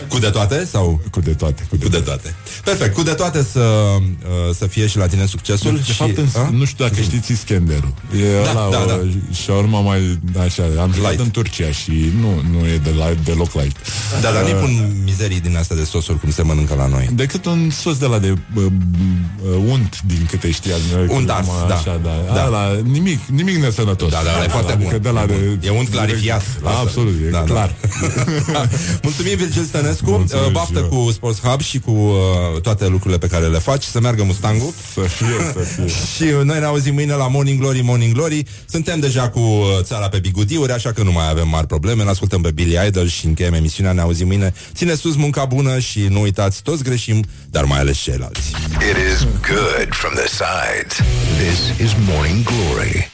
[0.08, 0.64] Cu de toate?
[0.70, 1.00] Sau?
[1.10, 2.34] Cu de toate Cu de, Cu de toate
[2.64, 6.16] Perfect, cu de toate să, uh, să fie și la tine succesul De și, fapt,
[6.16, 6.50] în, a?
[6.50, 9.00] nu știu dacă știți Iskenderul E Da, ăla, da, o, da.
[9.44, 11.24] shawarma mai așa Am jucat Light.
[11.24, 13.76] în Turcia și nu, nu e de la, deloc light
[14.20, 17.08] Da, dar nu Uh, pun mizerii din astea de sosuri Cum se mănâncă la noi
[17.14, 18.41] Decât un sos de la de uh, uh,
[19.68, 21.16] unt, din câte știi al meu.
[21.16, 21.74] Unt ars, da.
[21.74, 22.10] Așa, da.
[22.26, 22.34] Da.
[22.34, 22.42] da.
[22.42, 24.10] Ala, nimic, nimic nesănătos.
[24.10, 25.02] Da, da, ăla e foarte adică bun.
[25.02, 26.42] De la de, E unt clarifiat.
[26.62, 27.44] Da, absolut, e Da, da.
[27.44, 27.74] clar.
[29.02, 30.88] Mulțumim, Virgil Stănescu Mulțumesc uh, Baftă și eu.
[31.04, 34.72] cu Sports Hub și cu uh, toate lucrurile pe care le faci Să meargă Mustangul
[34.94, 35.86] Să fie, să fie.
[36.16, 40.08] Și noi ne auzim mâine la Morning Glory, Morning Glory Suntem deja cu uh, țara
[40.08, 43.26] pe bigudiuri Așa că nu mai avem mari probleme Ne ascultăm pe Billy Idol și
[43.26, 47.64] încheiem emisiunea Ne auzim mâine Ține sus munca bună și nu uitați Toți greșim, dar
[47.64, 50.98] mai ales ceilalți It is good from the sides.
[51.38, 53.06] This is Morning Glory.